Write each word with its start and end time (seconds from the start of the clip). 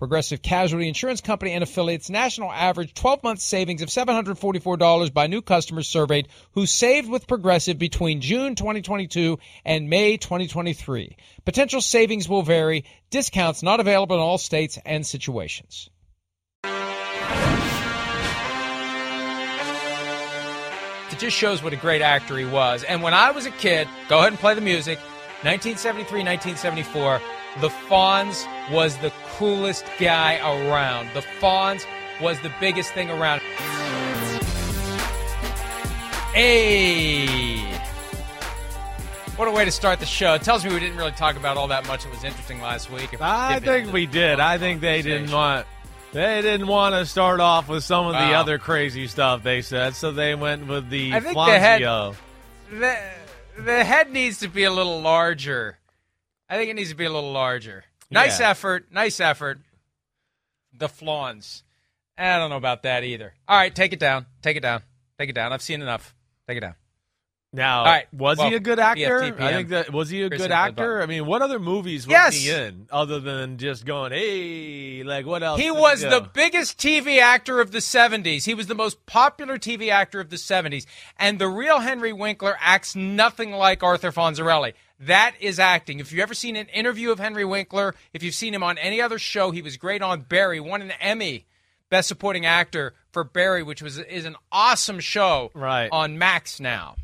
Progressive 0.00 0.40
Casualty 0.40 0.88
Insurance 0.88 1.20
Company 1.20 1.52
and 1.52 1.62
affiliates 1.62 2.08
national 2.08 2.50
average 2.50 2.94
12 2.94 3.22
month 3.22 3.40
savings 3.40 3.82
of 3.82 3.90
$744 3.90 5.12
by 5.12 5.26
new 5.26 5.42
customers 5.42 5.88
surveyed 5.88 6.28
who 6.52 6.64
saved 6.64 7.10
with 7.10 7.28
Progressive 7.28 7.78
between 7.78 8.22
June 8.22 8.54
2022 8.54 9.38
and 9.62 9.90
May 9.90 10.16
2023. 10.16 11.18
Potential 11.44 11.82
savings 11.82 12.30
will 12.30 12.40
vary, 12.40 12.86
discounts 13.10 13.62
not 13.62 13.78
available 13.78 14.16
in 14.16 14.22
all 14.22 14.38
states 14.38 14.78
and 14.86 15.06
situations. 15.06 15.90
It 16.64 16.70
just 21.18 21.36
shows 21.36 21.62
what 21.62 21.74
a 21.74 21.76
great 21.76 22.00
actor 22.00 22.38
he 22.38 22.46
was. 22.46 22.84
And 22.84 23.02
when 23.02 23.12
I 23.12 23.32
was 23.32 23.44
a 23.44 23.50
kid, 23.50 23.86
go 24.08 24.20
ahead 24.20 24.32
and 24.32 24.38
play 24.38 24.54
the 24.54 24.62
music. 24.62 24.98
1973, 25.42 26.24
1974, 26.24 27.20
the 27.60 27.68
Fonz 27.68 28.46
was 28.70 28.96
the 28.98 29.12
coolest 29.36 29.84
guy 29.98 30.38
around. 30.38 31.10
The 31.14 31.22
Fonz 31.40 31.84
was 32.20 32.38
the 32.40 32.52
biggest 32.60 32.92
thing 32.92 33.10
around. 33.10 33.40
Hey! 36.32 37.60
What 39.36 39.48
a 39.48 39.50
way 39.50 39.64
to 39.64 39.70
start 39.70 40.00
the 40.00 40.06
show. 40.06 40.34
It 40.34 40.42
tells 40.42 40.64
me 40.64 40.72
we 40.72 40.78
didn't 40.80 40.96
really 40.98 41.10
talk 41.12 41.36
about 41.36 41.56
all 41.56 41.68
that 41.68 41.86
much 41.86 42.04
that 42.04 42.10
was 42.12 42.24
interesting 42.24 42.60
last 42.60 42.90
week. 42.90 43.12
If 43.14 43.22
I 43.22 43.58
think 43.58 43.92
we 43.92 44.06
did. 44.06 44.38
I 44.38 44.58
think 44.58 44.80
they 44.80 45.02
didn't 45.02 45.32
want 45.32 45.66
they 46.12 46.42
didn't 46.42 46.66
want 46.66 46.94
to 46.94 47.06
start 47.06 47.40
off 47.40 47.68
with 47.68 47.84
some 47.84 48.06
of 48.06 48.12
the 48.12 48.34
other 48.34 48.58
crazy 48.58 49.06
stuff 49.06 49.42
they 49.42 49.62
said, 49.62 49.94
so 49.94 50.12
they 50.12 50.34
went 50.34 50.66
with 50.66 50.90
the 50.90 51.14
I 51.14 51.20
think 51.20 51.36
they 51.36 51.58
had- 51.58 51.80
Fonzio. 51.82 52.16
The, 52.70 52.98
the 53.62 53.84
head 53.84 54.10
needs 54.12 54.38
to 54.40 54.48
be 54.48 54.64
a 54.64 54.70
little 54.72 55.00
larger. 55.00 55.78
I 56.50 56.56
think 56.56 56.68
it 56.70 56.74
needs 56.74 56.90
to 56.90 56.96
be 56.96 57.04
a 57.06 57.10
little 57.10 57.32
larger. 57.32 57.84
Nice 58.10 58.40
Yeah. 58.40 58.50
effort. 58.50 58.90
Nice 58.90 59.20
effort. 59.20 59.60
The 60.76 60.88
flawns. 60.88 61.62
I 62.18 62.36
don't 62.38 62.50
know 62.50 62.56
about 62.56 62.82
that 62.82 63.04
either. 63.04 63.32
All 63.48 63.56
right, 63.56 63.74
take 63.74 63.92
it 63.92 63.98
down. 64.00 64.26
Take 64.42 64.56
it 64.56 64.60
down. 64.60 64.82
Take 65.18 65.30
it 65.30 65.34
down. 65.34 65.52
I've 65.52 65.62
seen 65.62 65.80
enough. 65.80 66.14
Take 66.46 66.58
it 66.58 66.60
down. 66.60 66.74
Now, 67.52 67.80
All 67.80 67.84
right, 67.86 68.12
was 68.14 68.40
he 68.40 68.54
a 68.54 68.60
good 68.60 68.78
actor? 68.78 69.22
PFTPM. 69.22 69.40
I 69.40 69.52
think 69.52 69.68
that 69.70 69.92
was 69.92 70.08
he 70.08 70.22
a 70.22 70.28
Chris 70.28 70.40
good 70.42 70.52
actor? 70.52 71.02
I 71.02 71.06
mean, 71.06 71.26
what 71.26 71.42
other 71.42 71.58
movies 71.58 72.06
was 72.06 72.12
Yes. 72.12 72.34
he 72.36 72.50
in 72.50 72.86
other 72.92 73.18
than 73.18 73.58
just 73.58 73.84
going, 73.84 74.12
"Hey, 74.12 75.02
like 75.02 75.26
what 75.26 75.42
else?" 75.42 75.58
He 75.60 75.68
was 75.68 76.00
the 76.02 76.20
biggest 76.32 76.78
TV 76.78 77.18
actor 77.18 77.60
of 77.60 77.72
the 77.72 77.80
70s. 77.80 78.44
He 78.44 78.54
was 78.54 78.68
the 78.68 78.76
most 78.76 79.04
popular 79.04 79.58
TV 79.58 79.90
actor 79.90 80.20
of 80.20 80.30
the 80.30 80.38
70s. 80.38 80.86
And 81.16 81.40
the 81.40 81.48
real 81.48 81.80
Henry 81.80 82.12
Winkler 82.12 82.56
acts 82.60 82.94
nothing 82.94 83.50
like 83.50 83.82
Arthur 83.82 84.12
Fonzarelli. 84.12 84.74
That 85.00 85.34
is 85.40 85.58
acting. 85.58 85.98
If 85.98 86.12
you've 86.12 86.20
ever 86.20 86.34
seen 86.34 86.56
an 86.56 86.66
interview 86.68 87.10
of 87.10 87.18
Henry 87.18 87.44
Winkler, 87.44 87.94
if 88.12 88.22
you've 88.22 88.34
seen 88.34 88.52
him 88.54 88.62
on 88.62 88.76
any 88.78 89.00
other 89.00 89.18
show, 89.18 89.50
he 89.50 89.62
was 89.62 89.76
great 89.78 90.02
on 90.02 90.20
Barry, 90.22 90.60
won 90.60 90.82
an 90.82 90.92
Emmy, 91.00 91.46
Best 91.88 92.06
Supporting 92.08 92.44
Actor 92.44 92.94
for 93.10 93.24
Barry, 93.24 93.62
which 93.62 93.80
was 93.82 93.98
is 93.98 94.26
an 94.26 94.36
awesome 94.52 95.00
show 95.00 95.50
Right. 95.54 95.88
on 95.90 96.18
Max 96.18 96.60
now. 96.60 96.96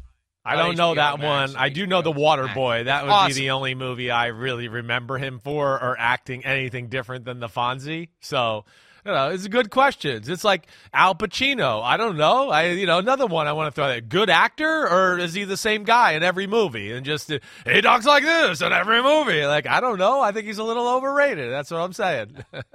I 0.44 0.54
don't 0.56 0.76
know 0.76 0.94
that 0.94 1.18
Max, 1.18 1.54
one. 1.54 1.60
I 1.60 1.70
do 1.70 1.86
know 1.88 2.02
the 2.02 2.12
Water 2.12 2.44
Max. 2.44 2.54
Boy. 2.54 2.84
That 2.84 3.02
would 3.04 3.10
Awesome. 3.10 3.28
be 3.30 3.34
the 3.34 3.50
only 3.50 3.74
movie 3.74 4.12
I 4.12 4.26
really 4.26 4.68
remember 4.68 5.18
him 5.18 5.40
for, 5.40 5.72
or 5.72 5.96
acting 5.98 6.44
anything 6.44 6.88
different 6.88 7.24
than 7.24 7.40
the 7.40 7.48
Fonzie. 7.48 8.10
So, 8.20 8.64
you 9.06 9.12
know, 9.12 9.30
it's 9.30 9.44
a 9.44 9.48
good 9.48 9.70
question. 9.70 10.22
It's 10.26 10.42
like 10.44 10.66
Al 10.92 11.14
Pacino. 11.14 11.82
I 11.82 11.96
don't 11.96 12.16
know. 12.16 12.50
I, 12.50 12.70
you 12.70 12.86
know, 12.86 12.98
another 12.98 13.26
one 13.26 13.46
I 13.46 13.52
want 13.52 13.72
to 13.72 13.78
throw 13.78 13.86
there. 13.88 14.00
Good 14.00 14.28
actor, 14.30 14.88
or 14.88 15.18
is 15.18 15.32
he 15.32 15.44
the 15.44 15.56
same 15.56 15.84
guy 15.84 16.12
in 16.12 16.22
every 16.22 16.46
movie 16.46 16.90
and 16.92 17.06
just 17.06 17.30
uh, 17.30 17.38
he 17.64 17.80
talks 17.80 18.04
like 18.04 18.24
this 18.24 18.60
in 18.60 18.72
every 18.72 19.02
movie? 19.02 19.44
Like 19.46 19.66
I 19.66 19.80
don't 19.80 19.98
know. 19.98 20.20
I 20.20 20.32
think 20.32 20.46
he's 20.46 20.58
a 20.58 20.64
little 20.64 20.88
overrated. 20.88 21.50
That's 21.52 21.70
what 21.70 21.80
I'm 21.80 21.92
saying. 21.92 22.44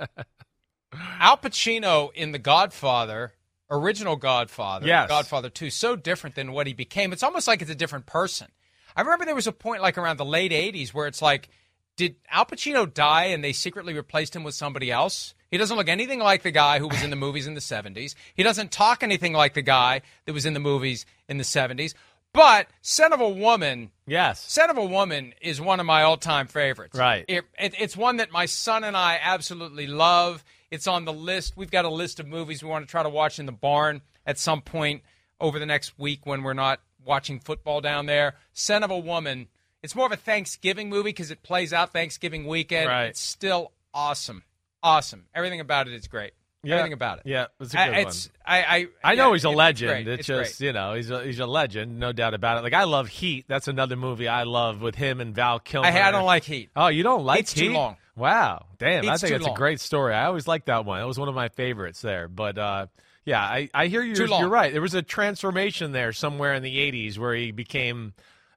Al 1.19 1.37
Pacino 1.37 2.13
in 2.13 2.31
The 2.31 2.39
Godfather, 2.39 3.33
original 3.69 4.15
Godfather, 4.15 4.87
Yes. 4.87 5.07
Godfather 5.09 5.49
2, 5.49 5.69
so 5.69 5.95
different 5.95 6.35
than 6.35 6.51
what 6.51 6.67
he 6.67 6.73
became. 6.73 7.13
It's 7.13 7.23
almost 7.23 7.47
like 7.47 7.61
it's 7.61 7.71
a 7.71 7.75
different 7.75 8.05
person. 8.05 8.47
I 8.95 9.01
remember 9.01 9.25
there 9.25 9.35
was 9.35 9.47
a 9.47 9.53
point 9.53 9.81
like 9.81 9.97
around 9.97 10.17
the 10.17 10.25
late 10.25 10.51
80s 10.51 10.93
where 10.93 11.07
it's 11.07 11.21
like, 11.21 11.49
did 11.95 12.15
Al 12.29 12.45
Pacino 12.45 12.91
die 12.91 13.25
and 13.25 13.43
they 13.43 13.53
secretly 13.53 13.93
replaced 13.93 14.35
him 14.35 14.43
with 14.43 14.55
somebody 14.55 14.91
else? 14.91 15.33
He 15.51 15.57
doesn't 15.57 15.75
look 15.75 15.89
anything 15.89 16.19
like 16.19 16.43
the 16.43 16.51
guy 16.51 16.79
who 16.79 16.87
was 16.87 17.03
in 17.03 17.09
the 17.09 17.17
movies 17.17 17.45
in 17.45 17.53
the 17.53 17.59
70s. 17.59 18.15
He 18.33 18.41
doesn't 18.41 18.71
talk 18.71 19.03
anything 19.03 19.33
like 19.33 19.53
the 19.53 19.61
guy 19.61 20.01
that 20.25 20.33
was 20.33 20.45
in 20.45 20.53
the 20.53 20.61
movies 20.61 21.05
in 21.27 21.37
the 21.37 21.43
70s. 21.43 21.93
But 22.33 22.67
Scent 22.81 23.13
of 23.13 23.19
a 23.19 23.27
Woman 23.27 23.91
yes. 24.07 24.39
Scent 24.49 24.71
of 24.71 24.77
a 24.77 24.85
Woman 24.85 25.33
is 25.41 25.59
one 25.59 25.81
of 25.81 25.85
my 25.85 26.03
all-time 26.03 26.47
favorites. 26.47 26.97
Right. 26.97 27.25
It, 27.27 27.43
it, 27.59 27.75
it's 27.77 27.97
one 27.97 28.17
that 28.17 28.31
my 28.31 28.45
son 28.45 28.85
and 28.85 28.95
I 28.95 29.19
absolutely 29.21 29.87
love. 29.87 30.45
It's 30.71 30.87
on 30.87 31.03
the 31.03 31.11
list. 31.11 31.57
We've 31.57 31.69
got 31.69 31.83
a 31.83 31.89
list 31.89 32.21
of 32.21 32.27
movies 32.27 32.63
we 32.63 32.69
want 32.69 32.87
to 32.87 32.89
try 32.89 33.03
to 33.03 33.09
watch 33.09 33.37
in 33.37 33.45
the 33.45 33.51
barn 33.51 34.01
at 34.25 34.39
some 34.39 34.61
point 34.61 35.03
over 35.41 35.59
the 35.59 35.65
next 35.65 35.99
week 35.99 36.25
when 36.25 36.43
we're 36.43 36.53
not 36.53 36.79
watching 37.03 37.41
football 37.41 37.81
down 37.81 38.05
there. 38.05 38.35
Scent 38.53 38.85
of 38.85 38.91
a 38.91 38.97
Woman. 38.97 39.47
It's 39.83 39.95
more 39.95 40.05
of 40.05 40.13
a 40.13 40.17
Thanksgiving 40.17 40.89
movie 40.89 41.09
because 41.09 41.31
it 41.31 41.43
plays 41.43 41.73
out 41.73 41.91
Thanksgiving 41.91 42.47
weekend. 42.47 42.87
Right. 42.87 43.07
It's 43.07 43.19
still 43.19 43.73
awesome. 43.93 44.43
Awesome. 44.83 45.25
Everything 45.35 45.59
about 45.59 45.87
it 45.87 45.93
is 45.93 46.07
great. 46.07 46.33
Yeah. 46.63 46.75
Everything 46.75 46.93
about 46.93 47.17
it. 47.19 47.23
Yeah, 47.25 47.47
it's 47.59 47.73
a 47.73 47.79
I- 47.79 47.85
good 47.85 47.91
one. 47.97 48.01
it's, 48.07 48.29
I, 48.45 48.61
I, 48.61 48.87
I 49.03 49.15
know 49.15 49.27
yeah, 49.29 49.33
he's 49.33 49.45
a 49.45 49.49
it's 49.49 49.57
legend. 49.57 49.89
great. 49.91 50.07
It's, 50.07 50.19
It's 50.19 50.27
just 50.27 50.57
great. 50.59 50.67
you 50.67 50.73
know 50.73 50.93
he's 50.93 51.09
a, 51.09 51.23
he's 51.23 51.39
a 51.39 51.45
legend, 51.47 51.99
no 51.99 52.11
doubt 52.11 52.33
about 52.35 52.57
it. 52.59 52.63
Like 52.63 52.73
I 52.73 52.83
love 52.83 53.07
Heat. 53.07 53.45
That's 53.47 53.67
another 53.67 53.95
movie 53.95 54.27
I 54.27 54.43
love 54.43 54.79
with 54.81 54.93
him 54.95 55.21
and 55.21 55.33
Val 55.33 55.59
Kilmer. 55.59 55.87
I, 55.87 56.01
I 56.07 56.11
don't 56.11 56.25
like 56.25 56.43
Heat. 56.43 56.69
Oh, 56.75 56.87
you 56.87 57.01
don't 57.01 57.25
like 57.25 57.41
It's 57.41 57.53
too 57.53 57.69
Heat? 57.69 57.73
long. 57.75 57.97
Wow, 58.15 58.65
damn! 58.77 59.09
I 59.09 59.17
think 59.17 59.33
it's 59.33 59.47
a 59.47 59.53
great 59.53 59.79
story. 59.79 60.13
I 60.13 60.25
always 60.25 60.47
liked 60.47 60.65
that 60.67 60.85
one. 60.85 61.01
It 61.01 61.05
was 61.05 61.17
one 61.17 61.29
of 61.29 61.33
my 61.33 61.47
favorites 61.49 62.01
there. 62.01 62.27
But 62.27 62.57
uh, 62.59 62.87
yeah, 63.25 63.41
I, 63.41 63.69
I 63.73 63.87
hear 63.87 64.03
you. 64.03 64.13
You're 64.13 64.49
right. 64.49 64.71
There 64.71 64.81
was 64.81 64.93
a 64.93 65.01
transformation 65.01 65.93
there 65.93 66.11
somewhere 66.11 66.53
in 66.53 66.61
the 66.61 66.75
'80s 66.91 67.17
where 67.17 67.33
he 67.33 67.51
became 67.51 68.13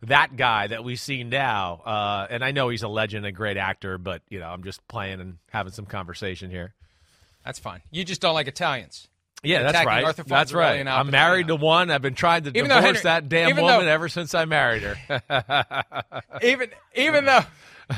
that 0.07 0.37
guy 0.37 0.67
that 0.67 0.85
we 0.85 0.97
see 0.97 1.25
now. 1.25 1.83
Uh, 1.85 2.27
and 2.31 2.45
I 2.45 2.53
know 2.53 2.69
he's 2.69 2.83
a 2.83 2.89
legend, 2.89 3.27
a 3.27 3.33
great 3.33 3.57
actor, 3.57 3.99
but 3.99 4.23
you 4.29 4.41
know 4.41 4.47
I'm 4.47 4.65
just 4.65 4.87
playing 4.89 5.21
and 5.21 5.39
having 5.51 5.73
some 5.73 5.87
conversation 5.87 6.51
here. 6.51 6.75
That's 7.45 7.59
fine. 7.59 7.83
You 7.91 8.05
just 8.05 8.21
don't 8.21 8.35
like 8.35 8.49
Italians. 8.49 9.09
Yeah, 9.43 9.71
that's 9.71 9.87
right. 9.87 10.17
That's 10.27 10.53
right. 10.53 10.87
I'm 10.87 11.11
married 11.11 11.49
to 11.49 11.57
one. 11.57 11.91
I've 11.91 12.03
been 12.03 12.15
trying 12.15 12.45
to 12.45 12.51
Even 12.51 12.69
divorce 12.69 12.85
Henry- 12.85 13.01
that 13.03 13.29
damn 13.29 13.57
woman 13.57 13.85
though- 13.85 13.91
ever 13.91 14.09
since 14.09 14.35
I 14.35 14.47
married 14.47 14.83
her. 14.83 15.23
even 16.43 16.71
even 16.95 17.27
though 17.27 17.45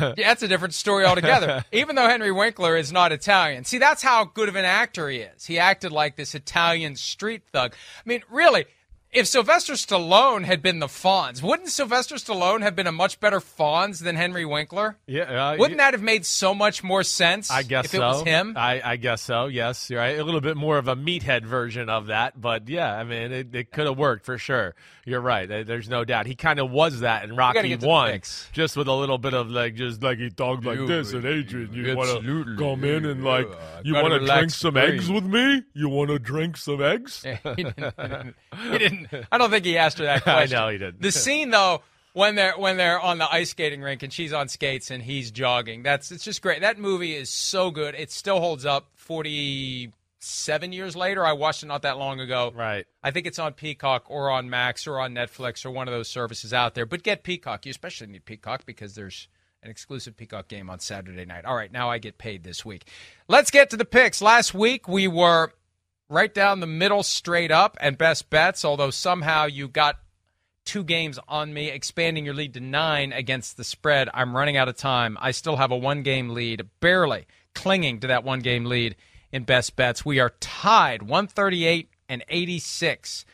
yeah, 0.00 0.14
that's 0.16 0.42
a 0.42 0.48
different 0.48 0.74
story 0.74 1.04
altogether. 1.04 1.64
even 1.72 1.96
though 1.96 2.08
Henry 2.08 2.32
Winkler 2.32 2.76
is 2.76 2.92
not 2.92 3.12
Italian, 3.12 3.64
see 3.64 3.78
that's 3.78 4.02
how 4.02 4.24
good 4.24 4.48
of 4.48 4.56
an 4.56 4.64
actor 4.64 5.08
he 5.08 5.18
is. 5.18 5.44
He 5.46 5.58
acted 5.58 5.92
like 5.92 6.16
this 6.16 6.34
Italian 6.34 6.96
street 6.96 7.42
thug. 7.52 7.72
I 7.72 8.08
mean, 8.08 8.22
really, 8.30 8.66
if 9.12 9.26
Sylvester 9.26 9.74
Stallone 9.74 10.44
had 10.44 10.60
been 10.62 10.78
the 10.78 10.86
Fonz, 10.88 11.42
wouldn't 11.42 11.70
Sylvester 11.70 12.16
Stallone 12.16 12.60
have 12.62 12.76
been 12.76 12.86
a 12.86 12.92
much 12.92 13.18
better 13.20 13.40
Fonz 13.40 14.02
than 14.02 14.14
Henry 14.16 14.44
Winkler? 14.44 14.98
Yeah, 15.06 15.22
uh, 15.52 15.56
wouldn't 15.56 15.78
that 15.78 15.94
have 15.94 16.02
made 16.02 16.26
so 16.26 16.54
much 16.54 16.84
more 16.84 17.02
sense? 17.02 17.50
I 17.50 17.62
guess 17.62 17.86
if 17.86 17.90
so. 17.92 17.96
it 17.96 18.00
was 18.00 18.22
him. 18.22 18.54
I, 18.56 18.82
I 18.84 18.96
guess 18.96 19.22
so. 19.22 19.46
Yes, 19.46 19.88
you're 19.88 20.00
right. 20.00 20.18
A 20.18 20.24
little 20.24 20.40
bit 20.40 20.56
more 20.56 20.76
of 20.76 20.88
a 20.88 20.96
meathead 20.96 21.44
version 21.44 21.88
of 21.88 22.06
that, 22.08 22.38
but 22.40 22.68
yeah, 22.68 22.92
I 22.94 23.04
mean, 23.04 23.32
it, 23.32 23.54
it 23.54 23.72
could 23.72 23.86
have 23.86 23.96
worked 23.96 24.26
for 24.26 24.38
sure. 24.38 24.74
You're 25.06 25.20
right. 25.20 25.48
There's 25.48 25.88
no 25.88 26.04
doubt. 26.04 26.26
He 26.26 26.34
kind 26.34 26.58
of 26.58 26.70
was 26.70 27.00
that 27.00 27.22
in 27.24 27.36
Rocky 27.36 27.76
One, 27.76 28.20
just 28.52 28.76
with 28.76 28.88
a 28.88 28.92
little 28.92 29.18
bit 29.18 29.34
of 29.34 29.48
like, 29.48 29.76
just 29.76 30.02
like 30.02 30.18
he 30.18 30.30
talked 30.30 30.64
like 30.64 30.78
You- 30.78 30.86
this. 30.88 31.12
And 31.12 31.24
Adrian, 31.24 31.72
you 31.72 31.96
want 31.96 32.24
to 32.24 32.56
come 32.58 32.82
in 32.82 33.04
and 33.04 33.24
like, 33.24 33.48
Yeah, 33.48 33.80
you 33.84 33.94
want 33.94 34.20
to 34.20 34.26
drink 34.26 34.50
some 34.50 34.74
brain. 34.74 34.94
eggs 34.94 35.08
with 35.08 35.24
me? 35.24 35.62
You 35.74 35.88
want 35.88 36.10
to 36.10 36.18
drink 36.18 36.56
some 36.56 36.82
eggs? 36.82 37.22
he, 37.56 37.62
didn't, 37.62 37.94
he 38.72 38.78
didn't. 38.78 38.95
I 39.30 39.38
don't 39.38 39.50
think 39.50 39.64
he 39.64 39.78
asked 39.78 39.98
her 39.98 40.04
that 40.04 40.22
question. 40.22 40.56
I 40.58 40.60
know 40.60 40.68
he 40.70 40.78
didn't. 40.78 41.02
The 41.02 41.12
scene 41.12 41.50
though, 41.50 41.82
when 42.12 42.34
they're 42.34 42.56
when 42.56 42.76
they're 42.76 43.00
on 43.00 43.18
the 43.18 43.32
ice 43.32 43.50
skating 43.50 43.82
rink 43.82 44.02
and 44.02 44.12
she's 44.12 44.32
on 44.32 44.48
skates 44.48 44.90
and 44.90 45.02
he's 45.02 45.30
jogging, 45.30 45.82
that's 45.82 46.10
it's 46.10 46.24
just 46.24 46.42
great. 46.42 46.60
That 46.60 46.78
movie 46.78 47.14
is 47.14 47.30
so 47.30 47.70
good. 47.70 47.94
It 47.94 48.10
still 48.10 48.40
holds 48.40 48.64
up. 48.64 48.88
Forty 48.94 49.92
seven 50.18 50.72
years 50.72 50.96
later, 50.96 51.24
I 51.24 51.32
watched 51.32 51.62
it 51.62 51.66
not 51.66 51.82
that 51.82 51.98
long 51.98 52.20
ago. 52.20 52.52
Right. 52.54 52.86
I 53.02 53.10
think 53.10 53.26
it's 53.26 53.38
on 53.38 53.52
Peacock 53.52 54.06
or 54.08 54.30
on 54.30 54.50
Max 54.50 54.86
or 54.86 54.98
on 54.98 55.14
Netflix 55.14 55.64
or 55.64 55.70
one 55.70 55.88
of 55.88 55.94
those 55.94 56.08
services 56.08 56.52
out 56.52 56.74
there. 56.74 56.86
But 56.86 57.02
get 57.02 57.22
Peacock. 57.22 57.66
You 57.66 57.70
especially 57.70 58.08
need 58.08 58.24
Peacock 58.24 58.66
because 58.66 58.94
there's 58.94 59.28
an 59.62 59.70
exclusive 59.70 60.16
Peacock 60.16 60.48
game 60.48 60.70
on 60.70 60.78
Saturday 60.78 61.24
night. 61.24 61.44
All 61.44 61.54
right, 61.54 61.70
now 61.70 61.90
I 61.90 61.98
get 61.98 62.18
paid 62.18 62.44
this 62.44 62.64
week. 62.64 62.88
Let's 63.28 63.50
get 63.50 63.70
to 63.70 63.76
the 63.76 63.84
picks. 63.84 64.22
Last 64.22 64.54
week 64.54 64.88
we 64.88 65.08
were 65.08 65.52
right 66.08 66.32
down 66.32 66.60
the 66.60 66.66
middle, 66.66 67.02
straight 67.02 67.50
up, 67.50 67.76
and 67.80 67.98
best 67.98 68.30
bets, 68.30 68.64
although 68.64 68.90
somehow 68.90 69.46
you 69.46 69.68
got 69.68 69.98
two 70.64 70.84
games 70.84 71.18
on 71.28 71.54
me, 71.54 71.70
expanding 71.70 72.24
your 72.24 72.34
lead 72.34 72.54
to 72.54 72.60
nine 72.60 73.12
against 73.12 73.56
the 73.56 73.64
spread. 73.64 74.08
I'm 74.12 74.36
running 74.36 74.56
out 74.56 74.68
of 74.68 74.76
time. 74.76 75.16
I 75.20 75.30
still 75.30 75.56
have 75.56 75.70
a 75.70 75.76
one 75.76 76.02
game 76.02 76.30
lead, 76.30 76.68
barely 76.80 77.26
clinging 77.54 78.00
to 78.00 78.08
that 78.08 78.24
one 78.24 78.40
game 78.40 78.66
lead 78.66 78.96
in 79.32 79.44
best 79.44 79.76
bets. 79.76 80.04
We 80.04 80.20
are 80.20 80.30
tied 80.40 81.02
138 81.02 81.88
and 82.08 82.24
86 82.28 83.24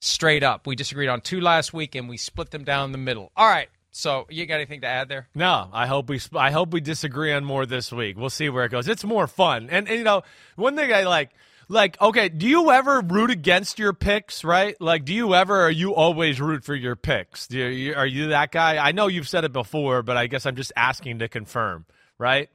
straight 0.00 0.42
up. 0.42 0.66
We 0.66 0.76
disagreed 0.76 1.08
on 1.08 1.20
two 1.20 1.40
last 1.40 1.72
week 1.72 1.94
and 1.94 2.08
we 2.08 2.16
split 2.16 2.50
them 2.50 2.64
down 2.64 2.92
the 2.92 2.98
middle. 2.98 3.32
All 3.36 3.48
right. 3.48 3.68
So, 3.90 4.26
you 4.28 4.44
got 4.44 4.56
anything 4.56 4.82
to 4.82 4.86
add 4.86 5.08
there? 5.08 5.26
No, 5.34 5.70
I 5.72 5.86
hope 5.86 6.10
we 6.10 6.20
I 6.34 6.50
hope 6.50 6.70
we 6.70 6.82
disagree 6.82 7.32
on 7.32 7.46
more 7.46 7.64
this 7.64 7.90
week. 7.90 8.18
We'll 8.18 8.28
see 8.28 8.50
where 8.50 8.66
it 8.66 8.68
goes. 8.70 8.88
It's 8.88 9.04
more 9.04 9.26
fun, 9.26 9.70
and, 9.70 9.88
and 9.88 9.96
you 9.96 10.04
know, 10.04 10.20
one 10.54 10.76
thing 10.76 10.92
I 10.92 11.04
like, 11.04 11.30
like, 11.68 12.00
okay, 12.00 12.28
do 12.28 12.46
you 12.48 12.70
ever 12.70 13.00
root 13.00 13.30
against 13.30 13.78
your 13.78 13.92
picks? 13.92 14.44
Right? 14.44 14.80
Like, 14.80 15.04
do 15.04 15.12
you 15.14 15.34
ever? 15.34 15.62
are 15.62 15.70
you 15.70 15.94
always 15.94 16.40
root 16.40 16.64
for 16.64 16.74
your 16.74 16.96
picks? 16.96 17.46
Do 17.46 17.58
you, 17.58 17.94
are 17.94 18.06
you 18.06 18.28
that 18.28 18.52
guy? 18.52 18.76
I 18.78 18.92
know 18.92 19.06
you've 19.08 19.28
said 19.28 19.44
it 19.44 19.52
before, 19.52 20.02
but 20.02 20.16
I 20.16 20.26
guess 20.26 20.46
I'm 20.46 20.56
just 20.56 20.72
asking 20.76 21.20
to 21.20 21.28
confirm. 21.28 21.86
Right? 22.18 22.48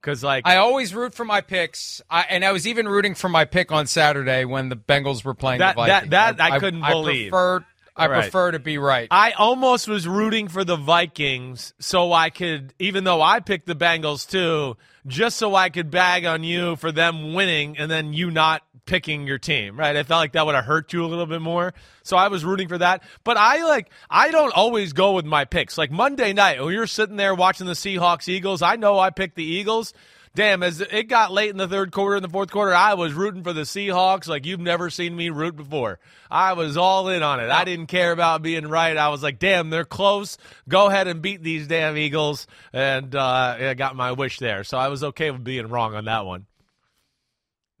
Because 0.00 0.24
like 0.24 0.46
I 0.46 0.56
always 0.56 0.94
root 0.94 1.14
for 1.14 1.24
my 1.26 1.42
picks, 1.42 2.00
I, 2.08 2.22
and 2.30 2.42
I 2.44 2.52
was 2.52 2.66
even 2.66 2.88
rooting 2.88 3.14
for 3.14 3.28
my 3.28 3.44
pick 3.44 3.70
on 3.70 3.86
Saturday 3.86 4.46
when 4.46 4.70
the 4.70 4.76
Bengals 4.76 5.24
were 5.24 5.34
playing 5.34 5.58
That- 5.58 5.76
the 5.76 5.86
that- 5.86 6.08
Vikings. 6.08 6.10
that 6.38 6.40
I 6.40 6.58
couldn't 6.58 6.80
believe. 6.80 7.28
I 7.28 7.36
prefer, 7.36 7.66
I 8.00 8.06
Right. 8.08 8.22
prefer 8.22 8.52
to 8.52 8.58
be 8.58 8.78
right. 8.78 9.08
I 9.10 9.32
almost 9.32 9.86
was 9.88 10.08
rooting 10.08 10.48
for 10.48 10.64
the 10.64 10.76
Vikings 10.76 11.74
so 11.78 12.12
I 12.12 12.30
could, 12.30 12.72
even 12.78 13.04
though 13.04 13.20
I 13.22 13.40
picked 13.40 13.66
the 13.66 13.74
Bengals 13.74 14.28
too, 14.28 14.76
just 15.06 15.36
so 15.36 15.54
I 15.54 15.68
could 15.70 15.90
bag 15.90 16.24
on 16.24 16.42
you 16.42 16.76
for 16.76 16.92
them 16.92 17.34
winning 17.34 17.76
and 17.78 17.90
then 17.90 18.12
you 18.12 18.30
not 18.30 18.62
picking 18.86 19.26
your 19.26 19.38
team, 19.38 19.78
right? 19.78 19.94
I 19.96 20.02
felt 20.02 20.18
like 20.20 20.32
that 20.32 20.46
would 20.46 20.54
have 20.54 20.64
hurt 20.64 20.92
you 20.92 21.04
a 21.04 21.06
little 21.06 21.26
bit 21.26 21.40
more. 21.42 21.74
So 22.02 22.16
I 22.16 22.28
was 22.28 22.44
rooting 22.44 22.68
for 22.68 22.78
that. 22.78 23.02
But 23.22 23.36
I 23.36 23.62
like, 23.64 23.90
I 24.08 24.30
don't 24.30 24.52
always 24.52 24.92
go 24.92 25.12
with 25.12 25.24
my 25.24 25.44
picks. 25.44 25.78
Like 25.78 25.90
Monday 25.90 26.32
night, 26.32 26.62
when 26.62 26.72
you're 26.74 26.86
sitting 26.86 27.16
there 27.16 27.34
watching 27.34 27.66
the 27.66 27.74
Seahawks 27.74 28.28
Eagles, 28.28 28.62
I 28.62 28.76
know 28.76 28.98
I 28.98 29.10
picked 29.10 29.36
the 29.36 29.44
Eagles. 29.44 29.92
Damn, 30.32 30.62
as 30.62 30.80
it 30.80 31.08
got 31.08 31.32
late 31.32 31.50
in 31.50 31.56
the 31.56 31.66
third 31.66 31.90
quarter 31.90 32.14
and 32.14 32.24
the 32.24 32.28
fourth 32.28 32.52
quarter, 32.52 32.72
I 32.72 32.94
was 32.94 33.12
rooting 33.12 33.42
for 33.42 33.52
the 33.52 33.62
Seahawks 33.62 34.28
like 34.28 34.46
you've 34.46 34.60
never 34.60 34.88
seen 34.88 35.16
me 35.16 35.28
root 35.28 35.56
before. 35.56 35.98
I 36.30 36.52
was 36.52 36.76
all 36.76 37.08
in 37.08 37.24
on 37.24 37.40
it. 37.40 37.50
I 37.50 37.64
didn't 37.64 37.86
care 37.88 38.12
about 38.12 38.40
being 38.40 38.68
right. 38.68 38.96
I 38.96 39.08
was 39.08 39.24
like, 39.24 39.40
damn, 39.40 39.70
they're 39.70 39.84
close. 39.84 40.38
Go 40.68 40.86
ahead 40.86 41.08
and 41.08 41.20
beat 41.20 41.42
these 41.42 41.66
damn 41.66 41.96
Eagles. 41.96 42.46
And 42.72 43.12
uh, 43.16 43.56
I 43.58 43.74
got 43.74 43.96
my 43.96 44.12
wish 44.12 44.38
there. 44.38 44.62
So 44.62 44.78
I 44.78 44.86
was 44.86 45.02
okay 45.02 45.32
with 45.32 45.42
being 45.42 45.66
wrong 45.66 45.96
on 45.96 46.04
that 46.04 46.24
one. 46.24 46.46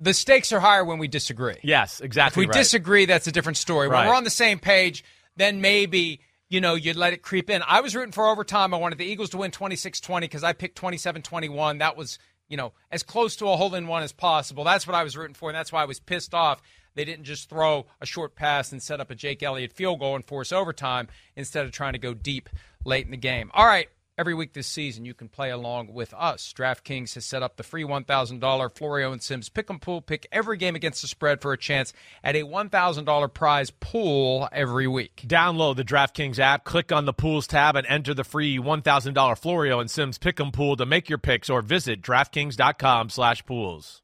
the 0.00 0.12
stakes 0.14 0.52
are 0.52 0.60
higher 0.60 0.84
when 0.84 0.98
we 0.98 1.06
disagree. 1.08 1.56
Yes, 1.62 2.00
exactly. 2.00 2.42
If 2.42 2.48
we 2.48 2.50
right. 2.50 2.58
disagree, 2.58 3.04
that's 3.04 3.26
a 3.28 3.32
different 3.32 3.58
story. 3.58 3.86
When 3.86 3.94
Right. 3.94 4.08
we're 4.08 4.14
on 4.14 4.24
the 4.24 4.30
same 4.30 4.58
page, 4.58 5.04
then 5.36 5.60
maybe 5.60 6.20
you 6.48 6.60
know 6.60 6.74
you'd 6.74 6.96
let 6.96 7.12
it 7.12 7.22
creep 7.22 7.48
in. 7.48 7.62
I 7.64 7.80
was 7.80 7.94
rooting 7.94 8.10
for 8.12 8.26
overtime. 8.26 8.74
I 8.74 8.78
wanted 8.78 8.98
the 8.98 9.04
Eagles 9.04 9.30
to 9.30 9.36
win 9.36 9.52
26-20 9.52 10.20
because 10.22 10.42
I 10.42 10.52
picked 10.52 10.76
27-21. 10.80 11.78
That 11.78 11.96
was 11.96 12.18
you 12.50 12.58
know 12.58 12.72
as 12.90 13.02
close 13.02 13.36
to 13.36 13.48
a 13.48 13.56
hole 13.56 13.74
in 13.74 13.86
one 13.86 14.02
as 14.02 14.12
possible. 14.12 14.64
That's 14.64 14.86
what 14.86 14.94
I 14.94 15.02
was 15.02 15.16
rooting 15.16 15.34
for, 15.34 15.48
and 15.48 15.56
that's 15.56 15.72
why 15.72 15.80
I 15.80 15.86
was 15.86 16.00
pissed 16.00 16.34
off. 16.34 16.60
They 16.94 17.04
didn't 17.04 17.24
just 17.24 17.48
throw 17.48 17.86
a 18.00 18.06
short 18.06 18.34
pass 18.34 18.72
and 18.72 18.82
set 18.82 19.00
up 19.00 19.10
a 19.10 19.14
Jake 19.14 19.42
Elliott 19.42 19.72
field 19.72 20.00
goal 20.00 20.16
and 20.16 20.24
force 20.24 20.52
overtime 20.52 21.08
instead 21.36 21.64
of 21.64 21.72
trying 21.72 21.92
to 21.94 21.98
go 21.98 22.12
deep 22.12 22.50
late 22.84 23.04
in 23.06 23.12
the 23.12 23.16
game. 23.16 23.50
All 23.54 23.64
right. 23.64 23.88
Every 24.20 24.34
week 24.34 24.52
this 24.52 24.66
season, 24.66 25.06
you 25.06 25.14
can 25.14 25.30
play 25.30 25.48
along 25.48 25.94
with 25.94 26.12
us. 26.12 26.52
DraftKings 26.54 27.14
has 27.14 27.24
set 27.24 27.42
up 27.42 27.56
the 27.56 27.62
free 27.62 27.84
$1,000 27.84 28.76
Florio 28.76 29.12
and 29.12 29.22
Sims 29.22 29.48
pick 29.48 29.70
'em 29.70 29.78
pool. 29.78 30.02
Pick 30.02 30.26
every 30.30 30.58
game 30.58 30.76
against 30.76 31.00
the 31.00 31.08
spread 31.08 31.40
for 31.40 31.54
a 31.54 31.56
chance 31.56 31.94
at 32.22 32.36
a 32.36 32.42
$1,000 32.42 33.28
prize 33.28 33.70
pool 33.70 34.46
every 34.52 34.86
week. 34.86 35.24
Download 35.26 35.74
the 35.74 35.84
DraftKings 35.84 36.38
app, 36.38 36.64
click 36.64 36.92
on 36.92 37.06
the 37.06 37.14
pools 37.14 37.46
tab, 37.46 37.76
and 37.76 37.86
enter 37.86 38.12
the 38.12 38.22
free 38.22 38.58
$1,000 38.58 39.38
Florio 39.38 39.80
and 39.80 39.90
Sims 39.90 40.18
Pick'em 40.18 40.52
pool 40.52 40.76
to 40.76 40.84
make 40.84 41.08
your 41.08 41.16
picks 41.16 41.48
or 41.48 41.62
visit 41.62 42.02
DraftKings.com 42.02 43.08
slash 43.08 43.46
pools. 43.46 44.02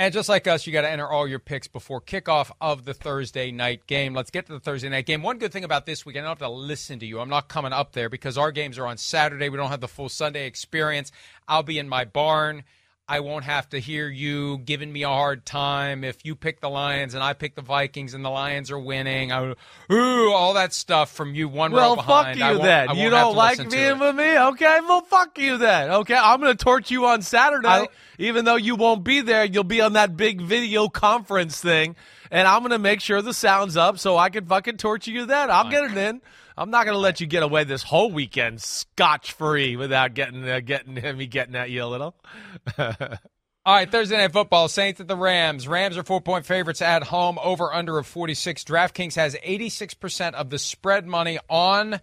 And 0.00 0.14
just 0.14 0.28
like 0.28 0.46
us, 0.46 0.64
you 0.64 0.72
got 0.72 0.82
to 0.82 0.90
enter 0.90 1.08
all 1.08 1.26
your 1.26 1.40
picks 1.40 1.66
before 1.66 2.00
kickoff 2.00 2.52
of 2.60 2.84
the 2.84 2.94
Thursday 2.94 3.50
night 3.50 3.84
game. 3.88 4.14
Let's 4.14 4.30
get 4.30 4.46
to 4.46 4.52
the 4.52 4.60
Thursday 4.60 4.88
night 4.88 5.06
game. 5.06 5.22
One 5.22 5.38
good 5.38 5.50
thing 5.50 5.64
about 5.64 5.86
this 5.86 6.06
week, 6.06 6.16
I 6.16 6.20
don't 6.20 6.28
have 6.28 6.38
to 6.38 6.48
listen 6.48 7.00
to 7.00 7.06
you. 7.06 7.18
I'm 7.18 7.28
not 7.28 7.48
coming 7.48 7.72
up 7.72 7.94
there 7.94 8.08
because 8.08 8.38
our 8.38 8.52
games 8.52 8.78
are 8.78 8.86
on 8.86 8.96
Saturday. 8.96 9.48
We 9.48 9.56
don't 9.56 9.70
have 9.70 9.80
the 9.80 9.88
full 9.88 10.08
Sunday 10.08 10.46
experience. 10.46 11.10
I'll 11.48 11.64
be 11.64 11.80
in 11.80 11.88
my 11.88 12.04
barn. 12.04 12.62
I 13.10 13.20
won't 13.20 13.44
have 13.44 13.66
to 13.70 13.78
hear 13.78 14.06
you 14.06 14.58
giving 14.58 14.92
me 14.92 15.02
a 15.02 15.08
hard 15.08 15.46
time 15.46 16.04
if 16.04 16.26
you 16.26 16.34
pick 16.34 16.60
the 16.60 16.68
Lions 16.68 17.14
and 17.14 17.22
I 17.22 17.32
pick 17.32 17.54
the 17.54 17.62
Vikings 17.62 18.12
and 18.12 18.22
the 18.22 18.28
Lions 18.28 18.70
are 18.70 18.78
winning. 18.78 19.32
I, 19.32 19.54
ooh, 19.90 20.30
all 20.32 20.52
that 20.54 20.74
stuff 20.74 21.10
from 21.12 21.34
you 21.34 21.48
one 21.48 21.72
Well, 21.72 21.90
row 21.90 21.96
behind. 21.96 22.38
Well, 22.38 22.48
fuck 22.50 22.58
won't- 22.58 22.62
then. 22.64 22.96
You 22.96 23.08
don't 23.08 23.34
like 23.34 23.70
being 23.70 23.98
with 23.98 24.14
me? 24.14 24.38
Okay, 24.38 24.78
well, 24.86 25.00
fuck 25.00 25.38
you 25.38 25.56
then. 25.56 25.90
Okay, 25.90 26.16
I'm 26.16 26.38
going 26.38 26.54
to 26.54 26.62
torch 26.62 26.90
you 26.90 27.06
on 27.06 27.22
Saturday. 27.22 27.66
I- 27.66 27.88
Even 28.18 28.44
though 28.44 28.56
you 28.56 28.74
won't 28.76 29.04
be 29.04 29.22
there, 29.22 29.44
you'll 29.44 29.64
be 29.64 29.80
on 29.80 29.94
that 29.94 30.14
big 30.16 30.42
video 30.42 30.88
conference 30.88 31.60
thing, 31.60 31.96
and 32.30 32.46
I'm 32.46 32.60
going 32.60 32.72
to 32.72 32.78
make 32.78 33.00
sure 33.00 33.22
the 33.22 33.32
sound's 33.32 33.76
up 33.76 33.98
so 33.98 34.18
I 34.18 34.28
can 34.28 34.44
fucking 34.44 34.76
torture 34.76 35.12
you 35.12 35.24
then. 35.24 35.50
I'll 35.50 35.70
get 35.70 35.84
it 35.84 35.96
in. 35.96 36.20
I'm 36.58 36.70
not 36.70 36.84
going 36.84 36.94
to 36.94 37.00
let 37.00 37.20
you 37.20 37.26
get 37.26 37.42
away 37.42 37.64
this 37.64 37.82
whole 37.82 38.10
weekend 38.10 38.60
scotch 38.60 39.32
free 39.32 39.76
without 39.76 40.14
getting 40.14 40.48
uh, 40.48 40.60
getting 40.60 40.94
me 41.16 41.26
getting 41.26 41.54
at 41.54 41.70
you 41.70 41.84
a 41.84 41.86
little. 41.86 42.16
All 42.78 43.74
right, 43.74 43.90
Thursday 43.90 44.16
night 44.16 44.32
football. 44.32 44.68
Saints 44.68 44.98
at 44.98 45.08
the 45.08 45.16
Rams. 45.16 45.68
Rams 45.68 45.96
are 45.98 46.02
four 46.02 46.20
point 46.20 46.46
favorites 46.46 46.82
at 46.82 47.04
home. 47.04 47.38
Over 47.42 47.72
under 47.72 47.98
of 47.98 48.06
46. 48.06 48.64
DraftKings 48.64 49.14
has 49.16 49.34
86% 49.34 50.32
of 50.32 50.50
the 50.50 50.58
spread 50.58 51.06
money 51.06 51.38
on 51.48 52.00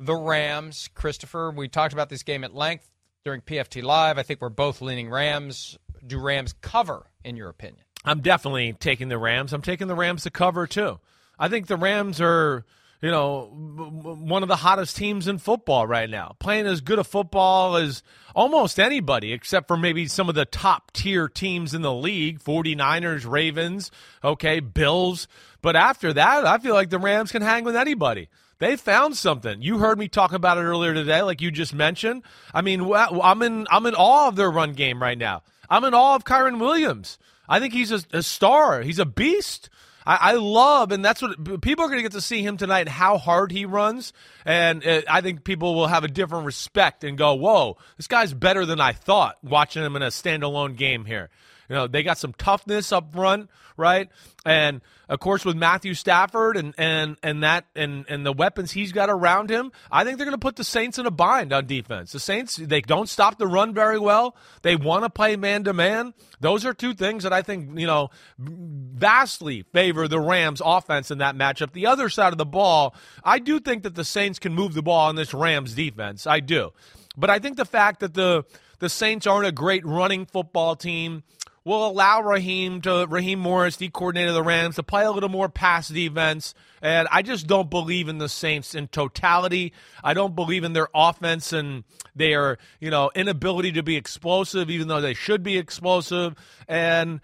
the 0.00 0.14
Rams. 0.14 0.88
Christopher, 0.94 1.50
we 1.50 1.68
talked 1.68 1.92
about 1.92 2.08
this 2.08 2.22
game 2.22 2.42
at 2.42 2.54
length 2.54 2.90
during 3.24 3.42
PFT 3.42 3.82
Live. 3.82 4.18
I 4.18 4.22
think 4.22 4.40
we're 4.40 4.48
both 4.48 4.80
leaning 4.80 5.10
Rams. 5.10 5.78
Do 6.06 6.18
Rams 6.18 6.54
cover, 6.60 7.06
in 7.22 7.36
your 7.36 7.48
opinion? 7.48 7.84
I'm 8.04 8.20
definitely 8.20 8.72
taking 8.72 9.08
the 9.08 9.18
Rams. 9.18 9.52
I'm 9.52 9.62
taking 9.62 9.88
the 9.88 9.94
Rams 9.94 10.24
to 10.24 10.30
cover 10.30 10.66
too. 10.66 11.00
I 11.38 11.48
think 11.48 11.66
the 11.66 11.76
Rams 11.76 12.20
are, 12.20 12.64
you 13.04 13.10
know, 13.10 13.50
one 13.52 14.42
of 14.42 14.48
the 14.48 14.56
hottest 14.56 14.96
teams 14.96 15.28
in 15.28 15.36
football 15.36 15.86
right 15.86 16.08
now. 16.08 16.36
Playing 16.38 16.64
as 16.64 16.80
good 16.80 16.98
a 16.98 17.04
football 17.04 17.76
as 17.76 18.02
almost 18.34 18.80
anybody 18.80 19.34
except 19.34 19.68
for 19.68 19.76
maybe 19.76 20.06
some 20.06 20.30
of 20.30 20.34
the 20.34 20.46
top 20.46 20.90
tier 20.94 21.28
teams 21.28 21.74
in 21.74 21.82
the 21.82 21.92
league, 21.92 22.42
49ers, 22.42 23.30
Ravens, 23.30 23.90
okay, 24.24 24.58
Bills. 24.60 25.28
But 25.60 25.76
after 25.76 26.14
that, 26.14 26.46
I 26.46 26.56
feel 26.56 26.72
like 26.72 26.88
the 26.88 26.98
Rams 26.98 27.30
can 27.30 27.42
hang 27.42 27.64
with 27.64 27.76
anybody. 27.76 28.30
They 28.58 28.74
found 28.74 29.18
something. 29.18 29.60
You 29.60 29.76
heard 29.76 29.98
me 29.98 30.08
talk 30.08 30.32
about 30.32 30.56
it 30.56 30.62
earlier 30.62 30.94
today, 30.94 31.20
like 31.20 31.42
you 31.42 31.50
just 31.50 31.74
mentioned. 31.74 32.22
I 32.54 32.62
mean, 32.62 32.90
I'm 32.90 33.42
in 33.42 33.66
I'm 33.70 33.84
in 33.84 33.94
awe 33.94 34.28
of 34.28 34.36
their 34.36 34.50
run 34.50 34.72
game 34.72 35.02
right 35.02 35.18
now. 35.18 35.42
I'm 35.68 35.84
in 35.84 35.92
awe 35.92 36.14
of 36.14 36.24
Kyren 36.24 36.58
Williams. 36.58 37.18
I 37.46 37.60
think 37.60 37.74
he's 37.74 37.92
a, 37.92 38.00
a 38.14 38.22
star. 38.22 38.80
He's 38.80 38.98
a 38.98 39.04
beast. 39.04 39.68
I, 40.06 40.16
I 40.16 40.32
love, 40.34 40.92
and 40.92 41.04
that's 41.04 41.22
what 41.22 41.60
people 41.62 41.84
are 41.84 41.88
going 41.88 41.98
to 41.98 42.02
get 42.02 42.12
to 42.12 42.20
see 42.20 42.42
him 42.42 42.56
tonight. 42.56 42.88
How 42.88 43.18
hard 43.18 43.52
he 43.52 43.64
runs, 43.64 44.12
and 44.44 44.86
uh, 44.86 45.02
I 45.08 45.20
think 45.20 45.44
people 45.44 45.74
will 45.74 45.86
have 45.86 46.04
a 46.04 46.08
different 46.08 46.46
respect 46.46 47.04
and 47.04 47.16
go, 47.16 47.34
"Whoa, 47.34 47.76
this 47.96 48.06
guy's 48.06 48.34
better 48.34 48.66
than 48.66 48.80
I 48.80 48.92
thought." 48.92 49.38
Watching 49.42 49.82
him 49.82 49.96
in 49.96 50.02
a 50.02 50.08
standalone 50.08 50.76
game 50.76 51.04
here, 51.04 51.30
You 51.68 51.76
know, 51.76 51.86
they 51.86 52.02
got 52.02 52.18
some 52.18 52.32
toughness 52.34 52.92
up 52.92 53.12
front, 53.12 53.50
right? 53.76 54.08
And 54.44 54.82
of 55.08 55.20
course, 55.20 55.44
with 55.44 55.56
Matthew 55.56 55.94
Stafford 55.94 56.56
and 56.56 56.74
and 56.78 57.16
and 57.22 57.42
that 57.42 57.66
and 57.74 58.04
and 58.08 58.24
the 58.24 58.32
weapons 58.32 58.72
he's 58.72 58.92
got 58.92 59.10
around 59.10 59.50
him, 59.50 59.72
I 59.90 60.04
think 60.04 60.18
they're 60.18 60.26
going 60.26 60.34
to 60.34 60.38
put 60.38 60.56
the 60.56 60.64
Saints 60.64 60.98
in 60.98 61.06
a 61.06 61.10
bind 61.10 61.52
on 61.52 61.66
defense. 61.66 62.12
The 62.12 62.20
Saints 62.20 62.56
they 62.56 62.80
don't 62.80 63.08
stop 63.08 63.38
the 63.38 63.46
run 63.46 63.74
very 63.74 63.98
well. 63.98 64.36
They 64.62 64.76
want 64.76 65.04
to 65.04 65.10
play 65.10 65.36
man 65.36 65.64
to 65.64 65.72
man. 65.72 66.14
Those 66.40 66.66
are 66.66 66.74
two 66.74 66.94
things 66.94 67.22
that 67.22 67.32
I 67.32 67.42
think 67.42 67.78
you 67.78 67.86
know 67.86 68.10
vastly 68.38 69.62
favor 69.72 70.08
the 70.08 70.20
Rams 70.20 70.60
offense 70.64 71.10
in 71.10 71.18
that 71.18 71.36
matchup. 71.36 71.72
The 71.72 71.86
other 71.86 72.08
side 72.08 72.32
of 72.32 72.38
the 72.38 72.46
ball, 72.46 72.94
I 73.22 73.38
do 73.38 73.60
think 73.60 73.82
that 73.82 73.94
the 73.94 74.04
Saints 74.04 74.38
can 74.38 74.54
move 74.54 74.74
the 74.74 74.82
ball 74.82 75.08
on 75.08 75.16
this 75.16 75.32
Rams 75.32 75.74
defense. 75.74 76.26
I 76.26 76.40
do, 76.40 76.72
but 77.16 77.30
I 77.30 77.38
think 77.38 77.56
the 77.56 77.64
fact 77.64 78.00
that 78.00 78.14
the 78.14 78.44
the 78.78 78.88
Saints 78.88 79.26
aren't 79.26 79.46
a 79.46 79.52
great 79.52 79.84
running 79.86 80.26
football 80.26 80.76
team 80.76 81.22
will 81.64 81.86
allow 81.86 82.20
Raheem 82.20 82.80
to 82.82 83.06
Raheem 83.08 83.38
Morris, 83.38 83.76
the 83.76 83.88
coordinator 83.88 84.28
of 84.28 84.34
the 84.34 84.42
Rams, 84.42 84.76
to 84.76 84.82
play 84.82 85.04
a 85.04 85.10
little 85.10 85.30
more 85.30 85.48
pass 85.48 85.88
defense. 85.88 86.54
And 86.82 87.08
I 87.10 87.22
just 87.22 87.46
don't 87.46 87.70
believe 87.70 88.08
in 88.08 88.18
the 88.18 88.28
Saints 88.28 88.74
in 88.74 88.88
totality. 88.88 89.72
I 90.02 90.12
don't 90.12 90.34
believe 90.34 90.64
in 90.64 90.74
their 90.74 90.88
offense 90.94 91.52
and 91.52 91.84
their, 92.14 92.58
you 92.80 92.90
know, 92.90 93.10
inability 93.14 93.72
to 93.72 93.82
be 93.82 93.96
explosive, 93.96 94.68
even 94.68 94.88
though 94.88 95.00
they 95.00 95.14
should 95.14 95.42
be 95.42 95.56
explosive. 95.56 96.34
And 96.68 97.20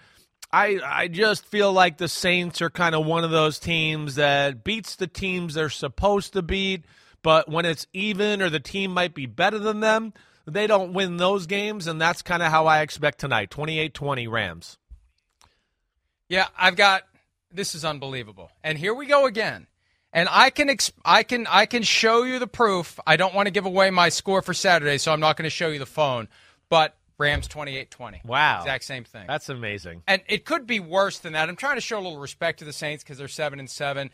I 0.52 0.80
I 0.84 1.08
just 1.08 1.44
feel 1.46 1.72
like 1.72 1.98
the 1.98 2.08
Saints 2.08 2.62
are 2.62 2.70
kind 2.70 2.94
of 2.94 3.06
one 3.06 3.24
of 3.24 3.30
those 3.30 3.58
teams 3.58 4.14
that 4.14 4.64
beats 4.64 4.96
the 4.96 5.06
teams 5.06 5.54
they're 5.54 5.68
supposed 5.68 6.32
to 6.32 6.42
beat, 6.42 6.84
but 7.22 7.48
when 7.48 7.66
it's 7.66 7.86
even 7.92 8.40
or 8.40 8.50
the 8.50 8.60
team 8.60 8.92
might 8.92 9.14
be 9.14 9.26
better 9.26 9.58
than 9.58 9.80
them, 9.80 10.12
they 10.46 10.66
don't 10.66 10.92
win 10.92 11.16
those 11.16 11.46
games, 11.46 11.86
and 11.86 12.00
that's 12.00 12.22
kind 12.22 12.42
of 12.42 12.50
how 12.50 12.66
I 12.66 12.80
expect 12.80 13.18
tonight 13.18 13.50
28 13.50 13.94
20 13.94 14.28
Rams. 14.28 14.78
Yeah, 16.28 16.46
I've 16.56 16.76
got 16.76 17.02
this 17.52 17.74
is 17.74 17.84
unbelievable. 17.84 18.50
And 18.62 18.78
here 18.78 18.94
we 18.94 19.06
go 19.06 19.26
again. 19.26 19.66
And 20.12 20.28
I 20.30 20.50
can 20.50 20.68
exp- 20.68 20.92
I 21.04 21.22
can 21.22 21.46
I 21.48 21.66
can 21.66 21.82
show 21.82 22.22
you 22.24 22.38
the 22.38 22.46
proof. 22.46 22.98
I 23.06 23.16
don't 23.16 23.34
want 23.34 23.46
to 23.46 23.52
give 23.52 23.66
away 23.66 23.90
my 23.90 24.08
score 24.08 24.42
for 24.42 24.54
Saturday, 24.54 24.98
so 24.98 25.12
I'm 25.12 25.20
not 25.20 25.36
going 25.36 25.44
to 25.44 25.50
show 25.50 25.68
you 25.68 25.78
the 25.78 25.86
phone. 25.86 26.28
But 26.68 26.96
Rams 27.18 27.48
28-20. 27.48 28.24
Wow. 28.24 28.60
Exact 28.60 28.84
same 28.84 29.04
thing. 29.04 29.26
That's 29.28 29.48
amazing. 29.48 30.02
And 30.08 30.22
it 30.26 30.44
could 30.44 30.66
be 30.66 30.80
worse 30.80 31.18
than 31.18 31.34
that. 31.34 31.48
I'm 31.48 31.56
trying 31.56 31.76
to 31.76 31.80
show 31.80 31.98
a 31.98 32.00
little 32.00 32.18
respect 32.18 32.60
to 32.60 32.64
the 32.64 32.72
Saints 32.72 33.04
cuz 33.04 33.18
they're 33.18 33.28
7 33.28 33.58
and 33.58 33.68
7 33.68 34.10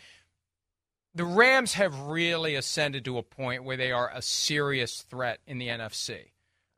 the 1.17 1.25
Rams 1.25 1.75
have 1.75 1.99
really 1.99 2.55
ascended 2.55 3.05
to 3.07 3.17
a 3.17 3.23
point 3.23 3.65
where 3.65 3.79
they 3.79 3.91
are 3.91 4.11
a 4.13 4.21
serious 4.21 5.01
threat 5.01 5.41
in 5.47 5.57
the 5.57 5.69
NFC. 5.69 6.33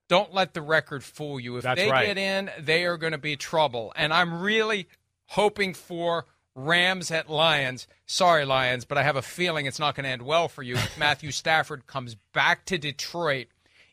Don't 0.09 0.33
let 0.33 0.55
the 0.55 0.63
record 0.63 1.03
fool 1.03 1.41
you. 1.41 1.57
If 1.57 1.65
That's 1.65 1.81
they 1.81 1.91
right. 1.91 2.07
get 2.07 2.19
in, 2.19 2.51
they 2.59 2.87
are 2.87 2.97
going 2.97 3.13
to 3.13 3.19
be 3.19 3.37
trouble. 3.37 3.93
And 3.97 4.15
I'm 4.15 4.41
really 4.41 4.89
hoping 5.27 5.75
for 5.75 6.27
Rams 6.55 7.11
at 7.11 7.29
Lions. 7.29 7.89
Sorry, 8.07 8.45
Lions, 8.45 8.85
but 8.85 8.97
I 8.97 9.03
have 9.03 9.17
a 9.17 9.23
feeling 9.23 9.67
it's 9.67 9.81
not 9.81 9.97
going 9.97 10.05
to 10.05 10.11
end 10.11 10.23
well 10.23 10.49
for 10.49 10.63
you 10.63 10.77
if 10.77 10.97
Matthew 10.99 11.33
Stafford 11.33 11.87
comes 11.87 12.15
back 12.33 12.65
to 12.67 12.79
Detroit 12.79 13.49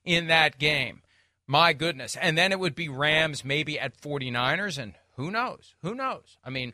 in 0.06 0.28
that 0.28 0.60
game. 0.60 1.02
My 1.48 1.74
goodness. 1.74 2.16
And 2.16 2.38
then 2.38 2.52
it 2.52 2.60
would 2.60 2.75
be 2.75 2.88
Rams 2.88 3.44
maybe 3.44 3.80
at 3.80 4.00
49ers, 4.00 4.78
and 4.78 4.94
who 5.16 5.32
knows? 5.32 5.74
Who 5.82 5.96
knows? 5.96 6.38
I 6.44 6.52
mean, 6.52 6.74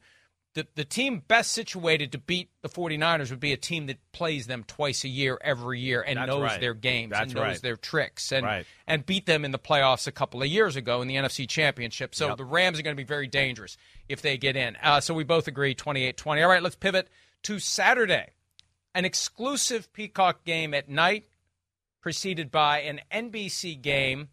the, 0.53 0.67
the 0.75 0.83
team 0.83 1.23
best 1.27 1.51
situated 1.53 2.11
to 2.11 2.17
beat 2.17 2.49
the 2.61 2.67
49ers 2.67 3.29
would 3.29 3.39
be 3.39 3.53
a 3.53 3.57
team 3.57 3.85
that 3.87 3.97
plays 4.11 4.47
them 4.47 4.65
twice 4.67 5.03
a 5.05 5.07
year 5.07 5.37
every 5.41 5.79
year 5.79 6.01
and 6.01 6.17
That's 6.17 6.27
knows 6.27 6.41
right. 6.43 6.59
their 6.59 6.73
games 6.73 7.11
That's 7.11 7.23
and 7.31 7.35
knows 7.35 7.41
right. 7.43 7.61
their 7.61 7.77
tricks 7.77 8.31
and 8.33 8.45
Right. 8.45 8.65
and 8.85 9.05
beat 9.05 9.25
them 9.25 9.45
in 9.45 9.51
the 9.51 9.59
playoffs 9.59 10.07
a 10.07 10.11
couple 10.11 10.41
of 10.41 10.49
years 10.49 10.75
ago 10.75 11.01
in 11.01 11.07
the 11.07 11.15
NFC 11.15 11.47
Championship. 11.47 12.13
So 12.13 12.27
Yep. 12.29 12.37
the 12.37 12.45
Rams 12.45 12.79
are 12.79 12.83
going 12.83 12.95
to 12.95 13.01
be 13.01 13.07
very 13.07 13.27
dangerous 13.27 13.77
if 14.09 14.21
they 14.21 14.37
get 14.37 14.55
in. 14.57 14.75
Uh, 14.83 14.99
so 14.99 15.13
we 15.13 15.23
both 15.23 15.47
agree 15.47 15.73
28-20. 15.73 16.43
All 16.43 16.49
right, 16.49 16.61
let's 16.61 16.75
pivot 16.75 17.07
to 17.43 17.57
Saturday. 17.59 18.31
An 18.93 19.05
exclusive 19.05 19.93
Peacock 19.93 20.43
game 20.43 20.73
at 20.73 20.89
night 20.89 21.25
preceded 22.01 22.51
by 22.51 22.79
an 22.81 22.99
NBC 23.11 23.81
game. 23.81 24.27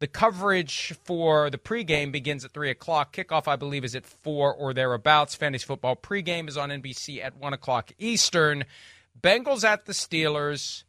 The 0.00 0.06
coverage 0.06 0.94
for 1.04 1.50
the 1.50 1.58
pregame 1.58 2.12
begins 2.12 2.44
at 2.44 2.52
3 2.52 2.70
o'clock. 2.70 3.12
Kickoff, 3.12 3.48
I 3.48 3.56
believe, 3.56 3.84
is 3.84 3.96
at 3.96 4.06
4 4.06 4.54
or 4.54 4.72
thereabouts. 4.72 5.34
Fantasy 5.34 5.66
football 5.66 5.96
pregame 5.96 6.48
is 6.48 6.56
on 6.56 6.70
NBC 6.70 7.22
at 7.22 7.36
1 7.36 7.52
o'clock 7.52 7.90
Eastern. 7.98 8.64
Bengals 9.20 9.64
at 9.64 9.86
the 9.86 9.92
Steelers. 9.92 10.84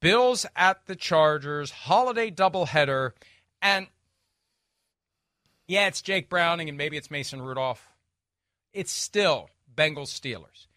Bills 0.00 0.46
at 0.56 0.86
the 0.86 0.96
Chargers. 0.96 1.70
Holiday 1.70 2.30
doubleheader. 2.30 3.12
And 3.60 3.88
yeah, 5.68 5.86
it's 5.86 6.00
Jake 6.00 6.30
Browning 6.30 6.68
and 6.70 6.78
maybe 6.78 6.96
it's 6.96 7.10
Mason 7.10 7.42
Rudolph. 7.42 7.86
It's 8.72 8.92
still 8.92 9.50
Bengals 9.74 10.08
Steelers. 10.08 10.68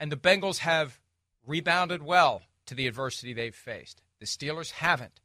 And 0.00 0.10
the 0.10 0.16
Bengals 0.16 0.58
have 0.58 0.98
rebounded 1.46 2.02
well 2.02 2.42
to 2.66 2.74
the 2.74 2.86
adversity 2.86 3.34
they've 3.34 3.54
faced. 3.54 4.00
The 4.18 4.26
Steelers 4.26 4.70
haven't. 4.72 5.20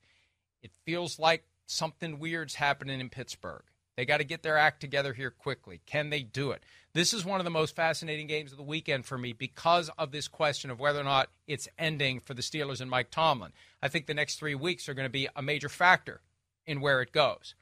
It 0.61 0.71
feels 0.85 1.17
like 1.17 1.45
something 1.69 2.19
weird's 2.19 2.55
happening 2.55 2.99
in 2.99 3.09
Pittsburgh. 3.09 3.63
They 3.95 4.05
got 4.05 4.17
to 4.17 4.23
get 4.23 4.43
their 4.43 4.57
act 4.57 4.79
together 4.79 5.13
here 5.13 5.29
quickly. 5.29 5.81
Can 5.85 6.09
they 6.09 6.23
do 6.23 6.51
it? 6.51 6.63
This 6.93 7.13
is 7.13 7.25
one 7.25 7.41
of 7.41 7.43
the 7.43 7.49
most 7.49 7.75
fascinating 7.75 8.27
games 8.27 8.51
of 8.51 8.57
the 8.57 8.63
weekend 8.63 9.05
for 9.05 9.17
me 9.17 9.33
because 9.33 9.89
of 9.97 10.11
this 10.11 10.27
question 10.27 10.71
of 10.71 10.79
whether 10.79 11.01
or 11.01 11.03
not 11.03 11.29
it's 11.47 11.67
ending 11.77 12.21
for 12.21 12.33
the 12.33 12.41
Steelers 12.41 12.79
and 12.79 12.89
Mike 12.89 13.11
Tomlin. 13.11 13.51
I 13.81 13.89
think 13.89 14.07
the 14.07 14.13
next 14.13 14.39
three 14.39 14.55
weeks 14.55 14.87
are 14.87 14.93
going 14.93 15.05
to 15.05 15.11
be 15.11 15.27
a 15.35 15.41
major 15.41 15.69
factor 15.69 16.21
in 16.65 16.81
where 16.81 17.01
it 17.01 17.11
goes. 17.11 17.55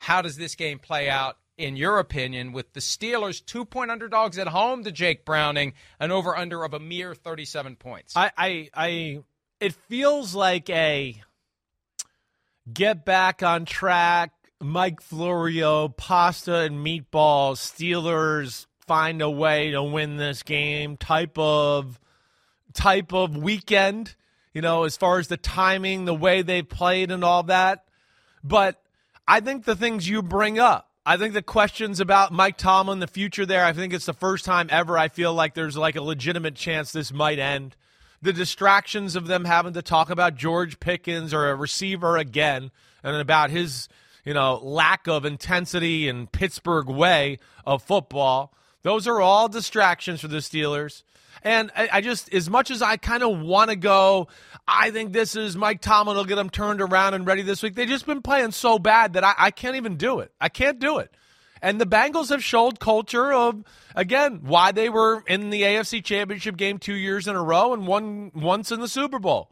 How 0.00 0.22
does 0.22 0.36
this 0.36 0.54
game 0.56 0.80
play 0.80 1.08
out, 1.08 1.38
in 1.56 1.76
your 1.76 1.98
opinion, 1.98 2.52
with 2.52 2.72
the 2.72 2.80
Steelers 2.80 3.44
two 3.44 3.64
point 3.64 3.90
underdogs 3.90 4.38
at 4.38 4.48
home 4.48 4.82
to 4.84 4.92
Jake 4.92 5.24
Browning, 5.24 5.72
an 6.00 6.10
over 6.10 6.36
under 6.36 6.64
of 6.64 6.74
a 6.74 6.80
mere 6.80 7.14
37 7.14 7.76
points? 7.76 8.14
I, 8.16 8.32
I, 8.36 8.70
I, 8.74 9.20
it 9.60 9.72
feels 9.72 10.34
like 10.34 10.68
a 10.68 11.22
get 12.72 13.04
back 13.04 13.42
on 13.42 13.64
track. 13.64 14.32
Mike 14.60 15.02
Florio, 15.02 15.88
pasta 15.88 16.60
and 16.60 16.84
meatballs, 16.84 17.58
Steelers 17.58 18.66
find 18.86 19.20
a 19.20 19.28
way 19.30 19.72
to 19.72 19.82
win 19.82 20.16
this 20.16 20.42
game 20.42 20.96
type 20.96 21.36
of 21.36 22.00
type 22.72 23.12
of 23.12 23.36
weekend, 23.36 24.14
you 24.54 24.62
know, 24.62 24.84
as 24.84 24.96
far 24.96 25.18
as 25.18 25.28
the 25.28 25.36
timing, 25.36 26.04
the 26.04 26.14
way 26.14 26.42
they 26.42 26.62
played 26.62 27.10
and 27.10 27.24
all 27.24 27.42
that. 27.44 27.84
But 28.42 28.80
I 29.26 29.40
think 29.40 29.64
the 29.64 29.76
things 29.76 30.08
you 30.08 30.22
bring 30.22 30.58
up, 30.58 30.88
I 31.04 31.16
think 31.16 31.34
the 31.34 31.42
questions 31.42 32.00
about 32.00 32.32
Mike 32.32 32.56
Tomlin, 32.56 33.00
the 33.00 33.06
future 33.06 33.44
there, 33.44 33.64
I 33.64 33.72
think 33.72 33.92
it's 33.92 34.06
the 34.06 34.12
first 34.12 34.44
time 34.44 34.68
ever 34.70 34.96
I 34.96 35.08
feel 35.08 35.34
like 35.34 35.54
there's 35.54 35.76
like 35.76 35.96
a 35.96 36.02
legitimate 36.02 36.54
chance 36.54 36.92
this 36.92 37.12
might 37.12 37.38
end. 37.38 37.76
The 38.22 38.32
distractions 38.32 39.16
of 39.16 39.26
them 39.26 39.44
having 39.44 39.74
to 39.74 39.82
talk 39.82 40.10
about 40.10 40.36
George 40.36 40.80
Pickens 40.80 41.34
or 41.34 41.48
a 41.48 41.54
receiver 41.54 42.16
again 42.16 42.70
and 43.02 43.16
about 43.16 43.50
his, 43.50 43.88
you 44.24 44.34
know, 44.34 44.56
lack 44.56 45.06
of 45.06 45.24
intensity 45.24 46.08
and 46.08 46.30
Pittsburgh 46.30 46.88
way 46.88 47.38
of 47.64 47.82
football. 47.82 48.52
Those 48.82 49.06
are 49.06 49.20
all 49.20 49.48
distractions 49.48 50.20
for 50.20 50.28
the 50.28 50.38
Steelers. 50.38 51.02
And 51.42 51.70
I, 51.76 51.88
I 51.92 52.00
just, 52.00 52.32
as 52.32 52.50
much 52.50 52.70
as 52.70 52.82
I 52.82 52.96
kind 52.96 53.22
of 53.22 53.40
want 53.40 53.70
to 53.70 53.76
go, 53.76 54.28
I 54.66 54.90
think 54.90 55.12
this 55.12 55.36
is 55.36 55.56
Mike 55.56 55.80
Tomlin 55.80 56.16
will 56.16 56.24
get 56.24 56.36
them 56.36 56.50
turned 56.50 56.80
around 56.80 57.14
and 57.14 57.26
ready 57.26 57.42
this 57.42 57.62
week. 57.62 57.74
They've 57.74 57.88
just 57.88 58.06
been 58.06 58.22
playing 58.22 58.52
so 58.52 58.78
bad 58.78 59.12
that 59.12 59.22
I, 59.22 59.34
I 59.38 59.50
can't 59.50 59.76
even 59.76 59.96
do 59.96 60.20
it. 60.20 60.32
I 60.40 60.48
can't 60.48 60.78
do 60.78 60.98
it. 60.98 61.12
And 61.62 61.80
the 61.80 61.86
Bengals 61.86 62.28
have 62.30 62.44
showed 62.44 62.80
culture 62.80 63.32
of 63.32 63.64
again 63.94 64.40
why 64.42 64.72
they 64.72 64.88
were 64.88 65.22
in 65.26 65.50
the 65.50 65.62
AFC 65.62 66.04
Championship 66.04 66.56
game 66.56 66.78
two 66.78 66.94
years 66.94 67.26
in 67.26 67.36
a 67.36 67.42
row 67.42 67.72
and 67.72 67.86
one 67.86 68.30
once 68.34 68.70
in 68.70 68.80
the 68.80 68.88
Super 68.88 69.18
Bowl. 69.18 69.50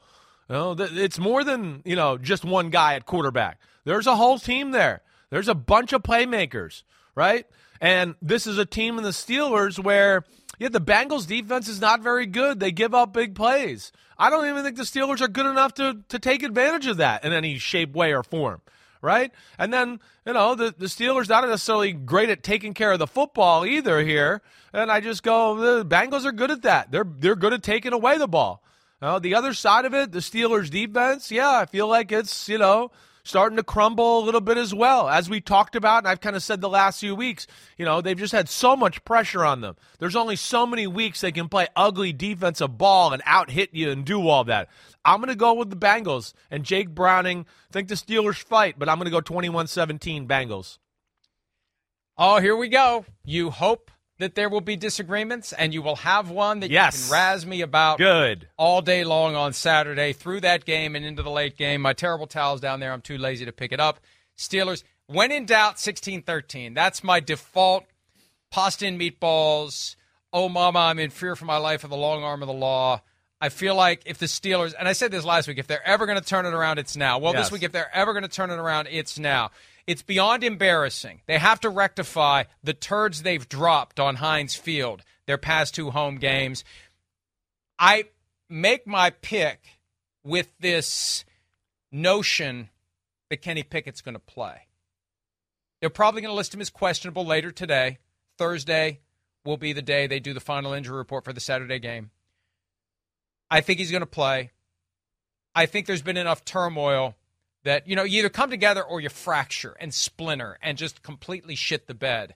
You 0.49 0.55
know, 0.55 0.77
it's 0.79 1.19
more 1.19 1.45
than 1.45 1.83
you 1.85 1.97
know 1.97 2.19
just 2.19 2.45
one 2.45 2.71
guy 2.71 2.95
at 2.95 3.07
quarterback. 3.07 3.59
There's 3.85 4.07
a 4.07 4.17
whole 4.17 4.39
team 4.39 4.71
there. 4.71 5.03
There's 5.31 5.49
a 5.49 5.55
bunch 5.55 5.93
of 5.93 6.03
playmakers, 6.03 6.83
right? 7.15 7.47
And 7.81 8.15
this 8.23 8.47
is 8.47 8.59
a 8.59 8.67
team 8.67 8.99
in 8.99 9.05
the 9.05 9.11
Steelers 9.11 9.83
where 9.83 10.25
yeah, 10.59 10.69
the 10.69 10.81
Bengals 10.81 11.27
defense 11.27 11.69
is 11.69 11.81
not 11.81 12.03
very 12.03 12.27
good. 12.27 12.61
They 12.61 12.71
give 12.71 12.95
up 12.95 13.13
big 13.13 13.35
plays. 13.35 13.91
I 14.17 14.31
don't 14.31 14.49
even 14.49 14.63
think 14.63 14.77
the 14.77 14.85
Steelers 14.85 15.21
are 15.21 15.29
good 15.29 15.47
enough 15.47 15.75
to 15.75 15.99
to 16.09 16.19
take 16.19 16.43
advantage 16.43 16.87
of 16.87 16.99
that 16.99 17.25
in 17.25 17.33
any 17.33 17.59
shape, 17.59 17.95
way, 17.95 18.13
or 18.13 18.23
form 18.23 18.61
right? 19.05 19.31
And 19.59 19.73
then, 19.73 20.01
you 20.27 20.33
know, 20.33 20.55
the, 20.55 20.75
the 20.77 20.87
Steelers 20.87 21.29
not 21.29 21.47
necessarily 21.47 21.93
great 21.93 22.31
at 22.31 22.43
taking 22.43 22.75
care 22.75 22.91
of 22.91 22.99
the 22.99 23.07
football 23.07 23.65
either 23.65 24.01
here. 24.01 24.43
And 24.73 24.91
I 24.91 25.01
just 25.01 25.23
go, 25.23 25.57
the 25.57 25.85
Bengals 25.85 26.25
are 26.25 26.33
good 26.33 26.51
at 26.51 26.63
that. 26.63 26.91
They're 26.91 27.07
they're 27.07 27.37
good 27.37 27.53
at 27.53 27.63
taking 27.63 27.93
away 27.93 28.19
the 28.19 28.27
ball. 28.27 28.65
Uh, 29.01 29.19
the 29.19 29.35
other 29.35 29.53
side 29.53 29.85
of 29.85 29.93
it, 29.93 30.13
the 30.13 30.21
Steelers 30.21 30.71
defense, 30.71 31.31
yeah, 31.31 31.51
I 31.51 31.67
feel 31.67 31.87
like 31.87 32.11
it's, 32.11 32.49
you 32.49 32.57
know, 32.57 32.91
starting 33.25 33.57
to 33.57 33.63
crumble 33.63 34.21
a 34.21 34.25
little 34.25 34.41
bit 34.41 34.59
as 34.59 34.75
well. 34.75 35.09
As 35.09 35.29
we 35.29 35.41
talked 35.41 35.75
about, 35.75 35.99
and 36.05 36.09
I've 36.09 36.21
kind 36.21 36.37
of 36.37 36.43
said 36.43 36.61
the 36.61 36.69
last 36.69 37.01
few 37.01 37.15
weeks, 37.15 37.47
you 37.79 37.85
know, 37.85 38.01
they've 38.01 38.17
just 38.17 38.33
had 38.33 38.49
so 38.49 38.77
much 38.77 39.05
pressure 39.05 39.45
on 39.45 39.63
them. 39.63 39.77
There's 39.99 40.17
only 40.17 40.37
so 40.37 40.67
many 40.67 40.87
weeks 40.87 41.21
they 41.21 41.33
can 41.33 41.49
play 41.49 41.69
ugly 41.75 42.13
defensive 42.13 42.77
ball 42.77 43.13
and 43.13 43.23
out 43.25 43.51
hit 43.51 43.71
you 43.73 43.91
and 43.91 44.05
do 44.05 44.29
all 44.29 44.45
that. 44.45 44.69
I'm 45.05 45.21
going 45.21 45.29
to 45.29 45.37
go 45.37 45.55
with 45.55 45.71
the 45.71 45.77
Bengals 45.77 46.35
and 46.51 46.65
Jake 46.65 46.91
Browning. 46.91 47.47
think 47.73 47.89
the 47.89 47.95
Steelers 47.95 48.43
fight, 48.43 48.79
but 48.79 48.89
I'm 48.89 48.99
going 48.99 49.07
to 49.07 49.11
go 49.11 49.21
21 49.21 49.67
17 49.67 50.29
Bengals. 50.29 50.79
Oh, 52.17 52.41
here 52.41 52.57
we 52.57 52.69
go. 52.69 53.05
You 53.25 53.51
hope 53.51 53.91
that 54.19 54.35
there 54.35 54.49
will 54.49 54.61
be 54.61 54.77
disagreements 54.77 55.53
and 55.53 55.75
you 55.75 55.83
will 55.83 55.97
have 55.97 56.31
one 56.31 56.61
that 56.61 56.71
Yes. 56.71 56.97
you 56.97 57.03
can 57.05 57.13
razz 57.13 57.45
me 57.47 57.61
about 57.63 57.99
Good. 57.99 58.49
all 58.57 58.81
day 58.83 59.03
long 59.05 59.35
on 59.35 59.53
Saturday 59.53 60.13
through 60.13 60.41
that 60.43 60.65
game 60.65 60.95
and 60.95 61.05
into 61.05 61.23
the 61.23 61.31
late 61.31 61.57
game. 61.57 61.81
My 61.83 61.93
terrible 61.93 62.27
towel's 62.27 62.61
down 62.61 62.81
there. 62.81 62.93
I'm 62.93 63.01
too 63.03 63.19
lazy 63.19 63.45
to 63.45 63.53
pick 63.53 63.73
it 63.73 63.81
up. 63.81 63.99
Steelers, 64.39 64.83
when 65.07 65.33
in 65.33 65.47
doubt, 65.47 65.79
16 65.81 66.23
13. 66.23 66.75
That's 66.75 67.03
my 67.05 67.21
default 67.21 67.85
pasta 68.51 68.87
and 68.87 69.01
meatballs. 69.01 69.97
Oh, 70.33 70.49
mama, 70.49 70.79
I'm 70.81 70.99
in 70.99 71.11
fear 71.11 71.37
for 71.37 71.45
my 71.45 71.57
life 71.59 71.85
of 71.85 71.91
the 71.91 71.97
long 71.97 72.23
arm 72.23 72.43
of 72.43 72.49
the 72.49 72.55
law. 72.55 73.03
I 73.41 73.49
feel 73.51 73.75
like 73.75 74.03
if 74.07 74.19
the 74.19 74.27
Steelers, 74.27 74.75
and 74.79 74.89
I 74.89 74.93
said 74.95 75.11
this 75.11 75.25
last 75.25 75.47
week, 75.49 75.59
if 75.59 75.67
they're 75.67 75.87
ever 75.87 76.07
going 76.07 76.19
to 76.19 76.25
turn 76.25 76.47
it 76.47 76.55
around, 76.55 76.79
it's 76.79 76.97
now. 76.97 77.19
Well, 77.19 77.35
Yes. 77.35 77.47
this 77.47 77.53
week, 77.53 77.63
if 77.63 77.73
they're 77.73 77.95
ever 77.95 78.13
going 78.13 78.23
to 78.23 78.29
turn 78.29 78.51
it 78.51 78.55
around, 78.59 78.89
it's 78.91 79.19
now. 79.19 79.51
It's 79.87 80.03
beyond 80.03 80.45
embarrassing. 80.45 81.21
They 81.27 81.39
have 81.39 81.61
to 81.61 81.69
rectify 81.69 82.45
the 82.63 82.73
turds 82.73 83.23
they've 83.23 83.49
dropped 83.49 84.01
on 84.01 84.17
Heinz 84.17 84.55
Field 84.55 85.03
their 85.27 85.39
past 85.39 85.75
two 85.75 85.91
home 85.91 86.17
games. 86.17 86.65
I 87.79 88.05
make 88.49 88.87
my 88.87 89.11
pick 89.11 89.79
with 90.23 90.49
this 90.59 91.25
notion 91.93 92.71
that 93.31 93.43
Kenny 93.43 93.63
Pickett's 93.63 94.01
going 94.01 94.15
to 94.15 94.19
play. 94.19 94.69
They're 95.81 95.91
probably 95.91 96.23
going 96.23 96.33
to 96.33 96.37
list 96.37 96.55
him 96.55 96.61
as 96.61 96.71
questionable 96.71 97.27
later 97.27 97.51
today. 97.51 97.99
Thursday 98.39 99.01
will 99.45 99.57
be 99.57 99.73
the 99.73 99.83
day 99.83 100.07
they 100.07 100.21
do 100.21 100.33
the 100.33 100.41
final 100.41 100.73
injury 100.73 100.97
report 100.97 101.25
for 101.25 101.33
the 101.33 101.41
Saturday 101.41 101.79
game. 101.79 102.11
I 103.51 103.61
think 103.61 103.79
he's 103.79 103.91
going 103.91 104.01
to 104.01 104.07
play. 104.07 104.51
I 105.55 105.67
think 105.67 105.87
there's 105.87 106.03
been 106.03 106.17
enough 106.17 106.45
turmoil 106.45 107.15
that, 107.65 107.89
you 107.89 107.97
know, 107.97 108.05
you 108.05 108.21
either 108.21 108.29
come 108.29 108.51
together 108.51 108.83
or 108.83 109.01
you 109.01 109.09
fracture 109.09 109.77
and 109.81 109.93
splinter 109.93 110.59
and 110.63 110.79
just 110.79 111.03
completely 111.03 111.55
shit 111.55 111.87
the 111.87 111.95
bed. 111.95 112.35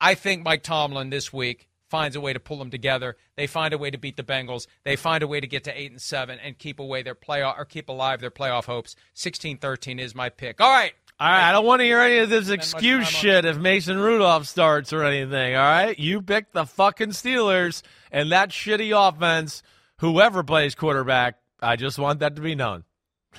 I 0.00 0.14
think 0.14 0.42
Mike 0.42 0.62
Tomlin 0.62 1.10
this 1.10 1.32
week 1.32 1.68
finds 1.88 2.16
a 2.16 2.20
way 2.20 2.32
to 2.32 2.40
pull 2.40 2.58
them 2.58 2.70
together. 2.70 3.16
They 3.36 3.46
find 3.46 3.72
a 3.72 3.78
way 3.78 3.90
to 3.90 3.98
beat 3.98 4.16
the 4.16 4.22
Bengals. 4.22 4.66
They 4.84 4.96
find 4.96 5.22
a 5.22 5.28
way 5.28 5.40
to 5.40 5.46
get 5.46 5.64
to 5.64 5.80
8 5.80 5.92
and 5.92 6.00
7 6.00 6.38
and 6.40 6.58
keep 6.58 6.80
away 6.80 7.02
their 7.02 7.14
playoff 7.14 7.58
or 7.58 7.64
keep 7.64 7.88
alive 7.88 8.20
their 8.20 8.30
playoff 8.30 8.64
hopes. 8.64 8.96
16-13 9.14 10.00
is 10.00 10.14
my 10.14 10.28
pick. 10.28 10.60
All 10.60 10.70
right. 10.70 10.92
All 11.20 11.28
right, 11.28 11.48
I 11.48 11.52
don't 11.52 11.64
want 11.64 11.78
to 11.78 11.84
hear 11.84 12.00
any 12.00 12.18
of 12.18 12.28
this 12.28 12.48
excuse 12.48 13.06
shit 13.06 13.44
if 13.44 13.56
Mason 13.56 13.98
Rudolph 13.98 14.48
starts 14.48 14.92
or 14.92 15.04
anything. 15.04 15.54
All 15.54 15.62
right, 15.62 15.96
you 15.96 16.20
picked 16.20 16.54
the 16.54 16.66
fucking 16.66 17.10
Steelers 17.10 17.82
and 18.10 18.32
that 18.32 18.48
shitty 18.48 18.90
offense. 18.90 19.62
Whoever 19.98 20.42
plays 20.42 20.74
quarterback, 20.74 21.36
I 21.62 21.76
just 21.76 22.00
want 22.00 22.18
that 22.18 22.34
to 22.34 22.42
be 22.42 22.56
known. 22.56 22.82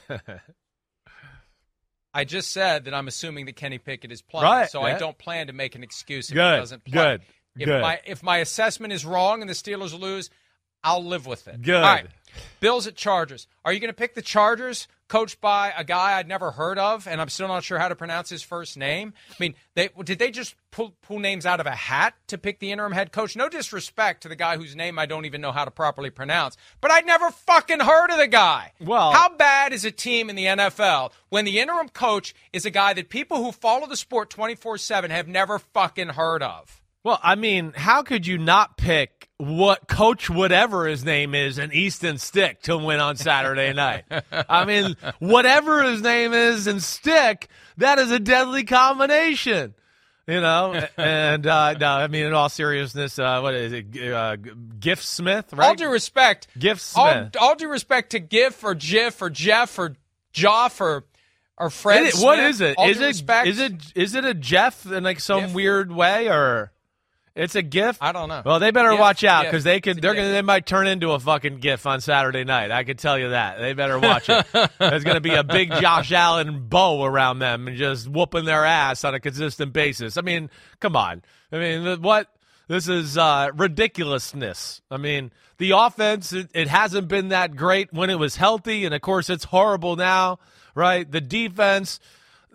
I 2.17 2.23
just 2.23 2.51
said 2.51 2.85
that 2.85 2.93
I'm 2.93 3.07
assuming 3.09 3.45
that 3.47 3.57
Kenny 3.57 3.77
Pickett 3.77 4.11
is 4.11 4.21
playing, 4.21 4.45
Right, 4.45 4.69
so 4.69 4.81
I 4.81 4.97
don't 4.97 5.17
plan 5.17 5.47
to 5.47 5.53
make 5.53 5.75
an 5.75 5.83
excuse 5.83 6.29
if 6.29 6.33
he 6.33 6.39
doesn't 6.39 6.85
play. 6.85 6.93
good, 6.93 7.21
If 7.57 7.65
good. 7.65 7.81
my 7.81 7.99
if 8.05 8.23
my 8.23 8.37
assessment 8.37 8.93
is 8.93 9.05
wrong 9.05 9.41
and 9.41 9.49
the 9.49 9.53
Steelers 9.53 9.97
lose, 9.99 10.29
I'll 10.83 11.03
live 11.03 11.25
with 11.27 11.47
it. 11.49 11.61
Good. 11.61 11.75
All 11.75 11.81
right. 11.81 12.07
Bills 12.61 12.87
at 12.87 12.95
Chargers. 12.95 13.47
Are 13.65 13.73
you 13.73 13.79
going 13.81 13.89
to 13.89 13.93
pick 13.93 14.15
the 14.15 14.21
Chargers, 14.21 14.87
coached 15.07 15.39
by 15.41 15.73
a 15.75 15.83
guy 15.83 16.17
I'd 16.17 16.27
never 16.27 16.51
heard 16.51 16.77
of, 16.79 17.07
and 17.07 17.21
I'm 17.21 17.29
still 17.29 17.47
not 17.47 17.63
sure 17.63 17.79
how 17.79 17.87
to 17.87 17.95
pronounce 17.95 18.29
his 18.29 18.41
first 18.41 18.77
name? 18.77 19.13
I 19.29 19.35
mean, 19.39 19.55
they 19.75 19.89
did 20.03 20.19
they 20.19 20.31
just 20.31 20.55
pull, 20.71 20.95
pull 21.01 21.19
names 21.19 21.45
out 21.45 21.59
of 21.59 21.65
a 21.65 21.71
hat 21.71 22.15
to 22.27 22.37
pick 22.37 22.59
the 22.59 22.71
interim 22.71 22.91
head 22.91 23.11
coach? 23.11 23.35
No 23.35 23.49
disrespect 23.49 24.23
to 24.23 24.29
the 24.29 24.35
guy 24.35 24.57
whose 24.57 24.75
name 24.75 24.97
I 24.97 25.05
don't 25.05 25.25
even 25.25 25.41
know 25.41 25.51
how 25.51 25.65
to 25.65 25.71
properly 25.71 26.09
pronounce, 26.09 26.57
but 26.81 26.91
I'd 26.91 27.05
never 27.05 27.29
fucking 27.31 27.79
heard 27.79 28.11
of 28.11 28.17
the 28.17 28.27
guy. 28.27 28.73
Well- 28.79 29.11
how 29.11 29.29
bad 29.29 29.73
is 29.73 29.85
a 29.85 29.91
team 29.91 30.29
in 30.29 30.35
the 30.35 30.45
NFL 30.45 31.11
when 31.29 31.45
the 31.45 31.59
interim 31.59 31.89
coach 31.89 32.33
is 32.53 32.65
a 32.65 32.71
guy 32.71 32.93
that 32.93 33.09
people 33.09 33.43
who 33.43 33.51
follow 33.51 33.87
the 33.87 33.97
sport 33.97 34.29
24 34.29 34.77
7 34.77 35.11
have 35.11 35.27
never 35.27 35.59
fucking 35.59 36.09
heard 36.09 36.41
of? 36.43 36.81
Well, 37.05 37.19
I 37.21 37.35
mean, 37.35 37.71
how 37.75 38.01
could 38.01 38.25
you 38.25 38.39
not 38.39 38.77
pick 38.77 39.29
what 39.37 39.87
coach 39.87 40.27
whatever 40.27 40.87
his 40.87 41.05
name 41.05 41.35
is 41.35 41.59
in 41.59 41.71
Easton 41.71 42.17
Stick 42.17 42.63
to 42.63 42.75
win 42.79 42.99
on 42.99 43.15
Saturday 43.15 43.73
night? 43.75 44.05
I 44.49 44.65
mean, 44.65 44.95
whatever 45.19 45.83
his 45.83 46.01
name 46.01 46.33
is 46.33 46.65
and 46.65 46.81
Stick, 46.81 47.47
that 47.77 47.99
is 47.99 48.09
a 48.09 48.17
deadly 48.17 48.63
combination. 48.63 49.75
You 50.25 50.41
know, 50.41 50.73
and 50.97 51.45
uh, 51.45 51.73
no, 51.73 51.85
I 51.85 52.07
mean, 52.07 52.25
in 52.25 52.33
all 52.33 52.49
seriousness, 52.49 53.19
uh, 53.19 53.39
what 53.39 53.53
is 53.53 53.71
it? 53.71 54.11
Uh, 54.11 54.37
Gift 54.79 55.03
Smith, 55.03 55.53
right? 55.53 55.67
All 55.67 55.75
due 55.75 55.91
respect, 55.91 56.47
Gift 56.57 56.81
Smith. 56.81 57.35
all 57.39 57.53
due 57.55 57.69
respect 57.69 58.09
to 58.13 58.19
Gif 58.19 58.63
or 58.63 58.73
Jiff 58.73 59.21
or 59.21 59.29
Jeff 59.29 59.77
or 59.77 59.95
Joff 60.33 60.81
or 60.81 61.05
or 61.55 61.69
Fred. 61.69 62.07
It- 62.07 62.15
what 62.15 62.39
is 62.39 62.61
it? 62.61 62.75
all 62.79 62.89
Is 62.89 62.97
due 62.97 63.03
it 63.03 63.07
respect, 63.09 63.47
is 63.47 63.59
it 63.59 63.73
is 63.93 64.15
it 64.15 64.25
a 64.25 64.33
Jeff 64.33 64.87
in 64.87 65.03
like 65.03 65.19
some 65.19 65.53
weird 65.53 65.91
way 65.91 66.29
or 66.29 66.71
it's 67.35 67.55
a 67.55 67.61
GIF? 67.61 67.97
I 67.99 68.13
don't 68.13 68.29
know. 68.29 68.41
Well, 68.45 68.59
they 68.59 68.71
better 68.71 68.91
Gif, 68.91 68.99
watch 68.99 69.23
out 69.25 69.43
because 69.43 69.65
they 69.65 69.81
could. 69.81 70.01
They're 70.01 70.13
gonna. 70.13 70.29
They 70.29 70.41
might 70.41 70.65
turn 70.65 70.87
into 70.87 71.11
a 71.11 71.19
fucking 71.19 71.57
GIF 71.57 71.85
on 71.85 71.99
Saturday 71.99 72.45
night. 72.45 72.71
I 72.71 72.85
could 72.85 72.97
tell 72.97 73.19
you 73.19 73.29
that. 73.29 73.59
They 73.59 73.73
better 73.73 73.99
watch 73.99 74.29
it. 74.29 74.45
There's 74.79 75.03
gonna 75.03 75.19
be 75.19 75.33
a 75.33 75.43
big 75.43 75.69
Josh 75.69 76.13
Allen 76.13 76.67
bow 76.69 77.03
around 77.03 77.39
them 77.39 77.67
and 77.67 77.75
just 77.75 78.07
whooping 78.07 78.45
their 78.45 78.63
ass 78.63 79.03
on 79.03 79.15
a 79.15 79.19
consistent 79.19 79.73
basis. 79.73 80.15
I 80.15 80.21
mean, 80.21 80.49
come 80.79 80.95
on. 80.95 81.23
I 81.51 81.57
mean, 81.57 82.01
what? 82.01 82.29
This 82.67 82.87
is 82.87 83.17
uh, 83.17 83.51
ridiculousness. 83.53 84.81
I 84.89 84.97
mean, 84.97 85.31
the 85.57 85.71
offense 85.71 86.31
it, 86.33 86.49
it 86.53 86.67
hasn't 86.67 87.09
been 87.09 87.29
that 87.29 87.55
great 87.55 87.91
when 87.93 88.09
it 88.09 88.17
was 88.17 88.37
healthy, 88.37 88.85
and 88.85 88.95
of 88.95 89.01
course, 89.01 89.29
it's 89.29 89.43
horrible 89.43 89.97
now. 89.97 90.39
Right? 90.73 91.09
The 91.09 91.21
defense 91.21 91.99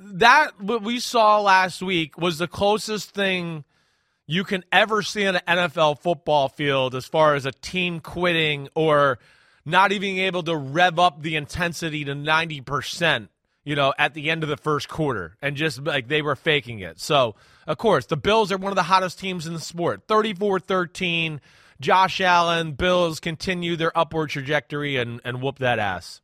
that 0.01 0.59
what 0.61 0.83
we 0.83 1.01
saw 1.01 1.40
last 1.40 1.83
week 1.83 2.16
was 2.16 2.38
the 2.38 2.49
closest 2.49 3.11
thing 3.11 3.64
you 4.31 4.45
can 4.45 4.64
ever 4.71 5.03
see 5.03 5.27
on 5.27 5.35
an 5.35 5.43
NFL 5.49 5.99
football 5.99 6.49
field 6.49 6.95
as 6.95 7.05
far 7.05 7.35
as 7.35 7.47
a 7.47 7.51
team 7.51 7.99
quitting 7.99 8.69
or 8.77 9.19
not 9.64 9.90
even 9.90 10.19
able 10.19 10.45
to 10.45 10.55
rev 10.55 11.01
up 11.01 11.21
the 11.21 11.35
intensity 11.35 12.05
to 12.05 12.12
90%, 12.12 13.29
you 13.64 13.75
know, 13.75 13.93
at 13.99 14.14
the 14.14 14.31
end 14.31 14.45
of 14.45 14.49
the 14.49 14.57
first 14.57 14.88
quarter 14.88 15.37
and 15.43 15.57
just 15.57 15.83
like 15.83 16.07
they 16.07 16.23
were 16.23 16.37
faking 16.37 16.79
it. 16.79 17.01
So, 17.01 17.35
of 17.66 17.77
course, 17.77 18.07
the 18.07 18.16
Bills 18.16 18.53
are 18.53 18.57
one 18.57 18.71
of 18.71 18.77
the 18.77 18.85
hottest 18.85 19.19
teams 19.19 19.49
in 19.49 19.53
the 19.53 19.59
sport. 19.59 20.07
34-13. 20.07 21.40
Josh 21.81 22.21
Allen, 22.21 22.73
Bills 22.75 23.19
continue 23.19 23.75
their 23.75 23.97
upward 23.99 24.31
trajectory 24.31 24.97
and, 24.97 25.21
and 25.25 25.43
whoop 25.43 25.59
that 25.59 25.81
ass. 25.81 26.21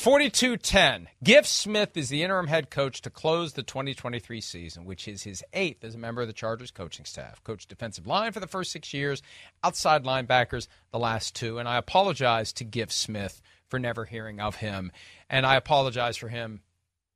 42-10. 0.00 1.08
Giff 1.22 1.46
Smith 1.46 1.94
is 1.94 2.08
the 2.08 2.22
interim 2.22 2.46
head 2.46 2.70
coach 2.70 3.02
to 3.02 3.10
close 3.10 3.52
the 3.52 3.62
2023 3.62 4.40
season, 4.40 4.86
which 4.86 5.06
is 5.06 5.24
his 5.24 5.44
eighth 5.52 5.84
as 5.84 5.94
a 5.94 5.98
member 5.98 6.22
of 6.22 6.26
the 6.26 6.32
Chargers 6.32 6.70
coaching 6.70 7.04
staff. 7.04 7.44
Coached 7.44 7.68
defensive 7.68 8.06
line 8.06 8.32
for 8.32 8.40
the 8.40 8.46
first 8.46 8.72
six 8.72 8.94
years, 8.94 9.22
outside 9.62 10.04
linebackers 10.04 10.68
the 10.90 10.98
last 10.98 11.36
two. 11.36 11.58
And 11.58 11.68
I 11.68 11.76
apologize 11.76 12.50
to 12.54 12.64
Giff 12.64 12.90
Smith 12.90 13.42
for 13.68 13.78
never 13.78 14.06
hearing 14.06 14.40
of 14.40 14.56
him. 14.56 14.90
And 15.28 15.44
I 15.44 15.56
apologize 15.56 16.16
for 16.16 16.28
him 16.28 16.62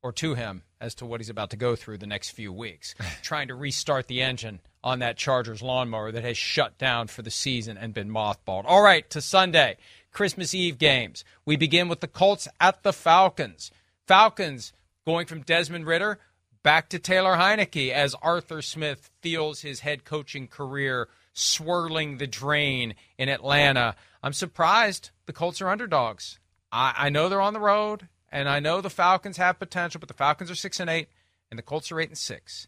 or 0.02 0.12
to 0.12 0.34
him 0.34 0.62
as 0.78 0.94
to 0.96 1.06
what 1.06 1.20
he's 1.20 1.30
about 1.30 1.48
to 1.50 1.56
go 1.56 1.74
through 1.74 1.96
the 1.96 2.06
next 2.06 2.32
few 2.32 2.52
weeks, 2.52 2.94
trying 3.22 3.48
to 3.48 3.54
restart 3.54 4.08
the 4.08 4.20
engine 4.20 4.60
on 4.82 4.98
that 4.98 5.16
Chargers 5.16 5.62
lawnmower 5.62 6.12
that 6.12 6.22
has 6.22 6.36
shut 6.36 6.76
down 6.76 7.06
for 7.06 7.22
the 7.22 7.30
season 7.30 7.78
and 7.78 7.94
been 7.94 8.10
mothballed. 8.10 8.64
All 8.66 8.82
right, 8.82 9.08
to 9.08 9.22
Sunday, 9.22 9.78
Christmas 10.14 10.54
Eve 10.54 10.78
games. 10.78 11.24
We 11.44 11.56
begin 11.56 11.88
with 11.88 12.00
the 12.00 12.08
Colts 12.08 12.48
at 12.58 12.82
the 12.82 12.92
Falcons. 12.92 13.70
Falcons 14.06 14.72
going 15.04 15.26
from 15.26 15.42
Desmond 15.42 15.86
Ridder 15.86 16.18
back 16.62 16.88
to 16.88 16.98
Taylor 16.98 17.36
Heinicke 17.36 17.92
as 17.92 18.14
Arthur 18.22 18.62
Smith 18.62 19.10
feels 19.20 19.60
his 19.60 19.80
head 19.80 20.04
coaching 20.04 20.48
career 20.48 21.08
swirling 21.34 22.16
the 22.16 22.26
drain 22.26 22.94
in 23.18 23.28
Atlanta. 23.28 23.94
I'm 24.22 24.32
surprised 24.32 25.10
the 25.26 25.32
Colts 25.32 25.60
are 25.60 25.68
underdogs. 25.68 26.38
I, 26.72 26.94
I 26.96 27.08
know 27.10 27.28
they're 27.28 27.40
on 27.40 27.52
the 27.52 27.60
road, 27.60 28.08
and 28.32 28.48
I 28.48 28.60
know 28.60 28.80
the 28.80 28.88
Falcons 28.88 29.36
have 29.36 29.58
potential, 29.58 29.98
but 29.98 30.08
the 30.08 30.14
Falcons 30.14 30.50
are 30.50 30.54
six 30.54 30.80
and 30.80 30.88
eight, 30.88 31.08
and 31.50 31.58
the 31.58 31.62
Colts 31.62 31.92
are 31.92 32.00
eight 32.00 32.08
and 32.08 32.18
six, 32.18 32.66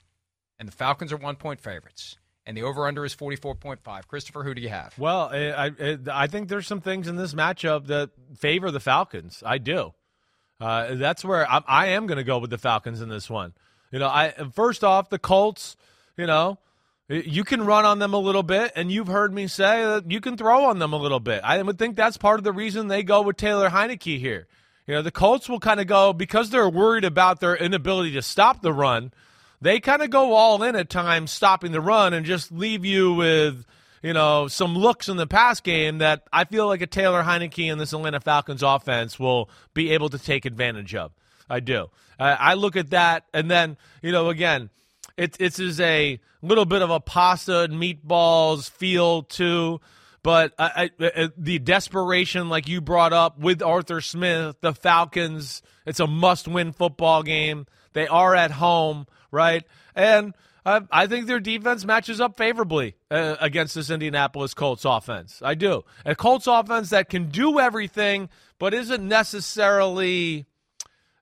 and 0.58 0.68
the 0.68 0.72
Falcons 0.72 1.12
are 1.12 1.16
one 1.16 1.36
point 1.36 1.60
favorites, 1.60 2.18
and 2.46 2.56
the 2.56 2.62
over 2.62 2.86
under 2.86 3.04
is 3.04 3.12
forty 3.12 3.36
four 3.36 3.54
point 3.54 3.80
five. 3.82 4.08
Christopher, 4.08 4.44
who 4.44 4.54
do 4.54 4.62
you 4.62 4.68
have? 4.68 4.98
Well, 4.98 5.28
I, 5.32 5.72
I 5.78 5.98
I 6.10 6.26
think 6.28 6.48
there's 6.48 6.66
some 6.66 6.80
things 6.80 7.08
in 7.08 7.16
this 7.16 7.34
matchup 7.34 7.88
that 7.88 8.10
favor 8.38 8.70
the 8.70 8.80
Falcons. 8.80 9.42
I 9.44 9.58
do. 9.58 9.92
Uh, 10.60 10.94
that's 10.94 11.24
where 11.24 11.50
I'm, 11.50 11.64
I 11.66 11.88
am 11.88 12.06
going 12.06 12.16
to 12.16 12.24
go 12.24 12.38
with 12.38 12.50
the 12.50 12.58
Falcons 12.58 13.02
in 13.02 13.08
this 13.08 13.28
one. 13.28 13.52
You 13.90 13.98
know, 13.98 14.08
I 14.08 14.32
first 14.54 14.84
off 14.84 15.10
the 15.10 15.18
Colts. 15.18 15.76
You 16.16 16.26
know, 16.26 16.58
you 17.08 17.44
can 17.44 17.66
run 17.66 17.84
on 17.84 17.98
them 17.98 18.14
a 18.14 18.18
little 18.18 18.42
bit, 18.42 18.72
and 18.74 18.90
you've 18.90 19.08
heard 19.08 19.34
me 19.34 19.48
say 19.48 19.84
that 19.84 20.10
you 20.10 20.20
can 20.20 20.36
throw 20.36 20.64
on 20.64 20.78
them 20.78 20.92
a 20.94 20.96
little 20.96 21.20
bit. 21.20 21.42
I 21.44 21.60
would 21.60 21.78
think 21.78 21.94
that's 21.94 22.16
part 22.16 22.40
of 22.40 22.44
the 22.44 22.52
reason 22.52 22.88
they 22.88 23.02
go 23.02 23.20
with 23.20 23.36
Taylor 23.36 23.68
Heinicke 23.68 24.18
here. 24.18 24.46
You 24.86 24.94
know, 24.94 25.02
the 25.02 25.10
Colts 25.10 25.48
will 25.48 25.60
kind 25.60 25.80
of 25.80 25.86
go 25.88 26.12
because 26.12 26.50
they're 26.50 26.70
worried 26.70 27.04
about 27.04 27.40
their 27.40 27.56
inability 27.56 28.12
to 28.12 28.22
stop 28.22 28.62
the 28.62 28.72
run. 28.72 29.12
They 29.60 29.80
kind 29.80 30.02
of 30.02 30.10
go 30.10 30.34
all 30.34 30.62
in 30.62 30.76
at 30.76 30.90
times, 30.90 31.30
stopping 31.30 31.72
the 31.72 31.80
run, 31.80 32.12
and 32.14 32.26
just 32.26 32.52
leave 32.52 32.84
you 32.84 33.14
with 33.14 33.64
you 34.02 34.12
know, 34.12 34.46
some 34.46 34.76
looks 34.76 35.08
in 35.08 35.16
the 35.16 35.26
pass 35.26 35.60
game 35.60 35.98
that 35.98 36.28
I 36.32 36.44
feel 36.44 36.68
like 36.68 36.80
a 36.80 36.86
Taylor 36.86 37.24
Heinicke 37.24 37.72
and 37.72 37.80
this 37.80 37.92
Atlanta 37.92 38.20
Falcons 38.20 38.62
offense 38.62 39.18
will 39.18 39.50
be 39.74 39.90
able 39.90 40.10
to 40.10 40.18
take 40.18 40.44
advantage 40.44 40.94
of. 40.94 41.12
I 41.50 41.58
do. 41.58 41.90
I 42.18 42.30
I 42.32 42.54
look 42.54 42.76
at 42.76 42.90
that, 42.90 43.24
and 43.34 43.50
then, 43.50 43.76
you 44.02 44.12
know, 44.12 44.28
again, 44.28 44.70
it, 45.16 45.36
it's 45.40 45.58
is 45.58 45.80
a 45.80 46.20
little 46.42 46.66
bit 46.66 46.82
of 46.82 46.90
a 46.90 47.00
pasta 47.00 47.62
and 47.62 47.74
meatballs 47.74 48.70
feel 48.70 49.22
too. 49.22 49.80
But 50.22 50.54
I, 50.58 50.90
I, 51.00 51.04
uh, 51.04 51.10
uh, 51.16 51.28
the 51.36 51.58
desperation, 51.58 52.48
like 52.48 52.68
you 52.68 52.80
brought 52.80 53.12
up 53.12 53.38
with 53.38 53.62
Arthur 53.62 54.00
Smith, 54.00 54.56
the 54.60 54.72
Falcons, 54.72 55.62
it's 55.84 56.00
a 56.00 56.06
must-win 56.06 56.72
football 56.72 57.22
game. 57.22 57.66
They 57.92 58.08
are 58.08 58.34
at 58.34 58.50
home, 58.50 59.06
right? 59.36 59.64
And 59.94 60.34
I 60.66 61.06
think 61.06 61.28
their 61.28 61.38
defense 61.38 61.84
matches 61.84 62.20
up 62.20 62.36
favorably 62.36 62.96
uh, 63.08 63.36
against 63.40 63.76
this 63.76 63.88
Indianapolis 63.88 64.52
Colts 64.52 64.84
offense. 64.84 65.40
I 65.40 65.54
do. 65.54 65.84
A 66.04 66.16
Colts 66.16 66.48
offense 66.48 66.90
that 66.90 67.08
can 67.08 67.28
do 67.28 67.60
everything, 67.60 68.28
but 68.58 68.74
isn't 68.74 69.06
necessarily, 69.06 70.44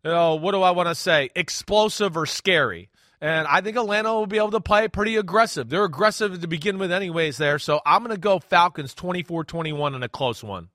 you 0.02 0.10
know, 0.10 0.36
what 0.36 0.52
do 0.52 0.62
I 0.62 0.70
want 0.70 0.88
to 0.88 0.94
say, 0.94 1.28
explosive 1.34 2.16
or 2.16 2.24
scary. 2.24 2.88
And 3.20 3.46
I 3.46 3.60
think 3.60 3.76
Atlanta 3.76 4.14
will 4.14 4.26
be 4.26 4.38
able 4.38 4.52
to 4.52 4.60
play 4.60 4.88
pretty 4.88 5.16
aggressive. 5.16 5.68
They're 5.68 5.84
aggressive 5.84 6.40
to 6.40 6.46
begin 6.46 6.78
with, 6.78 6.90
anyways, 6.90 7.36
there. 7.36 7.58
So 7.58 7.82
I'm 7.84 8.02
going 8.02 8.14
to 8.14 8.20
go 8.20 8.38
Falcons 8.38 8.94
24 8.94 9.44
21 9.44 9.94
in 9.94 10.02
a 10.02 10.08
close 10.08 10.42
one. 10.42 10.68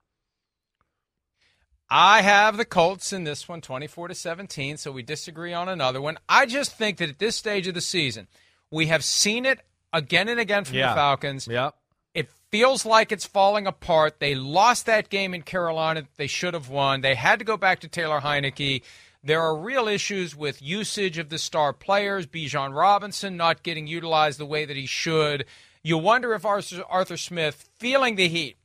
I 1.91 2.21
have 2.21 2.57
the 2.57 2.65
Colts 2.65 3.11
in 3.11 3.23
this 3.23 3.47
one, 3.49 3.61
24 3.61 4.09
to 4.09 4.15
17. 4.15 4.77
So 4.77 4.91
we 4.91 5.01
disagree 5.01 5.53
on 5.53 5.69
another 5.69 6.01
one. 6.01 6.17
I 6.27 6.45
just 6.45 6.75
think 6.75 6.97
that 6.97 7.09
at 7.09 7.19
this 7.19 7.35
stage 7.35 7.67
of 7.67 7.73
the 7.73 7.81
season, 7.81 8.27
we 8.69 8.87
have 8.87 9.03
seen 9.03 9.45
it 9.45 9.59
again 9.91 10.29
and 10.29 10.39
again 10.39 10.65
from 10.65 10.77
yeah. 10.77 10.89
the 10.89 10.95
Falcons. 10.95 11.47
Yep. 11.47 11.75
It 12.13 12.29
feels 12.51 12.85
like 12.85 13.11
it's 13.11 13.25
falling 13.25 13.65
apart. 13.65 14.19
They 14.19 14.35
lost 14.35 14.85
that 14.85 15.09
game 15.09 15.33
in 15.33 15.41
Carolina. 15.41 16.07
They 16.17 16.27
should 16.27 16.53
have 16.53 16.69
won. 16.69 17.01
They 17.01 17.15
had 17.15 17.39
to 17.39 17.45
go 17.45 17.57
back 17.57 17.79
to 17.81 17.87
Taylor 17.87 18.21
Heinicke. 18.21 18.83
There 19.23 19.41
are 19.41 19.55
real 19.55 19.87
issues 19.87 20.35
with 20.35 20.61
usage 20.61 21.17
of 21.17 21.29
the 21.29 21.37
star 21.37 21.73
players. 21.73 22.25
Bijan 22.25 22.75
Robinson 22.75 23.35
not 23.35 23.63
getting 23.63 23.87
utilized 23.87 24.39
the 24.39 24.45
way 24.45 24.65
that 24.65 24.77
he 24.77 24.85
should. 24.85 25.45
You 25.83 25.97
wonder 25.97 26.33
if 26.33 26.45
Arthur, 26.45 26.83
Arthur 26.89 27.17
Smith 27.17 27.69
feeling 27.77 28.15
the 28.15 28.27
heat. 28.27 28.57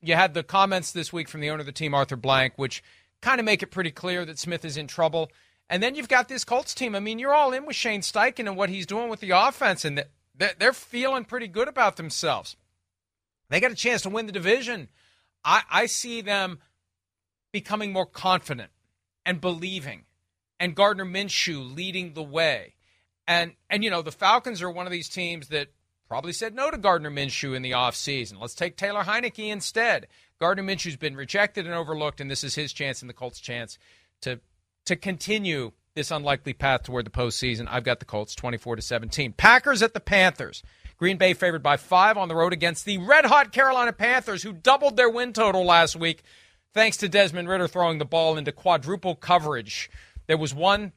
You 0.00 0.14
had 0.14 0.34
the 0.34 0.42
comments 0.42 0.92
this 0.92 1.12
week 1.12 1.28
from 1.28 1.40
the 1.40 1.50
owner 1.50 1.60
of 1.60 1.66
the 1.66 1.72
team, 1.72 1.94
Arthur 1.94 2.16
Blank, 2.16 2.54
which 2.56 2.82
kind 3.20 3.40
of 3.40 3.44
make 3.44 3.62
it 3.62 3.70
pretty 3.70 3.90
clear 3.90 4.24
that 4.24 4.38
Smith 4.38 4.64
is 4.64 4.76
in 4.76 4.86
trouble. 4.86 5.30
And 5.68 5.82
then 5.82 5.94
you've 5.94 6.08
got 6.08 6.28
this 6.28 6.44
Colts 6.44 6.74
team. 6.74 6.94
I 6.94 7.00
mean, 7.00 7.18
you're 7.18 7.34
all 7.34 7.52
in 7.52 7.66
with 7.66 7.76
Shane 7.76 8.00
Steichen 8.00 8.46
and 8.46 8.56
what 8.56 8.70
he's 8.70 8.86
doing 8.86 9.08
with 9.08 9.20
the 9.20 9.30
offense, 9.30 9.84
and 9.84 10.04
they're 10.34 10.72
feeling 10.72 11.24
pretty 11.24 11.48
good 11.48 11.68
about 11.68 11.96
themselves. 11.96 12.56
They 13.50 13.60
got 13.60 13.72
a 13.72 13.76
chance 13.76 14.02
to 14.02 14.10
win 14.10 14.26
the 14.26 14.32
division. 14.32 14.88
I, 15.44 15.62
I 15.70 15.86
see 15.86 16.20
them 16.20 16.60
becoming 17.52 17.92
more 17.92 18.06
confident 18.06 18.70
and 19.26 19.40
believing, 19.40 20.04
and 20.60 20.74
Gardner 20.74 21.04
Minshew 21.04 21.74
leading 21.74 22.14
the 22.14 22.22
way. 22.22 22.74
And 23.26 23.52
and 23.68 23.84
you 23.84 23.90
know 23.90 24.00
the 24.00 24.12
Falcons 24.12 24.62
are 24.62 24.70
one 24.70 24.86
of 24.86 24.92
these 24.92 25.08
teams 25.08 25.48
that 25.48 25.68
probably 26.08 26.32
said 26.32 26.54
no 26.54 26.70
to 26.70 26.78
Gardner 26.78 27.10
Minshew 27.10 27.54
in 27.54 27.62
the 27.62 27.72
offseason. 27.72 28.40
Let's 28.40 28.54
take 28.54 28.76
Taylor 28.76 29.04
Heinicke 29.04 29.50
instead. 29.50 30.06
Gardner 30.40 30.62
Minshew's 30.62 30.96
been 30.96 31.16
rejected 31.16 31.66
and 31.66 31.74
overlooked, 31.74 32.20
and 32.20 32.30
this 32.30 32.44
is 32.44 32.54
his 32.54 32.72
chance 32.72 33.02
and 33.02 33.08
the 33.08 33.14
Colts' 33.14 33.40
chance 33.40 33.78
to 34.22 34.40
to 34.86 34.96
continue 34.96 35.72
this 35.94 36.10
unlikely 36.10 36.54
path 36.54 36.84
toward 36.84 37.04
the 37.04 37.10
postseason. 37.10 37.66
I've 37.68 37.84
got 37.84 37.98
the 37.98 38.06
Colts 38.06 38.34
24 38.34 38.76
to 38.76 38.82
17. 38.82 39.34
Packers 39.34 39.82
at 39.82 39.92
the 39.92 40.00
Panthers. 40.00 40.62
Green 40.96 41.18
Bay 41.18 41.34
favored 41.34 41.62
by 41.62 41.76
five 41.76 42.16
on 42.16 42.28
the 42.28 42.34
road 42.34 42.52
against 42.52 42.84
the 42.84 42.98
red 42.98 43.26
hot 43.26 43.52
Carolina 43.52 43.92
Panthers, 43.92 44.42
who 44.42 44.52
doubled 44.52 44.96
their 44.96 45.10
win 45.10 45.32
total 45.32 45.64
last 45.64 45.94
week 45.94 46.22
thanks 46.74 46.96
to 46.98 47.08
Desmond 47.08 47.48
Ridder 47.48 47.68
throwing 47.68 47.98
the 47.98 48.04
ball 48.04 48.36
into 48.36 48.52
quadruple 48.52 49.14
coverage. 49.14 49.90
There 50.26 50.38
was 50.38 50.54
one 50.54 50.92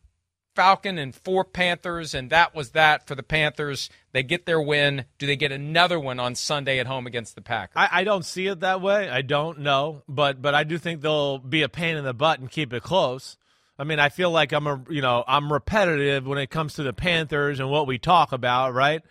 Falcon 0.62 1.00
and 1.00 1.15
four 1.15 1.43
Panthers, 1.43 2.13
and 2.13 2.30
that 2.30 2.54
was 2.54 2.71
that 2.71 3.08
for 3.08 3.15
the 3.15 3.24
Panthers. 3.24 3.89
They 4.12 4.21
get 4.21 4.45
their 4.45 4.62
win. 4.62 5.06
Do 5.17 5.26
they 5.26 5.36
get 5.36 5.52
another 5.52 6.00
one 6.00 6.19
on 6.19 6.36
Sunday 6.36 6.78
at 6.78 6.86
home 6.86 7.08
against 7.08 7.34
the 7.34 7.41
Packers? 7.41 7.74
I, 7.76 7.89
I, 7.91 8.04
don't 8.04 8.24
see 8.24 8.45
it 8.45 8.60
that 8.60 8.80
way. 8.80 9.10
I 9.10 9.24
don't 9.24 9.62
know, 9.62 10.04
but 10.08 10.39
but 10.39 10.54
I 10.54 10.63
do 10.63 10.78
think 10.78 11.02
they'll 11.02 11.39
be 11.39 11.63
a 11.63 11.69
pain 11.69 11.97
in 11.97 12.04
the 12.04 12.13
butt 12.13 12.39
and 12.39 12.52
keep 12.52 12.74
it 12.74 12.84
close. 12.84 13.38
I 13.80 13.86
mean, 13.86 13.97
I 14.00 14.10
feel 14.10 14.30
like 14.30 14.52
I'm 14.52 14.67
a 14.67 14.84
you 14.88 15.02
know 15.02 15.24
I'm 15.28 15.52
repetitive 15.52 16.28
when 16.28 16.38
it 16.38 16.52
comes 16.52 16.76
to 16.76 16.84
the 16.84 16.93
Panthers 16.93 17.60
and 17.60 17.71
what 17.71 17.88
we 17.88 17.97
talk 17.97 18.32
about, 18.32 18.76
right? 18.76 19.02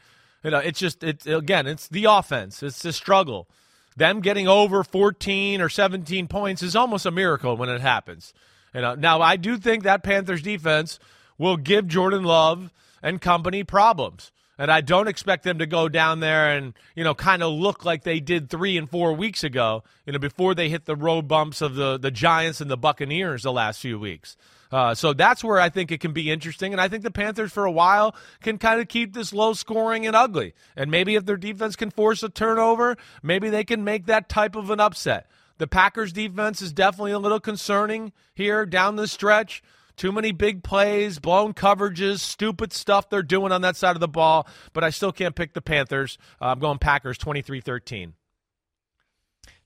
You 0.44 0.52
know, 0.52 0.58
it's 0.58 0.78
just 0.78 1.02
it's 1.02 1.26
again, 1.26 1.66
it's 1.66 1.88
the 1.88 2.04
offense. 2.04 2.62
It's 2.62 2.80
the 2.80 2.92
struggle 2.92 3.48
them 3.96 4.20
getting 4.20 4.48
over 4.48 4.84
14 4.84 5.60
or 5.60 5.68
17 5.68 6.28
points 6.28 6.62
is 6.62 6.76
almost 6.76 7.06
a 7.06 7.10
miracle 7.10 7.56
when 7.56 7.68
it 7.68 7.80
happens. 7.80 8.32
You 8.74 8.80
know, 8.82 8.94
now 8.94 9.20
I 9.20 9.36
do 9.36 9.58
think 9.58 9.82
that 9.82 10.02
Panthers 10.02 10.42
defense 10.42 10.98
will 11.40 11.56
give 11.56 11.88
Jordan 11.88 12.22
Love 12.22 12.70
and 13.02 13.18
company 13.18 13.64
problems. 13.64 14.30
And 14.58 14.70
I 14.70 14.82
don't 14.82 15.08
expect 15.08 15.42
them 15.42 15.58
to 15.60 15.66
go 15.66 15.88
down 15.88 16.20
there 16.20 16.50
and, 16.50 16.74
you 16.94 17.02
know, 17.02 17.14
kind 17.14 17.42
of 17.42 17.50
look 17.50 17.82
like 17.82 18.02
they 18.02 18.20
did 18.20 18.50
three 18.50 18.76
and 18.76 18.88
four 18.88 19.14
weeks 19.14 19.42
ago, 19.42 19.82
you 20.04 20.12
know, 20.12 20.18
before 20.18 20.54
they 20.54 20.68
hit 20.68 20.84
the 20.84 20.94
road 20.94 21.26
bumps 21.26 21.62
of 21.62 21.76
the, 21.76 21.96
the 21.96 22.10
Giants 22.10 22.60
and 22.60 22.70
the 22.70 22.76
Buccaneers 22.76 23.42
the 23.42 23.52
last 23.52 23.80
few 23.80 23.98
weeks. 23.98 24.36
Uh, 24.70 24.94
so 24.94 25.14
that's 25.14 25.42
where 25.42 25.58
I 25.58 25.70
think 25.70 25.90
it 25.90 26.00
can 26.00 26.12
be 26.12 26.30
interesting. 26.30 26.72
And 26.72 26.80
I 26.80 26.88
think 26.88 27.04
the 27.04 27.10
Panthers, 27.10 27.52
for 27.52 27.64
a 27.64 27.72
while, 27.72 28.14
can 28.42 28.58
kind 28.58 28.78
of 28.78 28.88
keep 28.88 29.14
this 29.14 29.32
low 29.32 29.54
scoring 29.54 30.06
and 30.06 30.14
ugly. 30.14 30.52
And 30.76 30.90
maybe 30.90 31.14
if 31.14 31.24
their 31.24 31.38
defense 31.38 31.74
can 31.74 31.90
force 31.90 32.22
a 32.22 32.28
turnover, 32.28 32.98
maybe 33.22 33.48
they 33.48 33.64
can 33.64 33.82
make 33.82 34.04
that 34.06 34.28
type 34.28 34.56
of 34.56 34.68
an 34.68 34.78
upset. 34.78 35.26
The 35.56 35.66
Packers' 35.66 36.12
defense 36.12 36.60
is 36.60 36.74
definitely 36.74 37.12
a 37.12 37.18
little 37.18 37.40
concerning 37.40 38.12
here 38.34 38.66
down 38.66 38.96
the 38.96 39.08
stretch. 39.08 39.62
Too 39.96 40.12
many 40.12 40.32
big 40.32 40.62
plays, 40.62 41.18
blown 41.18 41.54
coverages, 41.54 42.20
stupid 42.20 42.72
stuff 42.72 43.08
they're 43.08 43.22
doing 43.22 43.52
on 43.52 43.62
that 43.62 43.76
side 43.76 43.96
of 43.96 44.00
the 44.00 44.08
ball, 44.08 44.46
but 44.72 44.84
I 44.84 44.90
still 44.90 45.12
can't 45.12 45.34
pick 45.34 45.54
the 45.54 45.60
Panthers. 45.60 46.18
Uh, 46.40 46.46
I'm 46.46 46.58
going 46.58 46.78
Packers 46.78 47.18
23 47.18 47.60
13. 47.60 48.14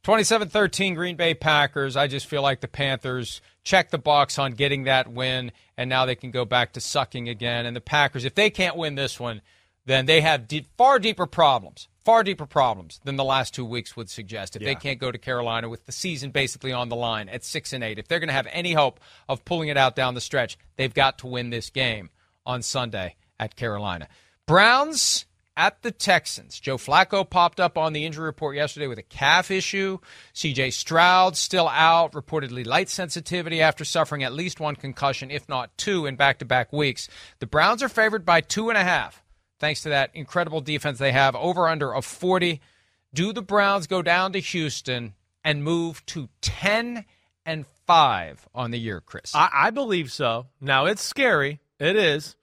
27 0.04 0.48
13 0.48 0.94
Green 0.94 1.16
Bay 1.16 1.32
Packers. 1.34 1.96
I 1.96 2.06
just 2.06 2.26
feel 2.26 2.42
like 2.42 2.60
the 2.60 2.68
Panthers 2.68 3.40
check 3.64 3.90
the 3.90 3.98
box 3.98 4.38
on 4.38 4.52
getting 4.52 4.84
that 4.84 5.10
win, 5.10 5.50
and 5.78 5.88
now 5.88 6.04
they 6.04 6.14
can 6.14 6.30
go 6.30 6.44
back 6.44 6.74
to 6.74 6.80
sucking 6.80 7.28
again. 7.28 7.64
And 7.64 7.74
the 7.74 7.80
Packers, 7.80 8.26
if 8.26 8.34
they 8.34 8.50
can't 8.50 8.76
win 8.76 8.96
this 8.96 9.18
one, 9.18 9.40
then 9.86 10.04
they 10.04 10.20
have 10.20 10.46
deep, 10.46 10.68
far 10.76 10.98
deeper 10.98 11.26
problems, 11.26 11.88
far 12.04 12.22
deeper 12.22 12.46
problems 12.46 13.00
than 13.04 13.16
the 13.16 13.24
last 13.24 13.54
two 13.54 13.64
weeks 13.64 13.96
would 13.96 14.10
suggest. 14.10 14.56
If 14.56 14.62
yeah. 14.62 14.68
they 14.68 14.74
can't 14.74 14.98
go 14.98 15.10
to 15.10 15.18
Carolina 15.18 15.68
with 15.68 15.86
the 15.86 15.92
season 15.92 16.30
basically 16.30 16.72
on 16.72 16.88
the 16.88 16.96
line 16.96 17.28
at 17.28 17.44
six 17.44 17.72
and 17.72 17.82
eight, 17.82 17.98
if 17.98 18.08
they're 18.08 18.20
going 18.20 18.28
to 18.28 18.34
have 18.34 18.48
any 18.50 18.72
hope 18.72 19.00
of 19.28 19.44
pulling 19.44 19.68
it 19.68 19.76
out 19.76 19.96
down 19.96 20.14
the 20.14 20.20
stretch, 20.20 20.58
they've 20.76 20.94
got 20.94 21.18
to 21.18 21.26
win 21.26 21.50
this 21.50 21.70
game 21.70 22.10
on 22.46 22.62
Sunday 22.62 23.16
at 23.38 23.56
Carolina. 23.56 24.08
Browns 24.46 25.24
at 25.56 25.82
the 25.82 25.90
Texans. 25.90 26.58
Joe 26.58 26.76
Flacco 26.76 27.28
popped 27.28 27.60
up 27.60 27.78
on 27.78 27.92
the 27.92 28.04
injury 28.04 28.24
report 28.24 28.56
yesterday 28.56 28.86
with 28.86 28.98
a 28.98 29.02
calf 29.02 29.50
issue. 29.50 29.98
CJ 30.34 30.72
Stroud 30.72 31.36
still 31.36 31.68
out, 31.68 32.12
reportedly 32.12 32.66
light 32.66 32.88
sensitivity 32.88 33.62
after 33.62 33.84
suffering 33.84 34.22
at 34.22 34.32
least 34.32 34.60
one 34.60 34.76
concussion, 34.76 35.30
if 35.30 35.48
not 35.48 35.76
two, 35.78 36.06
in 36.06 36.16
back 36.16 36.38
to 36.40 36.44
back 36.44 36.72
weeks. 36.72 37.08
The 37.38 37.46
Browns 37.46 37.82
are 37.82 37.88
favored 37.88 38.24
by 38.24 38.40
two 38.40 38.68
and 38.68 38.78
a 38.78 38.84
half, 38.84 39.22
thanks 39.64 39.80
to 39.80 39.88
that 39.88 40.10
incredible 40.12 40.60
defense 40.60 40.98
they 40.98 41.12
have, 41.12 41.34
over 41.34 41.68
under 41.68 41.94
of 41.94 42.04
40. 42.04 42.60
Do 43.14 43.32
the 43.32 43.40
Browns 43.40 43.86
go 43.86 44.02
down 44.02 44.34
to 44.34 44.38
Houston 44.38 45.14
and 45.42 45.64
move 45.64 46.04
to 46.04 46.28
10 46.42 47.06
and 47.46 47.64
5 47.86 48.46
on 48.54 48.72
the 48.72 48.78
year, 48.78 49.00
Chris? 49.00 49.34
I, 49.34 49.48
I 49.54 49.70
believe 49.70 50.12
so. 50.12 50.48
Now, 50.60 50.84
it's 50.84 51.00
scary. 51.00 51.60
It 51.80 51.96
is. 51.96 52.36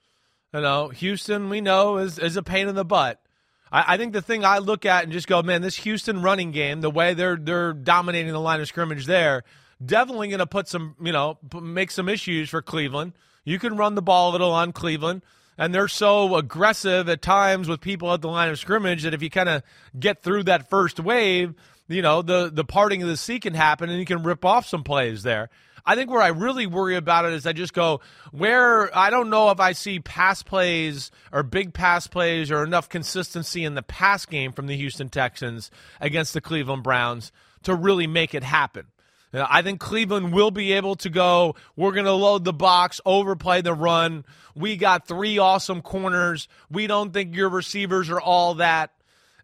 You 0.52 0.62
know, 0.62 0.88
Houston, 0.88 1.48
we 1.48 1.60
know, 1.60 1.98
is, 1.98 2.18
is 2.18 2.36
a 2.36 2.42
pain 2.42 2.66
in 2.66 2.74
the 2.74 2.84
butt. 2.84 3.22
I, 3.70 3.94
I 3.94 3.96
think 3.98 4.14
the 4.14 4.20
thing 4.20 4.44
I 4.44 4.58
look 4.58 4.84
at 4.84 5.04
and 5.04 5.12
just 5.12 5.28
go, 5.28 5.42
man, 5.42 5.62
this 5.62 5.76
Houston 5.76 6.22
running 6.22 6.50
game, 6.50 6.80
the 6.80 6.90
way 6.90 7.14
they're 7.14 7.36
they're 7.36 7.72
dominating 7.72 8.32
the 8.32 8.40
line 8.40 8.60
of 8.60 8.66
scrimmage 8.66 9.06
there, 9.06 9.44
definitely 9.84 10.26
going 10.26 10.40
to 10.40 10.46
put 10.46 10.66
some, 10.66 10.96
you 11.00 11.12
know, 11.12 11.38
make 11.60 11.92
some 11.92 12.08
issues 12.08 12.50
for 12.50 12.62
Cleveland. 12.62 13.12
You 13.44 13.60
can 13.60 13.76
run 13.76 13.94
the 13.94 14.02
ball 14.02 14.30
a 14.30 14.32
little 14.32 14.50
on 14.50 14.72
Cleveland, 14.72 15.22
and 15.58 15.74
they're 15.74 15.88
so 15.88 16.36
aggressive 16.36 17.08
at 17.08 17.22
times 17.22 17.68
with 17.68 17.80
people 17.80 18.12
at 18.12 18.20
the 18.20 18.28
line 18.28 18.50
of 18.50 18.58
scrimmage 18.58 19.02
that 19.02 19.14
if 19.14 19.22
you 19.22 19.30
kind 19.30 19.48
of 19.48 19.62
get 19.98 20.22
through 20.22 20.44
that 20.44 20.70
first 20.70 20.98
wave, 21.00 21.54
you 21.88 22.02
know, 22.02 22.22
the 22.22 22.50
the 22.52 22.64
parting 22.64 23.02
of 23.02 23.08
the 23.08 23.16
sea 23.16 23.40
can 23.40 23.54
happen, 23.54 23.90
and 23.90 23.98
you 23.98 24.06
can 24.06 24.22
rip 24.22 24.44
off 24.44 24.66
some 24.66 24.84
plays 24.84 25.22
there. 25.22 25.50
I 25.84 25.96
think 25.96 26.10
where 26.10 26.22
I 26.22 26.28
really 26.28 26.66
worry 26.66 26.96
about 26.96 27.24
it 27.24 27.32
is 27.32 27.44
I 27.46 27.52
just 27.52 27.74
go 27.74 28.00
where 28.30 28.96
I 28.96 29.10
don't 29.10 29.30
know 29.30 29.50
if 29.50 29.58
I 29.58 29.72
see 29.72 29.98
pass 29.98 30.42
plays 30.42 31.10
or 31.32 31.42
big 31.42 31.74
pass 31.74 32.06
plays 32.06 32.50
or 32.50 32.62
enough 32.62 32.88
consistency 32.88 33.64
in 33.64 33.74
the 33.74 33.82
pass 33.82 34.24
game 34.24 34.52
from 34.52 34.68
the 34.68 34.76
Houston 34.76 35.08
Texans 35.08 35.70
against 36.00 36.34
the 36.34 36.40
Cleveland 36.40 36.84
Browns 36.84 37.32
to 37.64 37.74
really 37.74 38.06
make 38.06 38.34
it 38.34 38.44
happen. 38.44 38.86
Know, 39.32 39.46
I 39.48 39.62
think 39.62 39.80
Cleveland 39.80 40.32
will 40.32 40.50
be 40.50 40.72
able 40.72 40.96
to 40.96 41.08
go, 41.08 41.56
we're 41.74 41.92
going 41.92 42.04
to 42.04 42.12
load 42.12 42.44
the 42.44 42.52
box, 42.52 43.00
overplay 43.06 43.62
the 43.62 43.72
run. 43.72 44.24
We 44.54 44.76
got 44.76 45.08
three 45.08 45.38
awesome 45.38 45.80
corners. 45.80 46.48
We 46.70 46.86
don't 46.86 47.12
think 47.12 47.34
your 47.34 47.48
receivers 47.48 48.10
are 48.10 48.20
all 48.20 48.54
that. 48.56 48.92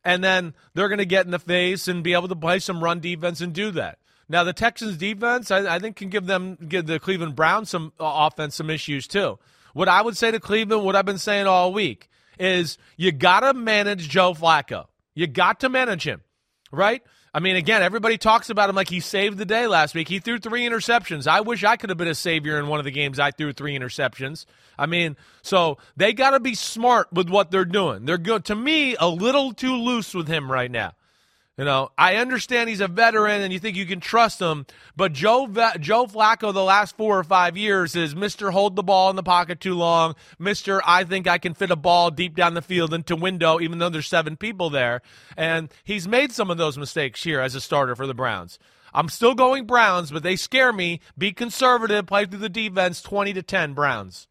And 0.05 0.22
then 0.22 0.55
they're 0.74 0.88
going 0.88 0.98
to 0.98 1.07
get 1.07 1.24
in 1.24 1.31
the 1.31 1.38
face 1.38 1.88
and 1.88 2.05
be 2.05 2.12
able 2.12 2.29
to 2.29 2.37
play 2.37 2.59
some 2.59 2.85
run 2.85 3.01
defense 3.01 3.40
and 3.40 3.53
do 3.53 3.70
that. 3.72 3.98
Now 4.29 4.44
the 4.44 4.53
Texans 4.53 4.96
defense, 4.96 5.51
I, 5.51 5.77
I 5.77 5.79
think, 5.79 5.96
can 5.96 6.11
give 6.11 6.27
them 6.27 6.59
give 6.68 6.87
the 6.87 7.01
Cleveland 7.01 7.35
Browns 7.35 7.70
some 7.70 7.92
uh, 7.98 8.29
offense 8.29 8.55
some 8.57 8.68
issues 8.68 9.07
too. 9.07 9.38
What 9.72 9.88
I 9.88 10.03
would 10.03 10.16
say 10.16 10.31
to 10.31 10.40
Cleveland, 10.40 10.85
what 10.85 10.96
I've 10.96 11.07
been 11.07 11.18
saying 11.18 11.46
all 11.46 11.72
week, 11.72 12.11
is 12.38 12.79
you 12.96 13.11
got 13.11 13.40
to 13.40 13.55
manage 13.55 14.09
Joe 14.09 14.35
Flacco. 14.35 14.87
You 15.14 15.27
got 15.27 15.61
to 15.61 15.68
manage 15.68 16.07
him, 16.07 16.22
right? 16.70 17.03
I 17.34 17.40
mean, 17.40 17.56
again, 17.56 17.82
everybody 17.82 18.18
talks 18.18 18.50
about 18.50 18.70
him 18.70 18.76
like 18.76 18.88
he 18.88 19.00
saved 19.00 19.38
the 19.38 19.44
day 19.44 19.66
last 19.66 19.94
week. 19.94 20.08
He 20.08 20.18
threw 20.18 20.38
three 20.38 20.66
interceptions. 20.66 21.26
I 21.26 21.40
wish 21.42 21.62
I 21.62 21.76
could 21.76 21.90
have 21.90 21.98
been 21.98 22.08
a 22.08 22.14
savior 22.14 22.58
in 22.58 22.68
one 22.68 22.78
of 22.78 22.84
the 22.84 22.90
games 22.90 23.18
I 23.18 23.30
threw 23.30 23.52
three 23.52 23.78
interceptions. 23.78 24.46
I 24.78 24.86
mean, 24.86 25.16
so 25.42 25.78
they 25.96 26.12
got 26.12 26.30
to 26.30 26.40
be 26.40 26.54
smart 26.54 27.12
with 27.12 27.28
what 27.28 27.50
they're 27.50 27.64
doing. 27.64 28.06
They're 28.06 28.18
good 28.18 28.46
to 28.46 28.54
me 28.54 28.96
a 28.98 29.08
little 29.08 29.52
too 29.52 29.74
loose 29.74 30.14
with 30.14 30.28
him 30.28 30.50
right 30.50 30.70
now. 30.70 30.92
You 31.59 31.64
know, 31.64 31.90
I 31.99 32.14
understand 32.16 32.71
he's 32.71 32.81
a 32.81 32.87
veteran 32.87 33.42
and 33.42 33.53
you 33.53 33.59
think 33.59 33.77
you 33.77 33.85
can 33.85 33.99
trust 33.99 34.40
him, 34.40 34.64
but 34.97 35.12
Joe 35.12 35.49
Joe 35.81 36.07
Flacco 36.07 36.55
the 36.55 36.62
last 36.62 36.97
4 36.97 37.18
or 37.18 37.25
5 37.25 37.57
years 37.57 37.97
is 37.97 38.14
Mr. 38.14 38.53
hold 38.53 38.77
the 38.77 38.85
ball 38.85 39.11
in 39.11 39.16
the 39.16 39.25
pocket 39.25 39.59
too 39.59 39.75
long, 39.75 40.14
Mr. 40.40 40.81
I 40.87 41.03
think 41.03 41.27
I 41.27 41.38
can 41.38 41.55
fit 41.55 41.73
a 41.73 41.77
ball 41.77 42.12
deep 42.12 42.37
down 42.37 42.55
the 42.55 42.62
field 42.62 42.94
into 42.94 43.16
window 43.16 43.59
even 43.59 43.81
though 43.81 43.88
there's 43.88 44.07
seven 44.07 44.37
people 44.37 44.71
there, 44.71 45.03
and 45.37 45.68
he's 45.83 46.07
made 46.07 46.31
some 46.31 46.49
of 46.49 46.59
those 46.59 46.79
mistakes 46.79 47.25
here 47.25 47.40
as 47.40 47.57
a 47.57 47.61
starter 47.61 47.97
for 47.97 48.07
the 48.07 48.14
Browns. 48.14 48.61
I'm 48.94 49.09
still 49.09 49.35
going 49.35 49.66
Browns, 49.66 50.12
but 50.12 50.23
they 50.23 50.37
scare 50.37 50.73
me. 50.73 51.01
Be 51.18 51.33
conservative, 51.33 52.07
play 52.07 52.25
through 52.25 52.38
the 52.38 52.49
defense 52.49 53.03
20 53.03 53.33
to 53.33 53.42
10 53.42 53.75
Browns. 53.75 54.29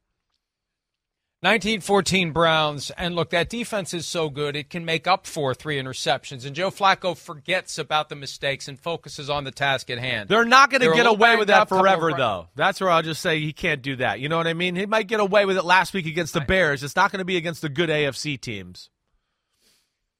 1914 1.41 2.31
Browns, 2.31 2.89
and 2.97 3.15
look, 3.15 3.29
that 3.29 3.47
defense 3.47 3.93
is 3.93 4.07
so 4.07 4.27
good, 4.27 4.55
it 4.55 4.71
can 4.71 4.85
make 4.85 5.05
up 5.05 5.27
for 5.27 5.53
three 5.53 5.79
interceptions. 5.79 6.47
And 6.47 6.55
Joe 6.55 6.71
Flacco 6.71 7.15
forgets 7.15 7.77
about 7.77 8.09
the 8.09 8.15
mistakes 8.15 8.67
and 8.67 8.79
focuses 8.79 9.29
on 9.29 9.43
the 9.43 9.51
task 9.51 9.91
at 9.91 9.99
hand. 9.99 10.29
They're 10.29 10.45
not 10.45 10.71
going 10.71 10.81
to 10.81 10.95
get 10.95 11.05
away 11.05 11.35
with 11.35 11.49
that 11.49 11.69
forever, 11.69 12.11
though. 12.17 12.47
That's 12.55 12.81
where 12.81 12.89
I'll 12.89 13.03
just 13.03 13.21
say 13.21 13.39
he 13.39 13.53
can't 13.53 13.83
do 13.83 13.97
that. 13.97 14.19
You 14.19 14.29
know 14.29 14.37
what 14.37 14.47
I 14.47 14.55
mean? 14.55 14.75
He 14.75 14.87
might 14.87 15.07
get 15.07 15.19
away 15.19 15.45
with 15.45 15.57
it 15.57 15.63
last 15.63 15.93
week 15.93 16.07
against 16.07 16.33
the 16.33 16.41
Bears. 16.41 16.83
It's 16.83 16.95
not 16.95 17.11
going 17.11 17.19
to 17.19 17.25
be 17.25 17.37
against 17.37 17.61
the 17.61 17.69
good 17.69 17.89
AFC 17.89 18.41
teams. 18.41 18.89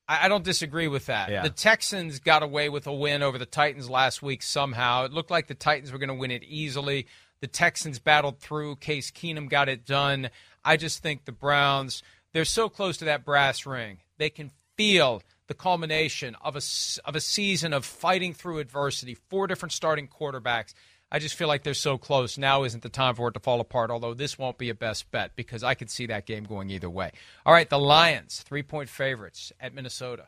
I 0.07 0.29
don't 0.29 0.43
disagree 0.43 0.87
with 0.87 1.07
that. 1.07 1.29
Yeah. 1.29 1.41
The 1.41 1.49
Texans 1.49 2.19
got 2.19 2.41
away 2.43 2.69
with 2.69 2.87
a 2.87 2.93
win 2.93 3.23
over 3.23 3.37
the 3.37 3.45
Titans 3.45 3.89
last 3.89 4.21
week 4.21 4.41
somehow. 4.41 5.03
It 5.03 5.11
looked 5.11 5.31
like 5.31 5.47
the 5.47 5.53
Titans 5.53 5.91
were 5.91 5.97
going 5.97 6.07
to 6.09 6.15
win 6.15 6.31
it 6.31 6.43
easily. 6.43 7.07
The 7.41 7.47
Texans 7.47 7.99
battled 7.99 8.39
through. 8.39 8.77
Case 8.77 9.11
Keenum 9.11 9.49
got 9.49 9.67
it 9.67 9.85
done. 9.85 10.29
I 10.67 10.75
just 10.75 11.01
think 11.01 11.23
the 11.23 11.31
Browns, 11.31 12.03
they're 12.33 12.43
so 12.43 12.67
close 12.67 12.97
to 12.97 13.05
that 13.05 13.23
brass 13.23 13.65
ring. 13.65 13.99
They 14.17 14.29
can 14.29 14.51
feel 14.75 15.23
the 15.47 15.53
culmination 15.53 16.35
of 16.41 16.57
a, 16.57 16.61
of 17.05 17.15
a 17.15 17.21
season 17.21 17.71
of 17.71 17.85
fighting 17.85 18.33
through 18.33 18.59
adversity, 18.59 19.15
four 19.29 19.47
different 19.47 19.71
starting 19.71 20.09
quarterbacks. 20.09 20.73
I 21.09 21.19
just 21.19 21.35
feel 21.35 21.47
like 21.47 21.63
they're 21.63 21.73
so 21.73 21.97
close. 21.97 22.37
Now 22.37 22.65
isn't 22.65 22.83
the 22.83 22.89
time 22.89 23.15
for 23.15 23.29
it 23.29 23.33
to 23.35 23.39
fall 23.39 23.61
apart, 23.61 23.89
although 23.91 24.13
this 24.13 24.37
won't 24.37 24.57
be 24.57 24.69
a 24.69 24.75
best 24.75 25.09
bet 25.09 25.37
because 25.37 25.63
I 25.63 25.73
could 25.73 25.89
see 25.89 26.07
that 26.07 26.25
game 26.25 26.43
going 26.43 26.69
either 26.69 26.89
way. 26.89 27.11
All 27.45 27.53
right, 27.53 27.69
the 27.69 27.79
Lions, 27.79 28.43
three 28.45 28.63
point 28.63 28.89
favorites 28.89 29.53
at 29.61 29.73
Minnesota 29.73 30.27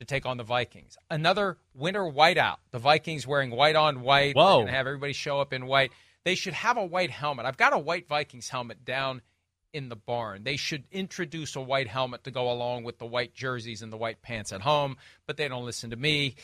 to 0.00 0.06
take 0.06 0.24
on 0.24 0.38
the 0.38 0.44
Vikings. 0.44 0.96
Another 1.10 1.58
winter 1.74 2.04
whiteout. 2.04 2.56
The 2.70 2.78
Vikings 2.78 3.26
wearing 3.26 3.50
white 3.50 3.76
on 3.76 4.00
white. 4.00 4.34
Whoa. 4.34 4.62
And 4.62 4.70
have 4.70 4.86
everybody 4.86 5.12
show 5.12 5.40
up 5.40 5.52
in 5.52 5.66
white. 5.66 5.92
They 6.24 6.36
should 6.36 6.54
have 6.54 6.78
a 6.78 6.86
white 6.86 7.10
helmet. 7.10 7.44
I've 7.44 7.58
got 7.58 7.74
a 7.74 7.78
white 7.78 8.08
Vikings 8.08 8.48
helmet 8.48 8.86
down 8.86 9.20
in 9.72 9.88
the 9.88 9.96
barn. 9.96 10.44
They 10.44 10.56
should 10.56 10.84
introduce 10.90 11.56
a 11.56 11.60
white 11.60 11.88
helmet 11.88 12.24
to 12.24 12.30
go 12.30 12.50
along 12.50 12.84
with 12.84 12.98
the 12.98 13.06
white 13.06 13.34
jerseys 13.34 13.82
and 13.82 13.92
the 13.92 13.96
white 13.96 14.22
pants 14.22 14.52
at 14.52 14.62
home, 14.62 14.96
but 15.26 15.36
they 15.36 15.48
don't 15.48 15.64
listen 15.64 15.90
to 15.90 15.96
me. 15.96 16.36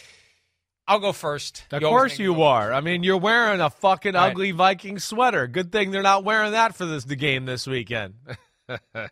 I'll 0.86 0.98
go 0.98 1.12
first. 1.12 1.64
Of 1.70 1.80
you 1.80 1.88
course 1.88 2.18
you 2.18 2.42
are. 2.42 2.72
I 2.72 2.80
mean, 2.80 3.02
you're 3.02 3.16
wearing 3.16 3.60
a 3.60 3.70
fucking 3.70 4.14
right. 4.14 4.30
ugly 4.30 4.50
Viking 4.50 4.98
sweater. 4.98 5.46
Good 5.46 5.72
thing 5.72 5.90
they're 5.90 6.02
not 6.02 6.24
wearing 6.24 6.52
that 6.52 6.74
for 6.74 6.84
this 6.84 7.04
the 7.04 7.16
game 7.16 7.46
this 7.46 7.66
weekend. 7.66 8.14
the 8.66 9.10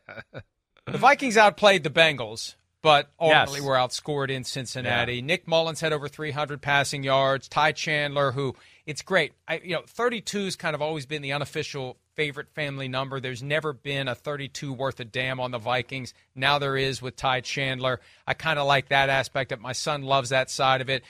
Vikings 0.87 1.39
outplayed 1.39 1.83
the 1.83 1.91
Bengals, 1.91 2.57
but 2.83 3.11
ultimately 3.19 3.61
yes. 3.61 3.67
were 3.67 3.75
outscored 3.75 4.29
in 4.29 4.45
Cincinnati. 4.45 5.17
Yeah. 5.17 5.23
Nick 5.23 5.47
Mullens 5.47 5.81
had 5.81 5.95
over 5.95 6.09
300 6.09 6.61
passing 6.61 7.05
yards. 7.05 7.49
Ty 7.49 7.73
Chandler, 7.73 8.33
who 8.33 8.55
it's 8.85 9.01
great. 9.01 9.33
I, 9.49 9.61
you 9.65 9.75
know, 9.75 9.83
32 9.87 10.45
has 10.45 10.57
kind 10.57 10.75
of 10.75 10.83
always 10.83 11.07
been 11.07 11.23
the 11.23 11.33
unofficial 11.33 11.97
favorite 12.15 12.49
family 12.51 12.89
number. 12.89 13.21
There's 13.21 13.43
never 13.43 13.73
been 13.73 14.09
a 14.09 14.15
32 14.15 14.73
worth 14.73 15.01
a 15.01 15.05
damn 15.05 15.41
on 15.41 15.51
the 15.51 15.59
Vikings. 15.59 16.15
Now 16.35 16.59
there 16.59 16.77
is 16.77 17.01
with 17.01 17.17
Ty 17.17 17.41
Chandler. 17.41 18.01
I 18.27 18.35
kind 18.35 18.59
of 18.59 18.67
like 18.67 18.89
that 18.89 19.09
aspect 19.09 19.53
of 19.53 19.59
it. 19.59 19.63
My 19.63 19.73
son 19.73 20.03
loves 20.03 20.31
that 20.31 20.51
side 20.51 20.81
of 20.81 20.91
it. 20.91 21.03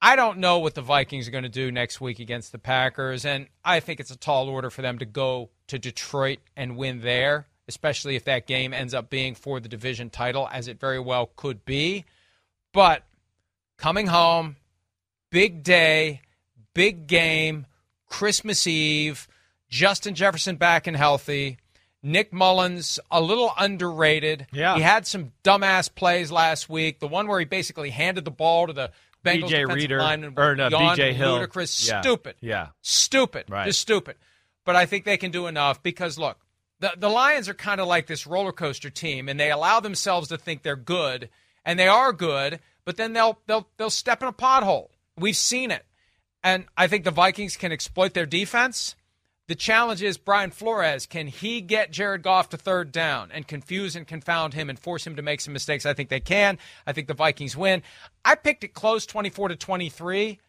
I 0.00 0.14
don't 0.14 0.38
know 0.38 0.58
what 0.58 0.74
the 0.74 0.82
Vikings 0.82 1.26
are 1.26 1.30
going 1.30 1.44
to 1.44 1.48
do 1.48 1.72
next 1.72 2.00
week 2.00 2.18
against 2.18 2.52
the 2.52 2.58
Packers, 2.58 3.24
and 3.24 3.46
I 3.64 3.80
think 3.80 3.98
it's 3.98 4.10
a 4.10 4.18
tall 4.18 4.48
order 4.48 4.68
for 4.68 4.82
them 4.82 4.98
to 4.98 5.06
go 5.06 5.48
to 5.68 5.78
Detroit 5.78 6.38
and 6.54 6.76
win 6.76 7.00
there, 7.00 7.46
especially 7.66 8.14
if 8.14 8.24
that 8.24 8.46
game 8.46 8.74
ends 8.74 8.92
up 8.92 9.08
being 9.08 9.34
for 9.34 9.58
the 9.58 9.68
division 9.68 10.10
title, 10.10 10.48
as 10.52 10.68
it 10.68 10.78
very 10.78 11.00
well 11.00 11.30
could 11.34 11.64
be. 11.64 12.04
But 12.74 13.04
coming 13.78 14.08
home, 14.08 14.56
big 15.30 15.62
day, 15.62 16.20
big 16.74 17.06
game, 17.06 17.66
Christmas 18.06 18.66
Eve 18.66 19.26
Justin 19.68 20.14
Jefferson 20.14 20.56
back 20.56 20.86
and 20.86 20.96
healthy. 20.96 21.58
Nick 22.02 22.32
Mullens, 22.32 23.00
a 23.10 23.20
little 23.20 23.52
underrated. 23.58 24.46
Yeah. 24.52 24.76
He 24.76 24.82
had 24.82 25.06
some 25.06 25.32
dumbass 25.42 25.92
plays 25.92 26.30
last 26.30 26.68
week. 26.68 27.00
The 27.00 27.08
one 27.08 27.26
where 27.26 27.40
he 27.40 27.44
basically 27.44 27.90
handed 27.90 28.24
the 28.24 28.30
ball 28.30 28.68
to 28.68 28.72
the 28.72 28.92
Bengals 29.24 29.50
BJ 29.50 29.74
Reader 29.74 29.98
or 29.98 30.02
uh, 30.02 30.16
no, 30.16 30.68
BJ 30.68 31.12
Hill. 31.12 31.32
Ludicrous. 31.32 31.88
Yeah. 31.88 32.00
Stupid. 32.00 32.36
Yeah. 32.40 32.68
Stupid. 32.82 33.46
Right. 33.48 33.66
Just 33.66 33.80
stupid. 33.80 34.16
But 34.64 34.76
I 34.76 34.86
think 34.86 35.04
they 35.04 35.16
can 35.16 35.30
do 35.30 35.46
enough 35.46 35.82
because 35.82 36.18
look, 36.18 36.38
the 36.80 36.92
the 36.96 37.08
Lions 37.08 37.48
are 37.48 37.54
kind 37.54 37.80
of 37.80 37.88
like 37.88 38.06
this 38.06 38.26
roller 38.26 38.52
coaster 38.52 38.90
team, 38.90 39.28
and 39.28 39.38
they 39.40 39.50
allow 39.50 39.80
themselves 39.80 40.28
to 40.28 40.38
think 40.38 40.62
they're 40.62 40.76
good, 40.76 41.28
and 41.64 41.78
they 41.78 41.88
are 41.88 42.12
good, 42.12 42.60
but 42.84 42.96
then 42.96 43.12
they'll 43.14 43.38
they'll 43.46 43.68
they'll 43.78 43.90
step 43.90 44.22
in 44.22 44.28
a 44.28 44.32
pothole. 44.32 44.88
We've 45.18 45.36
seen 45.36 45.70
it. 45.70 45.84
And 46.44 46.66
I 46.76 46.86
think 46.86 47.04
the 47.04 47.10
Vikings 47.10 47.56
can 47.56 47.72
exploit 47.72 48.14
their 48.14 48.26
defense 48.26 48.94
the 49.48 49.54
challenge 49.54 50.02
is 50.02 50.18
Brian 50.18 50.50
Flores. 50.50 51.06
Can 51.06 51.28
he 51.28 51.60
get 51.60 51.92
Jared 51.92 52.22
Goff 52.22 52.48
to 52.50 52.56
third 52.56 52.90
down 52.90 53.30
and 53.32 53.46
confuse 53.46 53.94
and 53.94 54.06
confound 54.06 54.54
him 54.54 54.68
and 54.68 54.78
force 54.78 55.06
him 55.06 55.16
to 55.16 55.22
make 55.22 55.40
some 55.40 55.52
mistakes? 55.52 55.86
I 55.86 55.94
think 55.94 56.08
they 56.08 56.20
can. 56.20 56.58
I 56.86 56.92
think 56.92 57.06
the 57.06 57.14
Vikings 57.14 57.56
win. 57.56 57.82
I 58.24 58.34
picked 58.34 58.64
it 58.64 58.74
close 58.74 59.06
24 59.06 59.48
to 59.48 59.56
23 59.56 60.40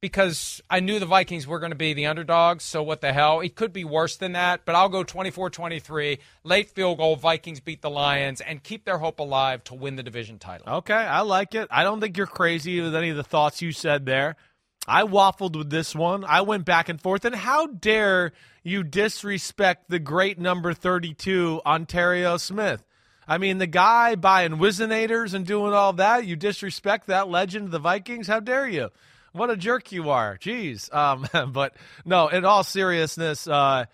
because 0.00 0.60
I 0.70 0.78
knew 0.78 1.00
the 1.00 1.06
Vikings 1.06 1.46
were 1.46 1.58
going 1.58 1.72
to 1.72 1.76
be 1.76 1.92
the 1.92 2.06
underdogs. 2.06 2.62
So 2.62 2.82
what 2.82 3.00
the 3.00 3.12
hell? 3.12 3.40
It 3.40 3.56
could 3.56 3.72
be 3.72 3.84
worse 3.84 4.16
than 4.16 4.32
that, 4.32 4.64
but 4.64 4.76
I'll 4.76 4.88
go 4.88 5.02
24 5.02 5.50
23. 5.50 6.18
Late 6.44 6.70
field 6.70 6.98
goal. 6.98 7.16
Vikings 7.16 7.58
beat 7.58 7.82
the 7.82 7.90
Lions 7.90 8.40
and 8.40 8.62
keep 8.62 8.84
their 8.84 8.98
hope 8.98 9.18
alive 9.18 9.64
to 9.64 9.74
win 9.74 9.96
the 9.96 10.04
division 10.04 10.38
title. 10.38 10.68
Okay, 10.68 10.94
I 10.94 11.22
like 11.22 11.56
it. 11.56 11.66
I 11.70 11.82
don't 11.82 12.00
think 12.00 12.16
you're 12.16 12.26
crazy 12.26 12.80
with 12.80 12.94
any 12.94 13.08
of 13.10 13.16
the 13.16 13.24
thoughts 13.24 13.60
you 13.60 13.72
said 13.72 14.06
there. 14.06 14.36
I 14.86 15.02
waffled 15.02 15.56
with 15.56 15.70
this 15.70 15.94
one. 15.94 16.24
I 16.24 16.42
went 16.42 16.64
back 16.64 16.88
and 16.88 17.00
forth. 17.00 17.24
And 17.24 17.34
how 17.34 17.66
dare 17.66 18.32
you 18.62 18.82
disrespect 18.82 19.88
the 19.88 19.98
great 19.98 20.38
number 20.38 20.72
32, 20.72 21.60
Onterrio 21.66 22.36
Smith? 22.36 22.84
I 23.28 23.38
mean, 23.38 23.58
the 23.58 23.66
guy 23.66 24.14
buying 24.14 24.52
Whizzinator's 24.52 25.34
and 25.34 25.44
doing 25.44 25.72
all 25.72 25.94
that, 25.94 26.26
you 26.26 26.36
disrespect 26.36 27.08
that 27.08 27.28
legend 27.28 27.66
of 27.66 27.70
the 27.72 27.78
Vikings? 27.80 28.28
How 28.28 28.38
dare 28.38 28.68
you? 28.68 28.90
What 29.32 29.50
a 29.50 29.56
jerk 29.56 29.90
you 29.92 30.10
are. 30.10 30.38
Jeez. 30.38 30.92
Um, 30.94 31.52
but 31.52 31.74
no, 32.04 32.28
in 32.28 32.44
all 32.44 32.62
seriousness, 32.62 33.46
uh, 33.48 33.86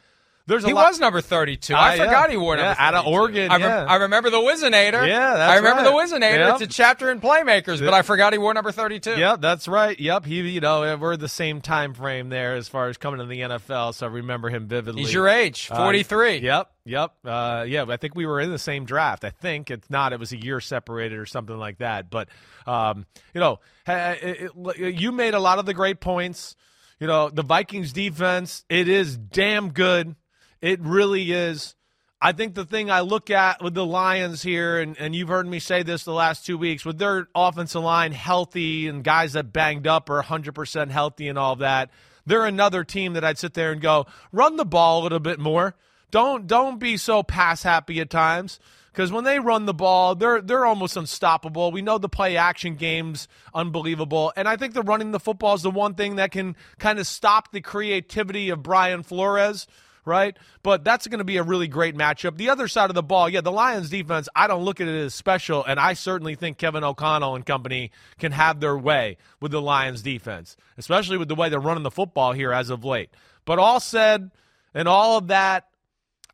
there's 0.52 0.64
he 0.64 0.72
lot- 0.72 0.88
was 0.88 1.00
number 1.00 1.20
32. 1.20 1.74
I 1.74 1.94
uh, 1.94 2.04
forgot 2.04 2.28
yeah. 2.28 2.30
he 2.30 2.36
wore 2.36 2.56
number 2.56 2.70
yeah, 2.70 2.76
out 2.78 2.94
of 2.94 3.06
Oregon. 3.06 3.50
I, 3.50 3.56
yeah. 3.56 3.84
I 3.84 3.96
remember 3.96 4.30
the 4.30 4.38
Whizzinator. 4.38 5.06
Yeah, 5.06 5.32
I 5.34 5.56
remember 5.56 5.82
right. 5.82 6.08
the 6.08 6.16
Whizzinator. 6.16 6.38
Yep. 6.38 6.54
It's 6.54 6.62
a 6.62 6.66
chapter 6.66 7.10
in 7.10 7.20
Playmakers, 7.20 7.80
but 7.80 7.94
I 7.94 8.02
forgot 8.02 8.32
he 8.32 8.38
wore 8.38 8.52
number 8.52 8.70
32. 8.70 9.18
Yep, 9.18 9.40
that's 9.40 9.66
right. 9.66 9.98
Yep, 9.98 10.26
he 10.26 10.40
you 10.50 10.60
know 10.60 10.96
we're 10.96 11.16
the 11.16 11.28
same 11.28 11.60
time 11.60 11.94
frame 11.94 12.28
there 12.28 12.54
as 12.54 12.68
far 12.68 12.88
as 12.88 12.98
coming 12.98 13.20
to 13.20 13.26
the 13.26 13.40
NFL, 13.40 13.94
so 13.94 14.06
I 14.06 14.10
remember 14.10 14.50
him 14.50 14.68
vividly. 14.68 15.02
He's 15.02 15.14
your 15.14 15.28
age, 15.28 15.68
43. 15.68 16.36
Uh, 16.36 16.40
yep, 16.40 16.70
yep. 16.84 17.12
Uh, 17.24 17.64
yeah, 17.66 17.86
I 17.88 17.96
think 17.96 18.14
we 18.14 18.26
were 18.26 18.40
in 18.40 18.50
the 18.50 18.58
same 18.58 18.84
draft. 18.84 19.24
I 19.24 19.30
think 19.30 19.70
it's 19.70 19.88
not. 19.88 20.12
It 20.12 20.20
was 20.20 20.32
a 20.32 20.38
year 20.38 20.60
separated 20.60 21.18
or 21.18 21.26
something 21.26 21.56
like 21.56 21.78
that. 21.78 22.10
But 22.10 22.28
um, 22.66 23.06
you 23.34 23.40
know, 23.40 23.60
it, 23.86 24.50
it, 24.54 25.00
you 25.00 25.12
made 25.12 25.34
a 25.34 25.40
lot 25.40 25.58
of 25.58 25.66
the 25.66 25.74
great 25.74 26.00
points. 26.00 26.56
You 27.00 27.08
know, 27.08 27.30
the 27.30 27.42
Vikings 27.42 27.92
defense, 27.92 28.64
it 28.68 28.88
is 28.88 29.16
damn 29.16 29.72
good. 29.72 30.14
It 30.62 30.80
really 30.80 31.32
is. 31.32 31.74
I 32.20 32.30
think 32.30 32.54
the 32.54 32.64
thing 32.64 32.88
I 32.88 33.00
look 33.00 33.30
at 33.30 33.60
with 33.60 33.74
the 33.74 33.84
Lions 33.84 34.42
here, 34.42 34.78
and, 34.78 34.96
and 34.96 35.12
you've 35.12 35.28
heard 35.28 35.46
me 35.46 35.58
say 35.58 35.82
this 35.82 36.04
the 36.04 36.12
last 36.12 36.46
two 36.46 36.56
weeks, 36.56 36.84
with 36.84 36.98
their 36.98 37.26
offensive 37.34 37.82
line 37.82 38.12
healthy 38.12 38.86
and 38.86 39.02
guys 39.02 39.32
that 39.32 39.52
banged 39.52 39.88
up 39.88 40.08
are 40.08 40.22
100% 40.22 40.90
healthy 40.90 41.28
and 41.28 41.36
all 41.36 41.56
that, 41.56 41.90
they're 42.24 42.46
another 42.46 42.84
team 42.84 43.14
that 43.14 43.24
I'd 43.24 43.38
sit 43.38 43.54
there 43.54 43.72
and 43.72 43.80
go, 43.80 44.06
run 44.30 44.56
the 44.56 44.64
ball 44.64 45.00
a 45.00 45.02
little 45.02 45.18
bit 45.18 45.40
more. 45.40 45.74
Don't 46.12 46.46
don't 46.46 46.78
be 46.78 46.96
so 46.98 47.22
pass 47.22 47.62
happy 47.62 47.98
at 47.98 48.10
times 48.10 48.60
because 48.92 49.10
when 49.10 49.24
they 49.24 49.38
run 49.38 49.64
the 49.64 49.74
ball, 49.74 50.14
they're 50.14 50.42
they're 50.42 50.66
almost 50.66 50.96
unstoppable. 50.96 51.72
We 51.72 51.80
know 51.80 51.96
the 51.96 52.08
play 52.08 52.36
action 52.36 52.76
game's 52.76 53.28
unbelievable, 53.54 54.30
and 54.36 54.46
I 54.46 54.56
think 54.56 54.74
the 54.74 54.82
running 54.82 55.10
the 55.10 55.18
football 55.18 55.54
is 55.54 55.62
the 55.62 55.70
one 55.70 55.94
thing 55.94 56.16
that 56.16 56.30
can 56.30 56.54
kind 56.78 56.98
of 56.98 57.06
stop 57.06 57.50
the 57.50 57.62
creativity 57.62 58.50
of 58.50 58.62
Brian 58.62 59.02
Flores 59.02 59.66
right? 60.04 60.36
But 60.62 60.84
that's 60.84 61.06
going 61.06 61.18
to 61.18 61.24
be 61.24 61.36
a 61.36 61.42
really 61.42 61.68
great 61.68 61.96
matchup. 61.96 62.36
The 62.36 62.50
other 62.50 62.68
side 62.68 62.90
of 62.90 62.94
the 62.94 63.02
ball, 63.02 63.28
yeah, 63.28 63.40
the 63.40 63.52
Lions 63.52 63.90
defense, 63.90 64.28
I 64.34 64.46
don't 64.46 64.64
look 64.64 64.80
at 64.80 64.88
it 64.88 64.98
as 64.98 65.14
special, 65.14 65.64
and 65.64 65.78
I 65.78 65.94
certainly 65.94 66.34
think 66.34 66.58
Kevin 66.58 66.84
O'Connell 66.84 67.36
and 67.36 67.46
company 67.46 67.90
can 68.18 68.32
have 68.32 68.60
their 68.60 68.76
way 68.76 69.16
with 69.40 69.52
the 69.52 69.62
Lions 69.62 70.02
defense, 70.02 70.56
especially 70.78 71.18
with 71.18 71.28
the 71.28 71.34
way 71.34 71.48
they're 71.48 71.60
running 71.60 71.84
the 71.84 71.90
football 71.90 72.32
here 72.32 72.52
as 72.52 72.70
of 72.70 72.84
late. 72.84 73.10
But 73.44 73.58
all 73.58 73.80
said 73.80 74.30
and 74.74 74.88
all 74.88 75.18
of 75.18 75.28
that, 75.28 75.68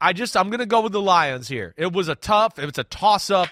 I 0.00 0.12
just 0.12 0.36
I'm 0.36 0.48
going 0.48 0.60
to 0.60 0.66
go 0.66 0.80
with 0.80 0.92
the 0.92 1.00
Lions 1.00 1.48
here. 1.48 1.74
It 1.76 1.92
was 1.92 2.08
a 2.08 2.14
tough, 2.14 2.58
it 2.58 2.66
was 2.66 2.78
a 2.78 2.84
toss 2.84 3.30
up. 3.30 3.48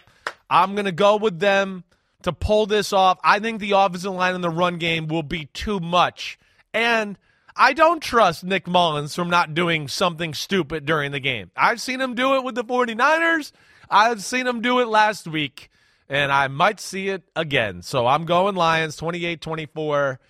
I'm 0.48 0.74
going 0.74 0.84
to 0.84 0.92
go 0.92 1.16
with 1.16 1.40
them 1.40 1.84
to 2.22 2.32
pull 2.32 2.66
this 2.66 2.92
off. 2.92 3.18
I 3.22 3.40
think 3.40 3.60
the 3.60 3.72
offensive 3.72 4.12
line 4.12 4.34
in 4.34 4.40
the 4.40 4.50
run 4.50 4.78
game 4.78 5.08
will 5.08 5.22
be 5.22 5.46
too 5.46 5.80
much. 5.80 6.38
And 6.72 7.18
I 7.58 7.72
don't 7.72 8.02
trust 8.02 8.44
Nick 8.44 8.66
Mullens 8.66 9.14
from 9.14 9.30
not 9.30 9.54
doing 9.54 9.88
something 9.88 10.34
stupid 10.34 10.84
during 10.84 11.12
the 11.12 11.20
game. 11.20 11.50
I've 11.56 11.80
seen 11.80 12.00
him 12.00 12.14
do 12.14 12.34
it 12.34 12.44
with 12.44 12.54
the 12.54 12.64
49ers. 12.64 13.52
I've 13.88 14.22
seen 14.22 14.46
him 14.46 14.60
do 14.60 14.80
it 14.80 14.88
last 14.88 15.26
week, 15.26 15.70
and 16.08 16.30
I 16.30 16.48
might 16.48 16.80
see 16.80 17.08
it 17.08 17.22
again. 17.34 17.80
So 17.80 18.06
I'm 18.06 18.26
going 18.26 18.56
Lions 18.56 18.96
28 18.96 19.40
24. 19.40 20.20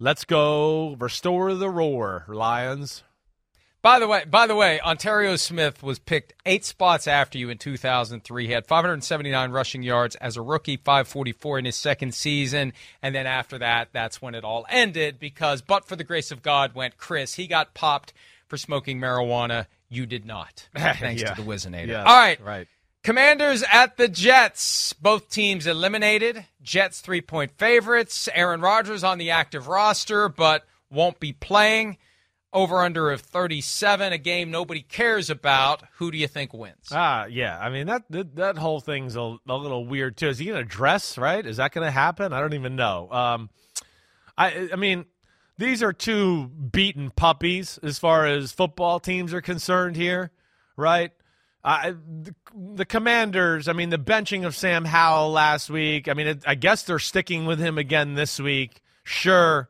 Let's 0.00 0.24
go. 0.24 0.96
Restore 0.98 1.54
the 1.54 1.70
roar, 1.70 2.24
Lions. 2.28 3.04
By 3.82 3.98
the 3.98 4.06
way, 4.06 4.24
by 4.24 4.46
the 4.46 4.54
way, 4.54 4.80
Onterrio 4.80 5.34
Smith 5.34 5.82
was 5.82 5.98
picked 5.98 6.34
eight 6.46 6.64
spots 6.64 7.08
after 7.08 7.36
you 7.36 7.50
in 7.50 7.58
2003. 7.58 8.46
He 8.46 8.52
had 8.52 8.64
579 8.64 9.50
rushing 9.50 9.82
yards 9.82 10.14
as 10.16 10.36
a 10.36 10.42
rookie, 10.42 10.76
544 10.76 11.58
in 11.58 11.64
his 11.64 11.74
second 11.74 12.14
season, 12.14 12.74
and 13.02 13.12
then 13.12 13.26
after 13.26 13.58
that, 13.58 13.88
that's 13.92 14.22
when 14.22 14.36
it 14.36 14.44
all 14.44 14.64
ended. 14.70 15.18
Because, 15.18 15.62
but 15.62 15.84
for 15.84 15.96
the 15.96 16.04
grace 16.04 16.30
of 16.30 16.42
God, 16.42 16.76
went 16.76 16.96
Chris. 16.96 17.34
He 17.34 17.48
got 17.48 17.74
popped 17.74 18.12
for 18.46 18.56
smoking 18.56 19.00
marijuana. 19.00 19.66
You 19.88 20.06
did 20.06 20.24
not, 20.24 20.68
thanks 20.76 21.22
yeah. 21.22 21.34
to 21.34 21.42
the 21.42 21.48
Whizzinator. 21.48 21.88
Yes, 21.88 22.06
all 22.06 22.16
right, 22.16 22.40
right. 22.40 22.68
Commanders 23.02 23.64
at 23.72 23.96
the 23.96 24.06
Jets. 24.06 24.92
Both 24.92 25.28
teams 25.28 25.66
eliminated. 25.66 26.46
Jets 26.62 27.00
three 27.00 27.20
point 27.20 27.50
favorites. 27.58 28.28
Aaron 28.32 28.60
Rodgers 28.60 29.02
on 29.02 29.18
the 29.18 29.32
active 29.32 29.66
roster, 29.66 30.28
but 30.28 30.64
won't 30.88 31.18
be 31.18 31.32
playing. 31.32 31.98
Over 32.54 32.82
under 32.82 33.10
of 33.10 33.22
37, 33.22 34.12
a 34.12 34.18
game 34.18 34.50
nobody 34.50 34.82
cares 34.82 35.30
about. 35.30 35.82
Who 35.96 36.10
do 36.10 36.18
you 36.18 36.28
think 36.28 36.52
wins? 36.52 36.88
Ah, 36.90 37.24
yeah. 37.24 37.58
I 37.58 37.70
mean 37.70 37.86
that 37.86 38.04
that, 38.10 38.36
that 38.36 38.58
whole 38.58 38.80
thing's 38.80 39.16
a, 39.16 39.36
a 39.48 39.56
little 39.56 39.86
weird 39.86 40.18
too. 40.18 40.28
Is 40.28 40.38
he 40.38 40.46
to 40.46 40.62
dress 40.62 41.16
right? 41.16 41.44
Is 41.46 41.56
that 41.56 41.72
to 41.72 41.90
happen? 41.90 42.34
I 42.34 42.40
don't 42.40 42.52
even 42.52 42.76
know. 42.76 43.10
Um, 43.10 43.50
I 44.36 44.68
I 44.70 44.76
mean, 44.76 45.06
these 45.56 45.82
are 45.82 45.92
two 45.92 46.48
beaten 46.48 47.10
puppies 47.10 47.78
as 47.82 47.98
far 47.98 48.26
as 48.26 48.52
football 48.52 49.00
teams 49.00 49.32
are 49.32 49.40
concerned 49.40 49.96
here, 49.96 50.30
right? 50.76 51.12
Uh, 51.64 51.92
the, 52.22 52.34
the, 52.74 52.84
Commanders, 52.84 53.68
I 53.68 53.72
mean, 53.72 53.90
the 53.90 53.98
benching 53.98 54.44
of 54.44 54.56
Sam 54.56 54.84
Howell 54.84 55.30
last 55.30 55.70
week. 55.70 56.08
I 56.08 56.14
mean, 56.14 56.26
it, 56.26 56.42
I 56.44 56.56
guess 56.56 56.82
they're 56.82 56.98
sticking 56.98 57.46
with 57.46 57.60
him 57.60 57.78
again 57.78 58.14
this 58.14 58.40
week. 58.40 58.82
Sure, 59.04 59.68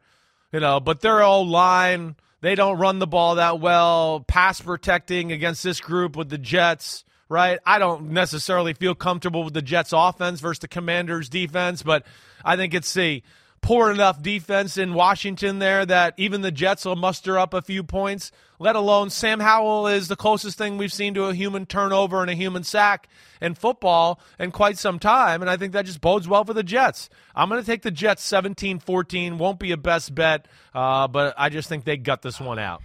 you 0.53 0.61
know, 0.61 0.81
but 0.81 1.01
their 1.01 1.23
old 1.23 1.49
line 1.49 2.17
they 2.43 2.55
don't 2.55 2.79
run 2.79 2.99
the 2.99 3.07
ball 3.07 3.37
that 3.37 3.61
well. 3.61 4.21
Pass 4.21 4.61
protecting 4.61 5.33
against 5.33 5.63
this 5.63 5.81
group 5.81 6.17
with 6.17 6.29
the 6.29 6.39
Jets, 6.39 7.05
right? 7.29 7.59
I 7.65 7.79
don't 7.79 8.11
necessarily 8.11 8.75
feel 8.75 8.95
comfortable 8.95 9.45
with 9.45 9.55
the 9.55 9.63
Jets 9.63 9.95
offense 9.95 10.41
versus 10.41 10.59
the 10.59 10.69
Commanders 10.69 11.31
defense, 11.31 11.83
but 11.83 12.05
I 12.45 12.57
think 12.57 12.75
it's 12.75 12.95
a 12.97 13.23
poor 13.63 13.91
enough 13.91 14.21
defense 14.21 14.77
in 14.77 14.93
Washington 14.93 15.61
there 15.61 15.87
that 15.87 16.15
even 16.19 16.43
the 16.43 16.51
Jets 16.51 16.85
will 16.85 16.97
muster 16.97 17.39
up 17.39 17.55
a 17.55 17.63
few 17.63 17.83
points, 17.83 18.33
let 18.59 18.77
alone 18.77 19.09
Sam 19.09 19.41
Howell 19.41 19.87
is 19.87 20.09
the 20.09 20.17
closest 20.17 20.59
thing 20.59 20.77
we've 20.77 20.93
seen 20.93 21.15
to 21.15 21.25
a 21.27 21.35
human 21.35 21.65
turnover 21.65 22.21
and 22.21 22.31
a 22.31 22.35
human 22.35 22.65
sack 22.65 23.09
in 23.41 23.55
football 23.55 24.21
in 24.39 24.51
quite 24.51 24.79
some 24.79 24.99
time. 24.99 25.41
And 25.41 25.51
I 25.51 25.57
think 25.57 25.73
that 25.73 25.87
just 25.87 26.01
bodes 26.01 26.29
well 26.29 26.45
for 26.45 26.53
the 26.53 26.65
Jets. 26.65 27.09
I'm 27.35 27.49
going 27.49 27.61
to 27.61 27.67
take 27.67 27.83
the 27.83 27.91
Jets 27.93 28.25
17 28.25 28.81
14. 28.81 29.39
Won't 29.39 29.61
be 29.61 29.73
a 29.73 29.77
best 29.77 30.15
bet, 30.15 30.49
uh, 30.75 31.07
but 31.09 31.35
I 31.39 31.49
just 31.49 31.69
think 31.69 31.85
they 31.85 31.97
gut 31.97 32.23
this 32.23 32.41
one 32.41 32.59
out. 32.59 32.83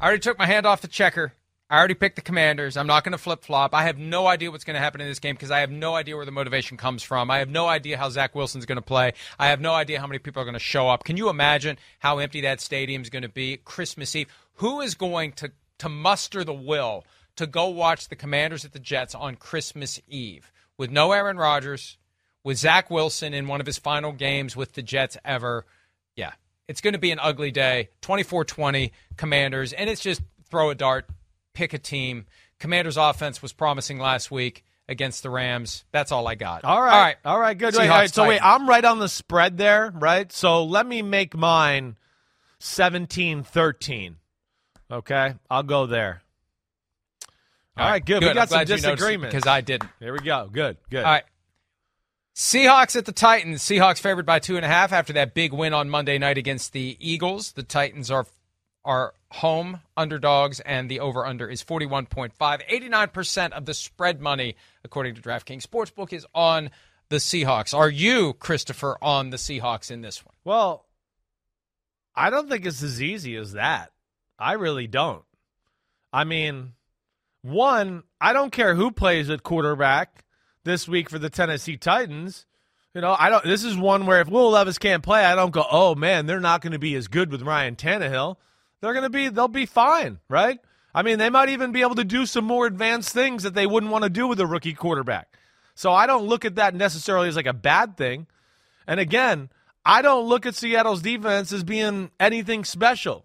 I 0.00 0.06
already 0.06 0.20
took 0.20 0.38
my 0.38 0.46
hand 0.46 0.66
off 0.66 0.80
the 0.80 0.88
checker. 0.88 1.32
I 1.74 1.78
already 1.78 1.94
picked 1.94 2.14
the 2.14 2.22
commanders. 2.22 2.76
I'm 2.76 2.86
not 2.86 3.02
going 3.02 3.12
to 3.12 3.18
flip 3.18 3.42
flop. 3.42 3.74
I 3.74 3.82
have 3.82 3.98
no 3.98 4.28
idea 4.28 4.48
what's 4.48 4.62
going 4.62 4.74
to 4.74 4.80
happen 4.80 5.00
in 5.00 5.08
this 5.08 5.18
game 5.18 5.34
because 5.34 5.50
I 5.50 5.58
have 5.58 5.72
no 5.72 5.96
idea 5.96 6.14
where 6.14 6.24
the 6.24 6.30
motivation 6.30 6.76
comes 6.76 7.02
from. 7.02 7.32
I 7.32 7.40
have 7.40 7.48
no 7.48 7.66
idea 7.66 7.98
how 7.98 8.08
Zach 8.10 8.32
Wilson's 8.32 8.64
going 8.64 8.76
to 8.76 8.82
play. 8.82 9.12
I 9.40 9.48
have 9.48 9.60
no 9.60 9.74
idea 9.74 9.98
how 9.98 10.06
many 10.06 10.20
people 10.20 10.40
are 10.40 10.44
going 10.44 10.54
to 10.54 10.60
show 10.60 10.88
up. 10.88 11.02
Can 11.02 11.16
you 11.16 11.28
imagine 11.28 11.76
how 11.98 12.18
empty 12.18 12.42
that 12.42 12.60
stadium 12.60 13.02
is 13.02 13.10
going 13.10 13.24
to 13.24 13.28
be 13.28 13.56
Christmas 13.56 14.14
Eve? 14.14 14.28
Who 14.58 14.82
is 14.82 14.94
going 14.94 15.32
to, 15.32 15.50
to 15.78 15.88
muster 15.88 16.44
the 16.44 16.54
will 16.54 17.04
to 17.34 17.44
go 17.44 17.66
watch 17.70 18.06
the 18.06 18.14
commanders 18.14 18.64
at 18.64 18.70
the 18.70 18.78
Jets 18.78 19.12
on 19.12 19.34
Christmas 19.34 20.00
Eve 20.06 20.52
with 20.78 20.92
no 20.92 21.10
Aaron 21.10 21.38
Rodgers, 21.38 21.98
with 22.44 22.56
Zach 22.56 22.88
Wilson 22.88 23.34
in 23.34 23.48
one 23.48 23.60
of 23.60 23.66
his 23.66 23.78
final 23.78 24.12
games 24.12 24.54
with 24.54 24.74
the 24.74 24.82
Jets 24.82 25.16
ever? 25.24 25.66
Yeah, 26.14 26.34
it's 26.68 26.80
going 26.80 26.94
to 26.94 27.00
be 27.00 27.10
an 27.10 27.18
ugly 27.18 27.50
day. 27.50 27.88
24 28.02 28.44
20 28.44 28.92
commanders, 29.16 29.72
and 29.72 29.90
it's 29.90 30.02
just 30.02 30.22
throw 30.48 30.70
a 30.70 30.76
dart 30.76 31.08
pick 31.54 31.72
a 31.72 31.78
team. 31.78 32.26
Commanders' 32.58 32.96
offense 32.96 33.40
was 33.40 33.52
promising 33.52 33.98
last 33.98 34.30
week 34.30 34.64
against 34.88 35.22
the 35.22 35.30
Rams. 35.30 35.84
That's 35.92 36.12
all 36.12 36.26
I 36.26 36.34
got. 36.34 36.64
All 36.64 36.82
right. 36.82 36.92
All 36.92 37.00
right. 37.00 37.16
All 37.24 37.40
right. 37.40 37.56
Good. 37.56 37.74
Wait, 37.74 37.88
all 37.88 37.96
right. 37.96 38.12
So, 38.12 38.28
wait, 38.28 38.40
I'm 38.42 38.68
right 38.68 38.84
on 38.84 38.98
the 38.98 39.08
spread 39.08 39.56
there, 39.56 39.92
right? 39.94 40.30
So, 40.30 40.64
let 40.64 40.86
me 40.86 41.02
make 41.02 41.34
mine 41.36 41.96
17 42.58 43.42
13. 43.42 44.16
Okay. 44.90 45.34
I'll 45.50 45.62
go 45.62 45.86
there. 45.86 46.22
All, 47.76 47.84
all 47.84 47.90
right, 47.90 48.04
Good. 48.04 48.20
good. 48.20 48.28
We 48.28 48.34
got 48.34 48.50
some 48.50 48.64
disagreement 48.64 49.32
because 49.32 49.48
I 49.48 49.60
didn't. 49.60 49.90
Here 49.98 50.12
we 50.12 50.20
go. 50.20 50.48
Good. 50.52 50.76
Good. 50.90 51.04
All 51.04 51.10
right. 51.10 51.24
Seahawks 52.34 52.96
at 52.96 53.04
the 53.04 53.12
Titans. 53.12 53.62
Seahawks 53.62 54.00
favored 54.00 54.26
by 54.26 54.38
two 54.40 54.56
and 54.56 54.64
a 54.64 54.68
half 54.68 54.92
after 54.92 55.12
that 55.14 55.34
big 55.34 55.52
win 55.52 55.72
on 55.72 55.88
Monday 55.88 56.18
night 56.18 56.36
against 56.36 56.72
the 56.72 56.96
Eagles. 57.00 57.52
The 57.52 57.62
Titans 57.62 58.10
are 58.10 58.26
are 58.84 59.14
home 59.30 59.80
underdogs, 59.96 60.60
and 60.60 60.90
the 60.90 61.00
over 61.00 61.26
under 61.26 61.48
is 61.48 61.62
41.5. 61.62 62.32
89% 62.38 63.52
of 63.52 63.64
the 63.64 63.74
spread 63.74 64.20
money, 64.20 64.56
according 64.84 65.14
to 65.14 65.22
DraftKings 65.22 65.66
Sportsbook, 65.66 66.12
is 66.12 66.26
on 66.34 66.70
the 67.08 67.16
Seahawks. 67.16 67.76
Are 67.76 67.90
you, 67.90 68.34
Christopher, 68.34 68.96
on 69.02 69.30
the 69.30 69.36
Seahawks 69.36 69.90
in 69.90 70.02
this 70.02 70.24
one? 70.24 70.34
Well, 70.44 70.86
I 72.14 72.30
don't 72.30 72.48
think 72.48 72.66
it's 72.66 72.82
as 72.82 73.02
easy 73.02 73.36
as 73.36 73.52
that. 73.52 73.92
I 74.38 74.52
really 74.52 74.86
don't. 74.86 75.24
I 76.12 76.24
mean, 76.24 76.74
one, 77.42 78.04
I 78.20 78.32
don't 78.32 78.52
care 78.52 78.74
who 78.74 78.90
plays 78.90 79.30
at 79.30 79.42
quarterback 79.42 80.24
this 80.64 80.88
week 80.88 81.10
for 81.10 81.18
the 81.18 81.30
Tennessee 81.30 81.76
Titans. 81.76 82.46
You 82.94 83.00
know, 83.00 83.16
I 83.18 83.28
don't. 83.28 83.44
This 83.44 83.64
is 83.64 83.76
one 83.76 84.06
where 84.06 84.20
if 84.20 84.28
Will 84.28 84.50
Levis 84.50 84.78
can't 84.78 85.02
play, 85.02 85.24
I 85.24 85.34
don't 85.34 85.50
go, 85.50 85.64
"Oh 85.68 85.96
man, 85.96 86.26
they're 86.26 86.38
not 86.38 86.60
going 86.60 86.74
to 86.74 86.78
be 86.78 86.94
as 86.94 87.08
good 87.08 87.32
with 87.32 87.42
Ryan 87.42 87.74
Tannehill." 87.74 88.36
They're 88.84 88.92
going 88.92 89.04
to 89.04 89.10
be 89.10 89.28
they'll 89.28 89.48
be 89.48 89.66
fine, 89.66 90.18
right? 90.28 90.60
I 90.94 91.02
mean, 91.02 91.18
they 91.18 91.30
might 91.30 91.48
even 91.48 91.72
be 91.72 91.80
able 91.80 91.96
to 91.96 92.04
do 92.04 92.26
some 92.26 92.44
more 92.44 92.66
advanced 92.66 93.12
things 93.12 93.42
that 93.42 93.54
they 93.54 93.66
wouldn't 93.66 93.90
want 93.90 94.04
to 94.04 94.10
do 94.10 94.28
with 94.28 94.38
a 94.38 94.46
rookie 94.46 94.74
quarterback. 94.74 95.28
So 95.74 95.90
I 95.90 96.06
don't 96.06 96.26
look 96.26 96.44
at 96.44 96.56
that 96.56 96.74
necessarily 96.74 97.28
as 97.28 97.34
like 97.34 97.46
a 97.46 97.52
bad 97.52 97.96
thing. 97.96 98.26
And 98.86 99.00
again, 99.00 99.48
I 99.84 100.02
don't 100.02 100.28
look 100.28 100.46
at 100.46 100.54
Seattle's 100.54 101.02
defense 101.02 101.50
as 101.50 101.64
being 101.64 102.10
anything 102.20 102.64
special, 102.64 103.24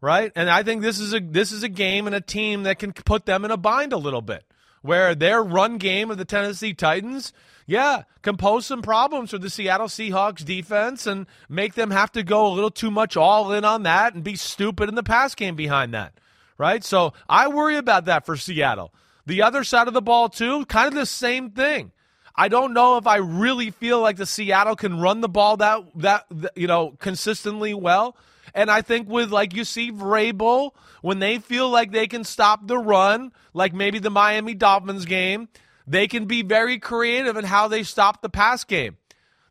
right? 0.00 0.30
And 0.36 0.48
I 0.48 0.62
think 0.62 0.82
this 0.82 1.00
is 1.00 1.14
a 1.14 1.20
this 1.20 1.52
is 1.52 1.62
a 1.62 1.68
game 1.68 2.06
and 2.06 2.14
a 2.14 2.20
team 2.20 2.64
that 2.64 2.78
can 2.78 2.92
put 2.92 3.24
them 3.24 3.44
in 3.44 3.50
a 3.50 3.56
bind 3.56 3.92
a 3.92 3.98
little 3.98 4.22
bit 4.22 4.44
where 4.82 5.14
their 5.14 5.42
run 5.42 5.78
game 5.78 6.10
of 6.10 6.18
the 6.18 6.24
Tennessee 6.24 6.74
Titans, 6.74 7.32
yeah, 7.68 8.04
can 8.22 8.38
pose 8.38 8.64
some 8.64 8.80
problems 8.80 9.30
for 9.30 9.38
the 9.38 9.50
Seattle 9.50 9.88
Seahawks 9.88 10.42
defense 10.42 11.06
and 11.06 11.26
make 11.50 11.74
them 11.74 11.90
have 11.90 12.10
to 12.12 12.22
go 12.22 12.46
a 12.46 12.54
little 12.54 12.70
too 12.70 12.90
much 12.90 13.14
all 13.14 13.52
in 13.52 13.62
on 13.62 13.82
that 13.82 14.14
and 14.14 14.24
be 14.24 14.36
stupid 14.36 14.88
in 14.88 14.94
the 14.94 15.02
pass 15.02 15.34
game 15.34 15.54
behind 15.54 15.92
that, 15.92 16.14
right? 16.56 16.82
So 16.82 17.12
I 17.28 17.48
worry 17.48 17.76
about 17.76 18.06
that 18.06 18.24
for 18.24 18.38
Seattle. 18.38 18.94
The 19.26 19.42
other 19.42 19.64
side 19.64 19.86
of 19.86 19.92
the 19.92 20.00
ball, 20.00 20.30
too, 20.30 20.64
kind 20.64 20.88
of 20.88 20.94
the 20.94 21.04
same 21.04 21.50
thing. 21.50 21.92
I 22.34 22.48
don't 22.48 22.72
know 22.72 22.96
if 22.96 23.06
I 23.06 23.16
really 23.16 23.70
feel 23.70 24.00
like 24.00 24.16
the 24.16 24.24
Seattle 24.24 24.74
can 24.74 24.98
run 24.98 25.20
the 25.20 25.28
ball 25.28 25.58
that 25.58 25.82
that 25.96 26.24
you 26.56 26.68
know 26.68 26.94
consistently 26.98 27.74
well. 27.74 28.16
And 28.54 28.70
I 28.70 28.80
think 28.80 29.10
with 29.10 29.30
like 29.30 29.54
you 29.54 29.64
see 29.64 29.92
Vrabel, 29.92 30.70
when 31.02 31.18
they 31.18 31.38
feel 31.38 31.68
like 31.68 31.92
they 31.92 32.06
can 32.06 32.24
stop 32.24 32.66
the 32.66 32.78
run, 32.78 33.32
like 33.52 33.74
maybe 33.74 33.98
the 33.98 34.08
Miami 34.08 34.54
Dolphins 34.54 35.04
game, 35.04 35.48
they 35.88 36.06
can 36.06 36.26
be 36.26 36.42
very 36.42 36.78
creative 36.78 37.36
in 37.36 37.44
how 37.44 37.68
they 37.68 37.82
stop 37.82 38.20
the 38.20 38.28
pass 38.28 38.64
game. 38.64 38.96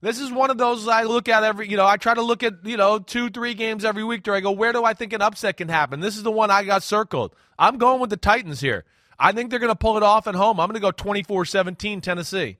This 0.01 0.19
is 0.19 0.31
one 0.31 0.51
of 0.51 0.59
those 0.59 0.87
I 0.87 1.03
look 1.03 1.27
at 1.27 1.43
every, 1.43 1.67
you 1.67 1.75
know, 1.75 1.87
I 1.87 1.97
try 1.97 2.13
to 2.13 2.21
look 2.21 2.43
at, 2.43 2.63
you 2.63 2.77
know, 2.77 2.99
two, 2.99 3.31
three 3.31 3.55
games 3.55 3.83
every 3.83 4.03
week 4.03 4.23
to 4.25 4.33
I 4.33 4.41
go, 4.41 4.51
where 4.51 4.71
do 4.71 4.85
I 4.85 4.93
think 4.93 5.11
an 5.13 5.23
upset 5.23 5.57
can 5.57 5.69
happen? 5.69 5.99
This 5.99 6.15
is 6.15 6.23
the 6.23 6.31
one 6.31 6.51
I 6.51 6.63
got 6.63 6.83
circled. 6.83 7.33
I'm 7.57 7.79
going 7.79 7.99
with 7.99 8.11
the 8.11 8.17
Titans 8.17 8.59
here. 8.59 8.85
I 9.17 9.31
think 9.31 9.49
they're 9.49 9.59
going 9.59 9.71
to 9.71 9.75
pull 9.75 9.97
it 9.97 10.03
off 10.03 10.27
at 10.27 10.35
home. 10.35 10.59
I'm 10.59 10.67
going 10.67 10.75
to 10.75 10.79
go 10.79 10.91
24 10.91 11.45
17 11.45 12.01
Tennessee. 12.01 12.57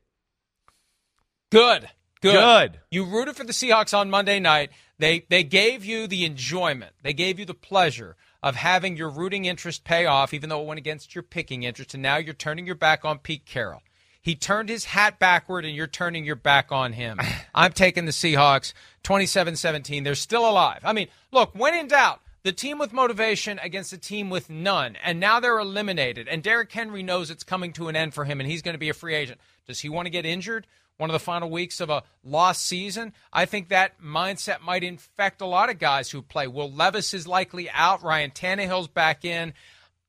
Good. 1.52 1.88
Good. 2.22 2.34
Good. 2.34 2.80
You 2.90 3.06
rooted 3.06 3.36
for 3.36 3.44
the 3.44 3.54
Seahawks 3.54 3.96
on 3.96 4.10
Monday 4.10 4.40
night. 4.40 4.72
They 4.98 5.26
they 5.30 5.44
gave 5.44 5.86
you 5.86 6.08
the 6.08 6.26
enjoyment. 6.26 6.94
They 7.04 7.14
gave 7.14 7.38
you 7.38 7.46
the 7.46 7.54
pleasure 7.54 8.16
of 8.44 8.56
having 8.56 8.98
your 8.98 9.10
rooting 9.10 9.46
interest 9.46 9.84
pay 9.84 10.06
off, 10.06 10.34
even 10.34 10.50
though 10.50 10.62
it 10.62 10.68
went 10.68 10.78
against 10.78 11.16
your 11.16 11.24
picking 11.24 11.64
interest, 11.64 11.94
and 11.94 12.04
now 12.04 12.18
you're 12.18 12.34
turning 12.34 12.66
your 12.66 12.76
back 12.76 13.04
on 13.04 13.20
Pete 13.20 13.46
Carroll. 13.46 13.82
He 14.22 14.36
turned 14.36 14.70
his 14.70 14.86
hat 14.86 15.20
backward, 15.20 15.64
and 15.64 15.76
you're 15.76 15.88
turning 15.88 16.26
your 16.26 16.36
back 16.36 16.72
on 16.72 16.94
him. 16.94 17.20
I'm 17.56 17.72
taking 17.72 18.06
the 18.06 18.12
Seahawks 18.12 18.74
27 19.04 19.56
17. 19.56 20.04
They're 20.04 20.16
still 20.16 20.50
alive. 20.50 20.82
I 20.84 20.94
mean, 20.94 21.08
look, 21.32 21.56
when 21.56 21.74
in 21.74 21.88
doubt, 21.88 22.20
the 22.44 22.52
team 22.52 22.78
with 22.78 22.94
motivation 22.94 23.60
against 23.60 23.94
a 23.94 23.98
team 23.98 24.30
with 24.30 24.50
none, 24.50 24.98
and 25.04 25.20
now 25.20 25.40
they're 25.40 25.60
eliminated. 25.60 26.28
And 26.28 26.44
Derrick 26.44 26.72
Henry 26.72 27.04
knows 27.04 27.30
it's 27.30 27.44
coming 27.44 27.74
to 27.74 27.88
an 27.88 27.96
end 27.96 28.14
for 28.14 28.26
him, 28.26 28.40
and 28.40 28.50
he's 28.50 28.62
going 28.62 28.74
to 28.74 28.80
be 28.80 28.90
a 28.90 28.94
free 28.94 29.16
agent. 29.16 29.40
Does 29.68 29.82
he 29.82 29.90
want 29.90 30.06
to 30.06 30.12
get 30.12 30.26
injured? 30.26 30.68
One 30.98 31.10
of 31.10 31.14
the 31.14 31.20
final 31.20 31.52
weeks 31.52 31.80
of 31.80 31.92
a 31.92 32.04
lost 32.24 32.66
season. 32.66 33.14
I 33.32 33.46
think 33.46 33.70
that 33.70 34.02
mindset 34.02 34.62
might 34.62 34.84
infect 34.84 35.42
a 35.42 35.46
lot 35.46 35.70
of 35.70 35.78
guys 35.78 36.10
who 36.10 36.24
play. 36.24 36.48
Will 36.48 36.72
Levis 36.72 37.14
is 37.14 37.28
likely 37.28 37.70
out. 37.70 38.02
Ryan 38.02 38.32
Tannehill's 38.32 38.88
back 38.88 39.24
in. 39.24 39.54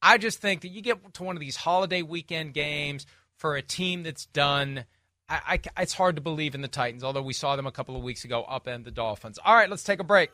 I 0.00 0.16
just 0.16 0.40
think 0.40 0.62
that 0.62 0.68
you 0.68 0.80
get 0.80 1.12
to 1.14 1.22
one 1.22 1.36
of 1.36 1.40
these 1.40 1.56
holiday 1.56 2.02
weekend 2.02 2.54
games 2.54 3.04
for 3.36 3.56
a 3.56 3.62
team 3.62 4.02
that's 4.02 4.26
done. 4.26 4.84
I, 5.28 5.61
I, 5.76 5.82
it's 5.82 5.92
hard 5.92 6.16
to 6.16 6.22
believe 6.22 6.54
in 6.54 6.62
the 6.62 6.68
Titans, 6.68 7.04
although 7.04 7.22
we 7.22 7.34
saw 7.34 7.56
them 7.56 7.66
a 7.66 7.72
couple 7.72 7.96
of 7.96 8.02
weeks 8.02 8.24
ago 8.24 8.46
upend 8.48 8.84
the 8.84 8.90
Dolphins. 8.90 9.38
All 9.44 9.54
right, 9.54 9.68
let's 9.68 9.84
take 9.84 10.00
a 10.00 10.04
break. 10.04 10.30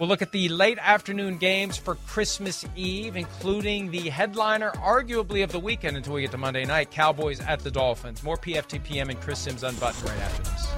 We'll 0.00 0.08
look 0.08 0.22
at 0.22 0.32
the 0.32 0.48
late 0.48 0.78
afternoon 0.80 1.36
games 1.36 1.76
for 1.76 1.96
Christmas 2.06 2.64
Eve, 2.74 3.16
including 3.16 3.90
the 3.90 4.08
headliner, 4.08 4.70
arguably, 4.70 5.44
of 5.44 5.52
the 5.52 5.60
weekend 5.60 5.94
until 5.94 6.14
we 6.14 6.22
get 6.22 6.30
to 6.30 6.38
Monday 6.38 6.64
night 6.64 6.90
Cowboys 6.90 7.38
at 7.40 7.60
the 7.60 7.70
Dolphins. 7.70 8.22
More 8.22 8.38
PFTPM 8.38 9.10
and 9.10 9.20
Chris 9.20 9.40
Sims 9.40 9.62
unbuttoned 9.62 10.08
right 10.08 10.18
after 10.20 10.42
this. 10.42 10.68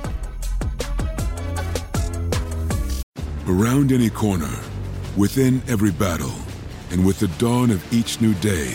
Around 3.46 3.92
any 3.92 4.10
corner, 4.10 4.50
within 5.16 5.62
every 5.68 5.92
battle, 5.92 6.34
and 6.90 7.06
with 7.06 7.20
the 7.20 7.28
dawn 7.38 7.70
of 7.70 7.92
each 7.92 8.20
new 8.20 8.34
day, 8.34 8.74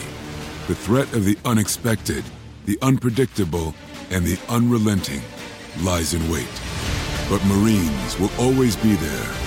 the 0.67 0.75
threat 0.75 1.11
of 1.11 1.25
the 1.25 1.37
unexpected, 1.43 2.23
the 2.63 2.79
unpredictable, 2.81 3.75
and 4.11 4.23
the 4.23 4.39
unrelenting 4.47 5.23
lies 5.81 6.13
in 6.13 6.31
wait. 6.31 6.47
But 7.29 7.43
Marines 7.47 8.17
will 8.17 8.31
always 8.39 8.77
be 8.77 8.93
there 8.93 9.46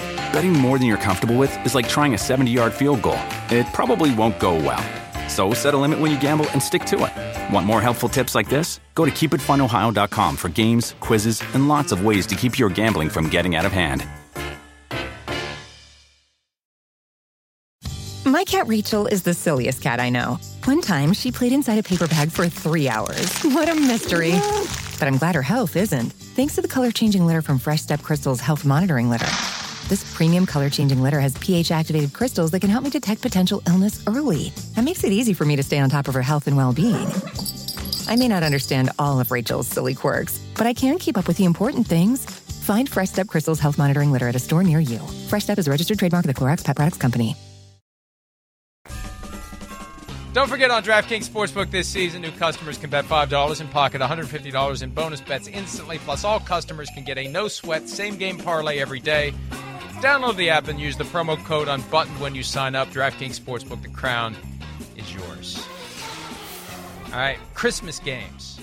Betting 0.31 0.53
more 0.53 0.77
than 0.77 0.87
you're 0.87 0.97
comfortable 0.97 1.37
with 1.37 1.53
is 1.65 1.75
like 1.75 1.87
trying 1.87 2.13
a 2.13 2.17
70 2.17 2.51
yard 2.51 2.73
field 2.73 3.01
goal. 3.01 3.19
It 3.49 3.67
probably 3.73 4.13
won't 4.15 4.39
go 4.39 4.55
well. 4.55 4.83
So 5.29 5.53
set 5.53 5.73
a 5.73 5.77
limit 5.77 5.99
when 5.99 6.11
you 6.11 6.19
gamble 6.19 6.49
and 6.51 6.61
stick 6.61 6.83
to 6.85 7.05
it. 7.05 7.53
Want 7.53 7.65
more 7.65 7.81
helpful 7.81 8.09
tips 8.09 8.35
like 8.35 8.49
this? 8.49 8.79
Go 8.95 9.05
to 9.05 9.11
keepitfunohio.com 9.11 10.35
for 10.35 10.49
games, 10.49 10.95
quizzes, 10.99 11.41
and 11.53 11.67
lots 11.67 11.91
of 11.91 12.05
ways 12.05 12.25
to 12.27 12.35
keep 12.35 12.59
your 12.59 12.69
gambling 12.69 13.09
from 13.09 13.29
getting 13.29 13.55
out 13.55 13.65
of 13.65 13.71
hand. 13.71 14.05
My 18.25 18.43
cat 18.45 18.67
Rachel 18.67 19.07
is 19.07 19.23
the 19.23 19.33
silliest 19.33 19.81
cat 19.81 19.99
I 19.99 20.09
know. 20.09 20.39
One 20.63 20.79
time, 20.79 21.11
she 21.11 21.31
played 21.31 21.51
inside 21.51 21.79
a 21.79 21.83
paper 21.83 22.07
bag 22.07 22.31
for 22.31 22.47
three 22.47 22.87
hours. 22.87 23.43
What 23.43 23.67
a 23.67 23.75
mystery. 23.75 24.31
But 24.99 25.07
I'm 25.07 25.17
glad 25.17 25.35
her 25.35 25.41
health 25.41 25.75
isn't, 25.75 26.11
thanks 26.11 26.55
to 26.55 26.61
the 26.61 26.67
color 26.67 26.91
changing 26.91 27.25
litter 27.25 27.41
from 27.41 27.59
Fresh 27.59 27.81
Step 27.81 28.01
Crystal's 28.01 28.39
Health 28.39 28.63
Monitoring 28.63 29.09
Litter. 29.09 29.27
This 29.91 30.13
premium 30.15 30.45
color 30.45 30.69
changing 30.69 31.01
litter 31.01 31.19
has 31.19 31.37
pH 31.39 31.69
activated 31.69 32.13
crystals 32.13 32.51
that 32.51 32.61
can 32.61 32.69
help 32.69 32.85
me 32.85 32.89
detect 32.89 33.21
potential 33.21 33.61
illness 33.67 34.01
early. 34.07 34.53
That 34.73 34.85
makes 34.85 35.03
it 35.03 35.11
easy 35.11 35.33
for 35.33 35.43
me 35.43 35.57
to 35.57 35.63
stay 35.63 35.79
on 35.79 35.89
top 35.89 36.07
of 36.07 36.13
her 36.13 36.21
health 36.21 36.47
and 36.47 36.55
well 36.55 36.71
being. 36.71 37.11
I 38.07 38.15
may 38.15 38.29
not 38.29 38.41
understand 38.41 38.91
all 38.97 39.19
of 39.19 39.31
Rachel's 39.31 39.67
silly 39.67 39.93
quirks, 39.93 40.39
but 40.55 40.65
I 40.65 40.73
can 40.73 40.97
keep 40.97 41.17
up 41.17 41.27
with 41.27 41.35
the 41.35 41.43
important 41.43 41.87
things. 41.87 42.23
Find 42.23 42.87
Fresh 42.87 43.09
Step 43.09 43.27
Crystal's 43.27 43.59
health 43.59 43.77
monitoring 43.77 44.13
litter 44.13 44.29
at 44.29 44.35
a 44.35 44.39
store 44.39 44.63
near 44.63 44.79
you. 44.79 44.99
Fresh 45.27 45.43
Step 45.43 45.57
is 45.57 45.67
a 45.67 45.71
registered 45.71 45.99
trademark 45.99 46.23
of 46.23 46.33
the 46.33 46.39
Clorox 46.39 46.63
Pet 46.63 46.77
Products 46.77 46.97
Company. 46.97 47.35
Don't 50.31 50.47
forget 50.47 50.71
on 50.71 50.83
DraftKings 50.83 51.27
Sportsbook 51.27 51.69
this 51.69 51.89
season, 51.89 52.21
new 52.21 52.31
customers 52.31 52.77
can 52.77 52.89
bet 52.89 53.03
$5 53.03 53.59
and 53.59 53.69
pocket 53.69 53.99
$150 53.99 54.83
in 54.83 54.89
bonus 54.91 55.19
bets 55.19 55.49
instantly. 55.49 55.97
Plus, 55.97 56.23
all 56.23 56.39
customers 56.39 56.89
can 56.93 57.03
get 57.03 57.17
a 57.17 57.27
no 57.27 57.49
sweat, 57.49 57.89
same 57.89 58.15
game 58.15 58.37
parlay 58.37 58.79
every 58.79 59.01
day. 59.01 59.33
Download 60.01 60.35
the 60.35 60.49
app 60.49 60.67
and 60.67 60.79
use 60.79 60.97
the 60.97 61.03
promo 61.03 61.37
code 61.45 61.67
unbuttoned 61.67 62.19
when 62.19 62.33
you 62.33 62.41
sign 62.41 62.73
up. 62.73 62.89
DraftKings 62.89 63.39
Sportsbook, 63.39 63.83
the 63.83 63.89
crown 63.89 64.35
is 64.95 65.13
yours. 65.13 65.63
All 67.05 67.19
right, 67.19 67.37
Christmas 67.53 67.99
games. 67.99 68.59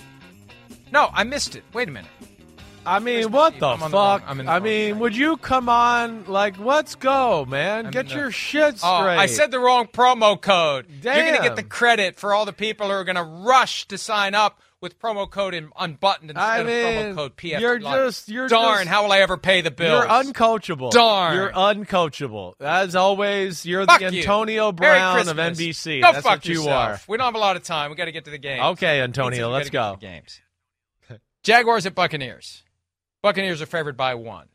No, 0.90 1.10
I 1.12 1.22
missed 1.22 1.54
it. 1.54 1.62
Wait 1.72 1.86
a 1.86 1.92
minute. 1.92 2.10
I 2.84 2.98
mean, 2.98 3.16
Christmas 3.16 3.32
what 3.32 3.54
Eve. 3.54 3.60
the 3.60 3.76
fuck? 3.76 4.36
The 4.36 4.50
I 4.50 4.58
mean, 4.58 4.98
would 4.98 5.16
you 5.16 5.36
come 5.36 5.68
on? 5.68 6.24
Like, 6.24 6.58
let's 6.58 6.96
go, 6.96 7.44
man. 7.44 7.86
I'm 7.86 7.92
get 7.92 8.12
your 8.12 8.32
shit 8.32 8.78
straight. 8.78 8.90
Oh, 8.90 9.06
I 9.06 9.26
said 9.26 9.52
the 9.52 9.60
wrong 9.60 9.86
promo 9.86 10.40
code. 10.40 10.86
Damn. 11.02 11.16
You're 11.18 11.26
going 11.26 11.42
to 11.42 11.48
get 11.48 11.56
the 11.56 11.62
credit 11.62 12.16
for 12.16 12.34
all 12.34 12.46
the 12.46 12.52
people 12.52 12.88
who 12.88 12.94
are 12.94 13.04
going 13.04 13.14
to 13.14 13.22
rush 13.22 13.86
to 13.88 13.98
sign 13.98 14.34
up 14.34 14.60
with 14.80 14.98
promo 14.98 15.28
code 15.28 15.54
in, 15.54 15.70
unbuttoned 15.78 16.30
instead 16.30 16.42
I 16.42 16.62
mean, 16.62 17.08
of 17.08 17.14
promo 17.14 17.14
code 17.16 17.36
PF. 17.36 17.60
You're 17.60 17.78
just 17.78 18.28
you're 18.28 18.48
darn. 18.48 18.78
Just, 18.78 18.88
how 18.88 19.04
will 19.04 19.12
I 19.12 19.18
ever 19.20 19.36
pay 19.36 19.60
the 19.60 19.70
bills? 19.70 20.04
You're 20.04 20.08
uncoachable. 20.08 20.90
Darn. 20.90 21.34
You're 21.34 21.50
uncoachable. 21.50 22.54
As 22.60 22.94
always, 22.94 23.66
you're 23.66 23.86
Fuck 23.86 24.00
the 24.00 24.06
Antonio 24.06 24.66
you. 24.66 24.72
Brown 24.72 25.28
of 25.28 25.36
NBC. 25.36 26.00
Go 26.00 26.12
That's 26.12 26.24
fuck 26.24 26.36
what 26.36 26.46
you 26.46 26.68
are. 26.68 27.00
We 27.08 27.16
don't 27.16 27.26
have 27.26 27.34
a 27.34 27.38
lot 27.38 27.56
of 27.56 27.62
time. 27.62 27.90
We 27.90 27.96
got 27.96 28.06
to 28.06 28.12
get 28.12 28.24
to 28.26 28.30
the 28.30 28.38
game. 28.38 28.60
Okay, 28.60 29.00
Antonio, 29.00 29.50
let's 29.50 29.70
go. 29.70 29.96
games. 30.00 30.40
Jaguars 31.42 31.86
at 31.86 31.94
Buccaneers. 31.94 32.62
Buccaneers 33.22 33.62
are 33.62 33.66
favored 33.66 33.96
by 33.96 34.14
one. 34.14 34.48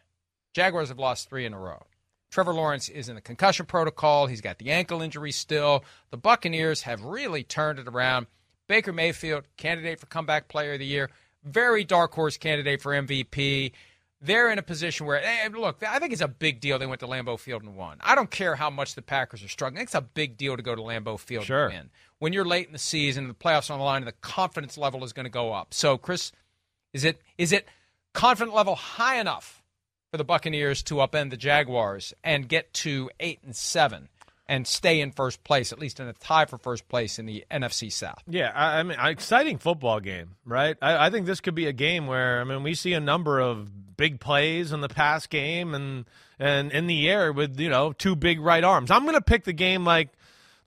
Jaguars 0.54 0.90
have 0.90 1.00
lost 1.00 1.30
three 1.30 1.46
in 1.46 1.54
a 1.54 1.60
row. 1.60 1.84
Trevor 2.32 2.54
Lawrence 2.54 2.90
is 2.90 3.10
in 3.10 3.16
the 3.16 3.22
concussion 3.22 3.66
protocol. 3.66 4.28
He's 4.28 4.42
got 4.42 4.58
the 4.58 4.72
ankle 4.72 5.02
injury 5.02 5.32
still. 5.32 5.84
The 6.10 6.18
Buccaneers 6.18 6.82
have 6.84 7.04
really 7.04 7.44
turned 7.44 7.80
it 7.80 7.88
around. 7.88 8.28
Baker 8.74 8.92
Mayfield, 8.92 9.44
candidate 9.56 10.00
for 10.00 10.08
comeback 10.08 10.48
player 10.48 10.74
of 10.74 10.80
the 10.80 10.86
year, 10.88 11.12
very 11.44 11.84
dark 11.84 12.12
horse 12.12 12.38
candidate 12.38 12.82
for 12.82 12.92
MVP. 12.92 13.72
They're 14.20 14.50
in 14.50 14.58
a 14.58 14.64
position 14.64 15.06
where, 15.06 15.20
hey, 15.20 15.48
look, 15.50 15.84
I 15.88 16.00
think 16.00 16.12
it's 16.12 16.24
a 16.24 16.28
big 16.28 16.60
deal 16.60 16.80
they 16.80 16.88
went 16.88 17.02
to 17.02 17.06
Lambeau 17.06 17.40
Field 17.40 17.62
and 17.62 17.76
won. 17.76 18.00
I 18.02 18.16
don't 18.16 18.32
care 18.32 18.56
how 18.56 18.72
much 18.72 18.96
the 18.96 19.04
Packers 19.04 19.44
are 19.44 19.48
struggling. 19.48 19.84
It's 19.84 19.94
a 19.94 20.02
big 20.02 20.38
deal 20.38 20.58
to 20.58 20.64
go 20.64 20.74
to 20.74 20.82
Lambeau 20.82 21.20
Field 21.20 21.46
sure. 21.46 21.66
and 21.66 21.74
win. 21.76 21.90
When 22.18 22.34
you're 22.34 22.46
late 22.46 22.66
in 22.66 22.74
the 22.74 22.80
season, 22.80 23.28
the 23.28 23.36
playoffs 23.36 23.70
on 23.70 23.78
the 23.78 23.86
line, 23.86 24.06
the 24.06 24.12
confidence 24.12 24.76
level 24.76 25.04
is 25.04 25.14
going 25.14 25.26
to 25.26 25.30
go 25.30 25.54
up. 25.54 25.76
So, 25.76 26.00
Chris, 26.00 26.32
is 26.94 27.04
it 27.04 27.22
is 27.38 27.52
it 27.52 27.68
confident 28.14 28.56
level 28.56 28.74
high 28.74 29.20
enough 29.20 29.62
for 30.10 30.18
the 30.18 30.24
Buccaneers 30.24 30.82
to 30.84 30.96
upend 30.96 31.30
the 31.30 31.38
Jaguars 31.38 32.12
and 32.24 32.50
get 32.50 32.74
to 32.74 33.12
eight 33.20 33.42
and 33.44 33.56
seven? 33.56 34.10
And 34.48 34.68
stay 34.68 35.00
in 35.00 35.12
first 35.12 35.44
place, 35.44 35.72
at 35.72 35.80
least 35.80 36.00
in 36.00 36.08
a 36.08 36.14
tie 36.14 36.46
for 36.46 36.58
first 36.58 36.88
place 36.88 37.18
in 37.18 37.26
the 37.26 37.46
NFC 37.50 37.92
South. 37.92 38.22
Yeah, 38.28 38.52
I, 38.54 38.80
I 38.80 38.84
mean, 38.84 38.98
exciting 39.00 39.58
football 39.58 40.00
game, 40.00 40.36
right? 40.46 40.76
I, 40.82 41.08
I, 41.08 41.10
think 41.10 41.26
this 41.26 41.40
could 41.40 41.56
be 41.56 41.68
a 41.68 41.74
game 41.74 42.08
where 42.08 42.42
I 42.42 42.44
mean 42.44 42.64
we 42.64 42.74
see 42.74 42.94
a 42.94 43.00
number 43.00 43.40
of 43.40 43.96
big 43.96 44.20
plays 44.20 44.72
in 44.72 44.82
the 44.82 44.90
past 44.90 45.30
game 45.30 45.74
and 45.74 46.06
and 46.40 46.72
in 46.72 46.88
the 46.88 47.10
air 47.10 47.32
with 47.32 47.60
you 47.60 47.70
know 47.70 47.94
two 47.94 48.16
big 48.16 48.40
right 48.40 48.64
arms. 48.64 48.92
I'm 48.92 49.04
going 49.04 49.16
to 49.16 49.22
pick 49.22 49.46
the 49.46 49.54
game 49.54 49.86
like 49.86 50.10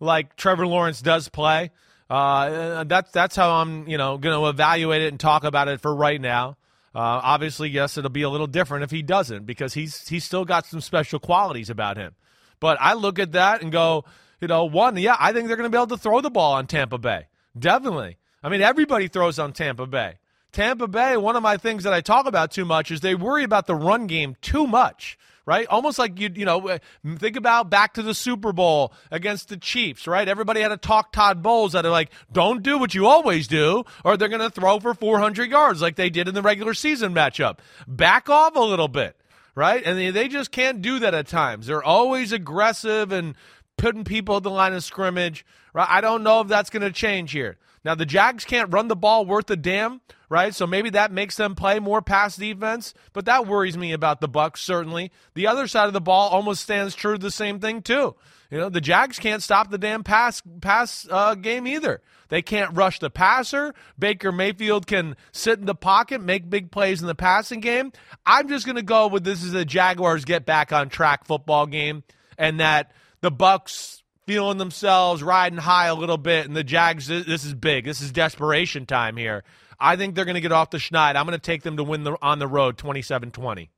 like 0.00 0.36
Trevor 0.36 0.66
Lawrence 0.66 1.02
does 1.02 1.28
play. 1.28 1.70
Uh, 2.08 2.84
that's 2.84 3.10
that's 3.12 3.36
how 3.36 3.56
I'm 3.56 3.88
you 3.88 3.98
know 3.98 4.16
going 4.16 4.38
to 4.38 4.48
evaluate 4.48 5.02
it 5.02 5.08
and 5.08 5.20
talk 5.20 5.44
about 5.44 5.68
it 5.68 5.80
for 5.80 5.94
right 5.94 6.20
now. 6.20 6.56
Uh, 6.94 7.20
obviously, 7.22 7.68
yes, 7.68 7.98
it'll 7.98 8.08
be 8.08 8.22
a 8.22 8.30
little 8.30 8.46
different 8.46 8.84
if 8.84 8.90
he 8.90 9.02
doesn't 9.02 9.44
because 9.44 9.74
he's 9.74 10.08
he's 10.08 10.24
still 10.24 10.46
got 10.46 10.64
some 10.64 10.80
special 10.80 11.18
qualities 11.18 11.68
about 11.68 11.98
him. 11.98 12.14
But 12.60 12.78
I 12.80 12.94
look 12.94 13.18
at 13.18 13.32
that 13.32 13.62
and 13.62 13.70
go, 13.70 14.04
you 14.40 14.48
know, 14.48 14.64
one, 14.64 14.96
yeah, 14.96 15.16
I 15.18 15.32
think 15.32 15.48
they're 15.48 15.56
going 15.56 15.70
to 15.70 15.76
be 15.76 15.80
able 15.80 15.96
to 15.96 16.02
throw 16.02 16.20
the 16.20 16.30
ball 16.30 16.54
on 16.54 16.66
Tampa 16.66 16.98
Bay. 16.98 17.26
Definitely. 17.58 18.16
I 18.42 18.48
mean, 18.48 18.60
everybody 18.60 19.08
throws 19.08 19.38
on 19.38 19.52
Tampa 19.52 19.86
Bay. 19.86 20.18
Tampa 20.52 20.88
Bay, 20.88 21.16
one 21.16 21.36
of 21.36 21.42
my 21.42 21.56
things 21.56 21.84
that 21.84 21.92
I 21.92 22.00
talk 22.00 22.26
about 22.26 22.50
too 22.50 22.64
much 22.64 22.90
is 22.90 23.00
they 23.00 23.14
worry 23.14 23.44
about 23.44 23.66
the 23.66 23.74
run 23.74 24.06
game 24.06 24.36
too 24.40 24.66
much, 24.66 25.18
right? 25.44 25.66
Almost 25.66 25.98
like 25.98 26.18
you, 26.18 26.30
you 26.34 26.46
know, 26.46 26.78
think 27.18 27.36
about 27.36 27.68
back 27.68 27.94
to 27.94 28.02
the 28.02 28.14
Super 28.14 28.52
Bowl 28.52 28.94
against 29.10 29.48
the 29.48 29.56
Chiefs, 29.56 30.06
right? 30.06 30.26
Everybody 30.26 30.62
had 30.62 30.68
to 30.68 30.78
talk 30.78 31.12
Todd 31.12 31.42
Bowles 31.42 31.72
that 31.72 31.84
are 31.84 31.90
like, 31.90 32.10
don't 32.32 32.62
do 32.62 32.78
what 32.78 32.94
you 32.94 33.06
always 33.06 33.48
do, 33.48 33.84
or 34.04 34.16
they're 34.16 34.28
going 34.28 34.40
to 34.40 34.48
throw 34.48 34.80
for 34.80 34.94
400 34.94 35.50
yards 35.50 35.82
like 35.82 35.96
they 35.96 36.08
did 36.08 36.28
in 36.28 36.34
the 36.34 36.42
regular 36.42 36.72
season 36.72 37.12
matchup. 37.12 37.58
Back 37.86 38.30
off 38.30 38.56
a 38.56 38.60
little 38.60 38.88
bit 38.88 39.16
right? 39.56 39.82
And 39.84 39.98
they, 39.98 40.10
they 40.10 40.28
just 40.28 40.52
can't 40.52 40.80
do 40.80 41.00
that 41.00 41.14
at 41.14 41.26
times. 41.26 41.66
They're 41.66 41.82
always 41.82 42.30
aggressive 42.30 43.10
and 43.10 43.34
putting 43.76 44.04
people 44.04 44.36
at 44.36 44.44
the 44.44 44.50
line 44.50 44.74
of 44.74 44.84
scrimmage. 44.84 45.44
Right? 45.74 45.88
I 45.90 46.00
don't 46.00 46.22
know 46.22 46.42
if 46.42 46.48
that's 46.48 46.70
going 46.70 46.82
to 46.82 46.92
change 46.92 47.32
here. 47.32 47.56
Now 47.84 47.94
the 47.94 48.06
Jags 48.06 48.44
can't 48.44 48.72
run 48.72 48.88
the 48.88 48.96
ball 48.96 49.24
worth 49.24 49.48
a 49.50 49.56
damn, 49.56 50.00
right? 50.28 50.54
So 50.54 50.66
maybe 50.66 50.90
that 50.90 51.12
makes 51.12 51.36
them 51.36 51.54
play 51.54 51.78
more 51.78 52.02
pass 52.02 52.36
defense, 52.36 52.94
but 53.12 53.26
that 53.26 53.46
worries 53.46 53.76
me 53.76 53.92
about 53.92 54.20
the 54.20 54.28
Bucks 54.28 54.60
certainly. 54.60 55.12
The 55.34 55.46
other 55.46 55.68
side 55.68 55.86
of 55.86 55.92
the 55.92 56.00
ball 56.00 56.28
almost 56.30 56.62
stands 56.62 56.94
true 56.94 57.16
the 57.16 57.30
same 57.30 57.60
thing 57.60 57.82
too. 57.82 58.16
You 58.50 58.58
know, 58.58 58.68
the 58.68 58.80
Jags 58.80 59.18
can't 59.18 59.42
stop 59.42 59.70
the 59.70 59.78
damn 59.78 60.04
pass 60.04 60.42
pass 60.60 61.06
uh, 61.10 61.34
game 61.34 61.66
either. 61.66 62.00
They 62.28 62.42
can't 62.42 62.76
rush 62.76 62.98
the 62.98 63.10
passer. 63.10 63.74
Baker 63.98 64.32
Mayfield 64.32 64.86
can 64.86 65.16
sit 65.32 65.58
in 65.58 65.66
the 65.66 65.74
pocket, 65.74 66.20
make 66.20 66.48
big 66.50 66.70
plays 66.70 67.00
in 67.00 67.06
the 67.06 67.14
passing 67.14 67.60
game. 67.60 67.92
I'm 68.24 68.48
just 68.48 68.66
going 68.66 68.76
to 68.76 68.82
go 68.82 69.08
with 69.08 69.24
this 69.24 69.42
is 69.42 69.54
a 69.54 69.64
Jaguars 69.64 70.24
get 70.24 70.46
back 70.46 70.72
on 70.72 70.88
track 70.88 71.24
football 71.24 71.66
game 71.66 72.04
and 72.38 72.60
that 72.60 72.92
the 73.20 73.30
Bucks 73.30 74.02
feeling 74.26 74.58
themselves 74.58 75.22
riding 75.22 75.58
high 75.58 75.86
a 75.86 75.94
little 75.94 76.18
bit, 76.18 76.46
and 76.46 76.56
the 76.56 76.64
Jags, 76.64 77.06
this 77.06 77.44
is 77.44 77.54
big. 77.54 77.84
This 77.84 78.00
is 78.00 78.10
desperation 78.10 78.86
time 78.86 79.16
here. 79.16 79.44
I 79.78 79.96
think 79.96 80.14
they're 80.14 80.24
going 80.24 80.36
to 80.36 80.40
get 80.40 80.52
off 80.52 80.70
the 80.70 80.78
schneid. 80.78 81.16
I'm 81.16 81.26
going 81.26 81.38
to 81.38 81.38
take 81.38 81.62
them 81.62 81.76
to 81.76 81.84
win 81.84 82.02
the, 82.02 82.16
on 82.20 82.38
the 82.38 82.48
road 82.48 82.78
27 82.78 83.30
20. 83.30 83.70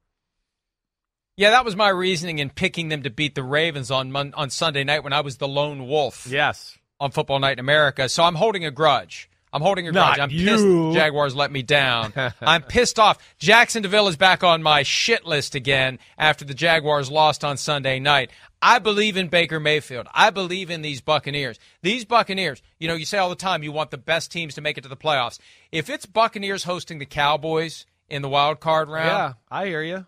Yeah, 1.38 1.50
that 1.50 1.64
was 1.64 1.76
my 1.76 1.88
reasoning 1.88 2.40
in 2.40 2.50
picking 2.50 2.88
them 2.88 3.04
to 3.04 3.10
beat 3.10 3.36
the 3.36 3.44
Ravens 3.44 3.92
on 3.92 4.14
on 4.16 4.50
Sunday 4.50 4.82
night 4.82 5.04
when 5.04 5.12
I 5.12 5.20
was 5.20 5.36
the 5.36 5.46
lone 5.46 5.86
wolf. 5.86 6.26
Yes. 6.28 6.76
On 6.98 7.12
Football 7.12 7.38
Night 7.38 7.52
in 7.52 7.58
America. 7.60 8.08
So 8.08 8.24
I'm 8.24 8.34
holding 8.34 8.64
a 8.64 8.72
grudge. 8.72 9.30
I'm 9.52 9.62
holding 9.62 9.86
a 9.86 9.92
Not 9.92 10.16
grudge. 10.16 10.18
I'm 10.18 10.30
you. 10.30 10.46
pissed 10.48 10.98
Jaguars 10.98 11.36
let 11.36 11.52
me 11.52 11.62
down. 11.62 12.12
I'm 12.40 12.62
pissed 12.62 12.98
off. 12.98 13.18
Jacksonville 13.38 14.08
is 14.08 14.16
back 14.16 14.42
on 14.42 14.64
my 14.64 14.82
shit 14.82 15.24
list 15.24 15.54
again 15.54 16.00
after 16.18 16.44
the 16.44 16.54
Jaguars 16.54 17.08
lost 17.08 17.44
on 17.44 17.56
Sunday 17.56 18.00
night. 18.00 18.30
I 18.60 18.80
believe 18.80 19.16
in 19.16 19.28
Baker 19.28 19.60
Mayfield. 19.60 20.08
I 20.12 20.30
believe 20.30 20.70
in 20.70 20.82
these 20.82 21.00
Buccaneers. 21.00 21.60
These 21.82 22.04
Buccaneers, 22.04 22.60
you 22.80 22.88
know, 22.88 22.94
you 22.94 23.04
say 23.04 23.16
all 23.18 23.28
the 23.30 23.36
time 23.36 23.62
you 23.62 23.70
want 23.70 23.92
the 23.92 23.96
best 23.96 24.32
teams 24.32 24.56
to 24.56 24.60
make 24.60 24.76
it 24.76 24.80
to 24.82 24.88
the 24.88 24.96
playoffs. 24.96 25.38
If 25.70 25.88
it's 25.88 26.04
Buccaneers 26.04 26.64
hosting 26.64 26.98
the 26.98 27.06
Cowboys 27.06 27.86
in 28.08 28.22
the 28.22 28.28
wild 28.28 28.58
card 28.58 28.88
round, 28.88 29.06
Yeah, 29.06 29.32
I 29.56 29.66
hear 29.66 29.82
you. 29.82 30.04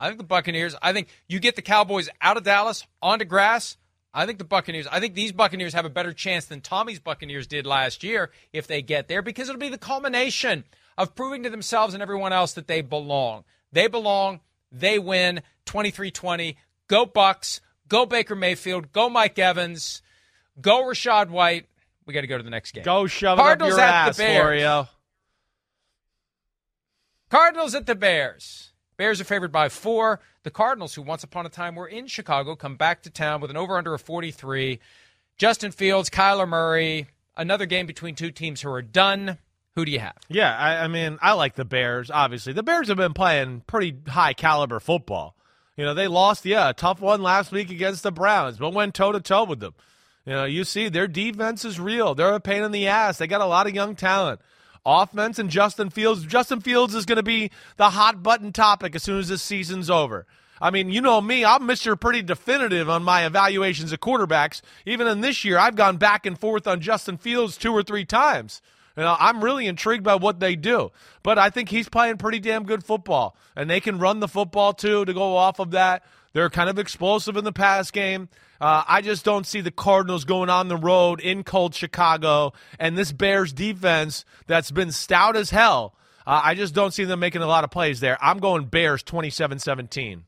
I 0.00 0.06
think 0.06 0.18
the 0.18 0.24
Buccaneers, 0.24 0.74
I 0.80 0.94
think 0.94 1.08
you 1.28 1.38
get 1.38 1.56
the 1.56 1.62
Cowboys 1.62 2.08
out 2.22 2.38
of 2.38 2.42
Dallas 2.42 2.86
onto 3.02 3.26
grass. 3.26 3.76
I 4.12 4.26
think 4.26 4.38
the 4.38 4.44
Buccaneers, 4.44 4.88
I 4.90 4.98
think 4.98 5.14
these 5.14 5.30
Buccaneers 5.30 5.74
have 5.74 5.84
a 5.84 5.90
better 5.90 6.12
chance 6.12 6.46
than 6.46 6.62
Tommy's 6.62 6.98
Buccaneers 6.98 7.46
did 7.46 7.66
last 7.66 8.02
year 8.02 8.30
if 8.52 8.66
they 8.66 8.82
get 8.82 9.06
there 9.06 9.22
because 9.22 9.48
it'll 9.48 9.60
be 9.60 9.68
the 9.68 9.78
culmination 9.78 10.64
of 10.98 11.14
proving 11.14 11.42
to 11.44 11.50
themselves 11.50 11.94
and 11.94 12.02
everyone 12.02 12.32
else 12.32 12.54
that 12.54 12.66
they 12.66 12.80
belong. 12.80 13.44
They 13.72 13.86
belong. 13.86 14.40
They 14.72 14.98
win 14.98 15.42
23 15.66 16.10
20. 16.10 16.56
Go 16.88 17.06
Bucks. 17.06 17.60
Go 17.86 18.06
Baker 18.06 18.34
Mayfield. 18.34 18.92
Go 18.92 19.08
Mike 19.08 19.38
Evans. 19.38 20.02
Go 20.60 20.82
Rachaad 20.82 21.28
White. 21.28 21.66
We 22.06 22.14
got 22.14 22.22
to 22.22 22.26
go 22.26 22.36
to 22.38 22.42
the 22.42 22.50
next 22.50 22.72
game. 22.72 22.82
Go 22.84 23.06
shove 23.06 23.38
it 23.38 23.42
up 23.42 23.60
your 23.60 23.78
at 23.78 24.08
ass, 24.08 24.16
the 24.16 24.22
Bears. 24.22 24.40
Florio. 24.40 24.88
Cardinals 27.30 27.74
at 27.74 27.86
the 27.86 27.94
Bears. 27.94 28.69
Bears 29.00 29.18
are 29.18 29.24
favored 29.24 29.50
by 29.50 29.70
four. 29.70 30.20
The 30.42 30.50
Cardinals, 30.50 30.94
who 30.94 31.00
once 31.00 31.24
upon 31.24 31.46
a 31.46 31.48
time 31.48 31.74
were 31.74 31.86
in 31.86 32.06
Chicago, 32.06 32.54
come 32.54 32.76
back 32.76 33.02
to 33.04 33.10
town 33.10 33.40
with 33.40 33.50
an 33.50 33.56
over 33.56 33.78
under 33.78 33.94
of 33.94 34.02
43. 34.02 34.78
Justin 35.38 35.72
Fields, 35.72 36.10
Kyler 36.10 36.46
Murray, 36.46 37.06
another 37.34 37.64
game 37.64 37.86
between 37.86 38.14
two 38.14 38.30
teams 38.30 38.60
who 38.60 38.68
are 38.68 38.82
done. 38.82 39.38
Who 39.74 39.86
do 39.86 39.90
you 39.90 40.00
have? 40.00 40.18
Yeah, 40.28 40.54
I, 40.54 40.84
I 40.84 40.88
mean, 40.88 41.18
I 41.22 41.32
like 41.32 41.54
the 41.54 41.64
Bears, 41.64 42.10
obviously. 42.10 42.52
The 42.52 42.62
Bears 42.62 42.88
have 42.88 42.98
been 42.98 43.14
playing 43.14 43.62
pretty 43.66 43.96
high 44.06 44.34
caliber 44.34 44.80
football. 44.80 45.34
You 45.78 45.86
know, 45.86 45.94
they 45.94 46.06
lost, 46.06 46.44
yeah, 46.44 46.68
a 46.68 46.74
tough 46.74 47.00
one 47.00 47.22
last 47.22 47.52
week 47.52 47.70
against 47.70 48.02
the 48.02 48.12
Browns, 48.12 48.58
but 48.58 48.74
went 48.74 48.92
toe 48.92 49.12
to 49.12 49.20
toe 49.20 49.44
with 49.44 49.60
them. 49.60 49.72
You 50.26 50.34
know, 50.34 50.44
you 50.44 50.62
see 50.64 50.90
their 50.90 51.08
defense 51.08 51.64
is 51.64 51.80
real. 51.80 52.14
They're 52.14 52.34
a 52.34 52.38
pain 52.38 52.64
in 52.64 52.70
the 52.70 52.88
ass. 52.88 53.16
They 53.16 53.26
got 53.26 53.40
a 53.40 53.46
lot 53.46 53.66
of 53.66 53.74
young 53.74 53.96
talent. 53.96 54.42
Offense 54.84 55.38
and 55.38 55.50
Justin 55.50 55.90
Fields. 55.90 56.24
Justin 56.24 56.60
Fields 56.60 56.94
is 56.94 57.06
going 57.06 57.16
to 57.16 57.22
be 57.22 57.50
the 57.76 57.90
hot 57.90 58.22
button 58.22 58.52
topic 58.52 58.94
as 58.94 59.02
soon 59.02 59.18
as 59.18 59.28
this 59.28 59.42
season's 59.42 59.90
over. 59.90 60.26
I 60.60 60.70
mean, 60.70 60.90
you 60.90 61.00
know 61.00 61.20
me, 61.20 61.44
I'm 61.44 61.62
Mr. 61.62 61.98
Pretty 61.98 62.22
Definitive 62.22 62.90
on 62.90 63.02
my 63.02 63.24
evaluations 63.24 63.92
of 63.92 64.00
quarterbacks. 64.00 64.60
Even 64.84 65.06
in 65.06 65.22
this 65.22 65.44
year, 65.44 65.58
I've 65.58 65.76
gone 65.76 65.96
back 65.96 66.26
and 66.26 66.38
forth 66.38 66.66
on 66.66 66.80
Justin 66.80 67.16
Fields 67.16 67.56
two 67.56 67.72
or 67.72 67.82
three 67.82 68.04
times. 68.04 68.60
You 68.96 69.04
know, 69.04 69.16
I'm 69.18 69.42
really 69.42 69.66
intrigued 69.66 70.04
by 70.04 70.16
what 70.16 70.40
they 70.40 70.56
do. 70.56 70.90
But 71.22 71.38
I 71.38 71.48
think 71.48 71.70
he's 71.70 71.88
playing 71.88 72.18
pretty 72.18 72.40
damn 72.40 72.64
good 72.64 72.84
football. 72.84 73.36
And 73.56 73.70
they 73.70 73.80
can 73.80 73.98
run 73.98 74.20
the 74.20 74.28
football 74.28 74.74
too 74.74 75.06
to 75.06 75.14
go 75.14 75.36
off 75.36 75.58
of 75.58 75.70
that. 75.70 76.04
They're 76.34 76.50
kind 76.50 76.68
of 76.68 76.78
explosive 76.78 77.36
in 77.36 77.44
the 77.44 77.52
pass 77.52 77.90
game. 77.90 78.28
Uh, 78.60 78.84
I 78.86 79.00
just 79.00 79.24
don't 79.24 79.46
see 79.46 79.60
the 79.62 79.70
Cardinals 79.70 80.24
going 80.24 80.50
on 80.50 80.68
the 80.68 80.76
road 80.76 81.18
in 81.20 81.44
cold 81.44 81.74
Chicago 81.74 82.52
and 82.78 82.96
this 82.98 83.10
Bears 83.12 83.52
defense 83.52 84.24
that's 84.46 84.70
been 84.70 84.92
stout 84.92 85.34
as 85.36 85.50
hell. 85.50 85.94
Uh, 86.26 86.40
I 86.44 86.54
just 86.54 86.74
don't 86.74 86.92
see 86.92 87.04
them 87.04 87.20
making 87.20 87.40
a 87.40 87.46
lot 87.46 87.64
of 87.64 87.70
plays 87.70 88.00
there. 88.00 88.18
I'm 88.22 88.38
going 88.38 88.66
Bears 88.66 89.02
27 89.02 89.58
17. 89.58 90.24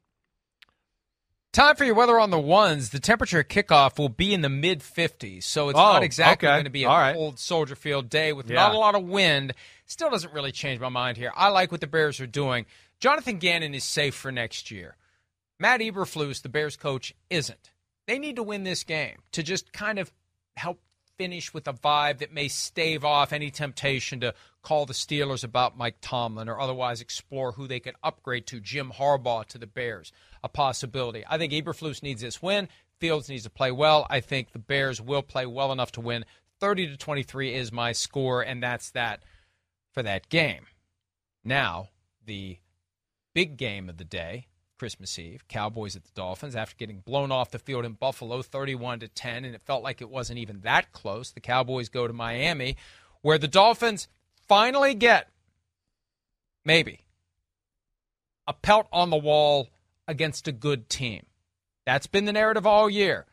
Time 1.53 1.77
for 1.77 1.85
your 1.85 1.95
weather 1.95 2.19
on 2.19 2.31
the 2.31 2.39
ones. 2.39 2.89
The 2.91 2.99
temperature 2.99 3.41
at 3.41 3.51
kickoff 3.51 3.99
will 3.99 4.09
be 4.09 4.33
in 4.33 4.41
the 4.41 4.49
mid 4.49 4.81
50s, 4.81 5.43
so 5.43 5.69
it's 5.69 5.79
Oh, 5.79 5.83
not 5.93 6.03
exactly 6.03 6.49
okay. 6.49 6.55
going 6.55 6.65
to 6.65 6.71
be 6.71 6.85
a 6.85 6.89
right. 6.89 7.15
cold 7.15 7.39
Soldier 7.39 7.75
Field 7.77 8.09
day 8.09 8.33
with 8.33 8.49
Yeah. 8.49 8.57
not 8.57 8.75
a 8.75 8.79
lot 8.79 8.95
of 8.95 9.03
wind. 9.05 9.53
Still 9.85 10.09
doesn't 10.09 10.33
really 10.33 10.53
change 10.53 10.81
my 10.81 10.89
mind 10.89 11.19
here. 11.19 11.31
I 11.37 11.49
like 11.49 11.71
what 11.71 11.83
the 11.83 11.87
Bears 11.87 12.19
are 12.21 12.27
doing. 12.27 12.65
Jonathan 13.01 13.37
Gannon 13.37 13.75
is 13.75 13.85
safe 13.85 14.15
for 14.15 14.33
next 14.33 14.71
year. 14.71 14.97
Matt 15.59 15.81
Eberflus, 15.81 16.41
the 16.41 16.49
Bears 16.49 16.77
coach, 16.79 17.15
isn't. 17.29 17.71
They 18.13 18.19
need 18.19 18.37
to 18.37 18.43
win 18.43 18.63
this 18.63 18.85
game 18.85 19.17
to 19.33 19.43
just 19.43 19.73
kind 19.73 19.99
of 19.99 20.13
help 20.55 20.83
finish 21.17 21.55
with 21.55 21.67
a 21.67 21.73
vibe 21.73 22.19
that 22.19 22.31
may 22.31 22.47
stave 22.47 23.07
off 23.07 23.33
any 23.33 23.51
temptation 23.51 24.21
to 24.21 24.35
call 24.61 24.85
the 24.85 24.93
Steelers 24.93 25.45
about 25.45 25.79
Mike 25.79 25.97
Tomlin 26.03 26.51
or 26.51 26.61
otherwise 26.61 27.01
explore 27.01 27.53
who 27.53 27.67
they 27.67 27.81
could 27.81 27.95
upgrade 28.03 28.47
to 28.49 28.61
Jim 28.61 28.93
Harbaugh 28.95 29.47
to 29.47 29.57
the 29.57 29.67
Bears. 29.67 30.13
A 30.45 30.51
possibility. 30.51 31.25
I 31.27 31.39
think 31.39 31.55
Eberflus 31.55 32.03
needs 32.03 32.21
this 32.21 32.43
win. 32.43 32.69
Fields 33.01 33.31
needs 33.31 33.45
to 33.45 33.51
play 33.51 33.73
well. 33.73 34.07
I 34.11 34.21
think 34.21 34.53
the 34.53 34.59
Bears 34.59 35.01
will 35.01 35.23
play 35.23 35.47
well 35.47 35.73
enough 35.73 35.93
to 35.93 36.03
win. 36.03 36.27
30 36.61 36.89
to 36.89 36.99
23 36.99 37.55
is 37.55 37.73
my 37.73 37.93
score, 37.93 38.43
and 38.43 38.63
that's 38.63 38.91
that 38.91 39.23
for 39.95 40.03
that 40.03 40.29
game. 40.29 40.67
Now, 41.45 41.89
the 42.23 42.59
big 43.33 43.57
game 43.57 43.89
of 43.89 43.97
the 43.97 44.05
day, 44.05 44.49
Christmas 44.83 45.17
Eve, 45.17 45.47
Cowboys 45.47 45.95
at 45.95 46.03
the 46.03 46.11
Dolphins 46.17 46.57
after 46.57 46.75
getting 46.77 46.99
blown 46.99 47.31
off 47.31 47.53
the 47.53 47.61
field 47.61 47.85
in 47.85 47.93
Buffalo 47.93 48.43
31 48.43 48.99
to 48.99 49.07
10 49.07 49.45
and 49.45 49.55
it 49.55 49.63
felt 49.63 49.85
like 49.85 50.03
it 50.03 50.11
wasn't 50.11 50.41
even 50.41 50.63
that 50.63 50.91
close. 50.91 51.31
The 51.31 51.39
Cowboys 51.39 51.89
go 51.89 52.09
to 52.09 52.13
Miami 52.13 52.77
where 53.21 53.39
the 53.39 53.47
Dolphins 53.47 54.09
finally 54.49 54.95
get 54.95 55.29
maybe 56.65 57.05
a 58.49 58.53
pelt 58.53 58.89
on 58.93 59.11
the 59.11 59.17
wall 59.17 59.69
against 60.09 60.49
a 60.49 60.53
good 60.53 60.89
team. 60.89 61.27
That's 61.87 62.09
been 62.09 62.25
the 62.25 62.33
narrative 62.33 62.67
all 62.67 62.91
year. 62.91 63.27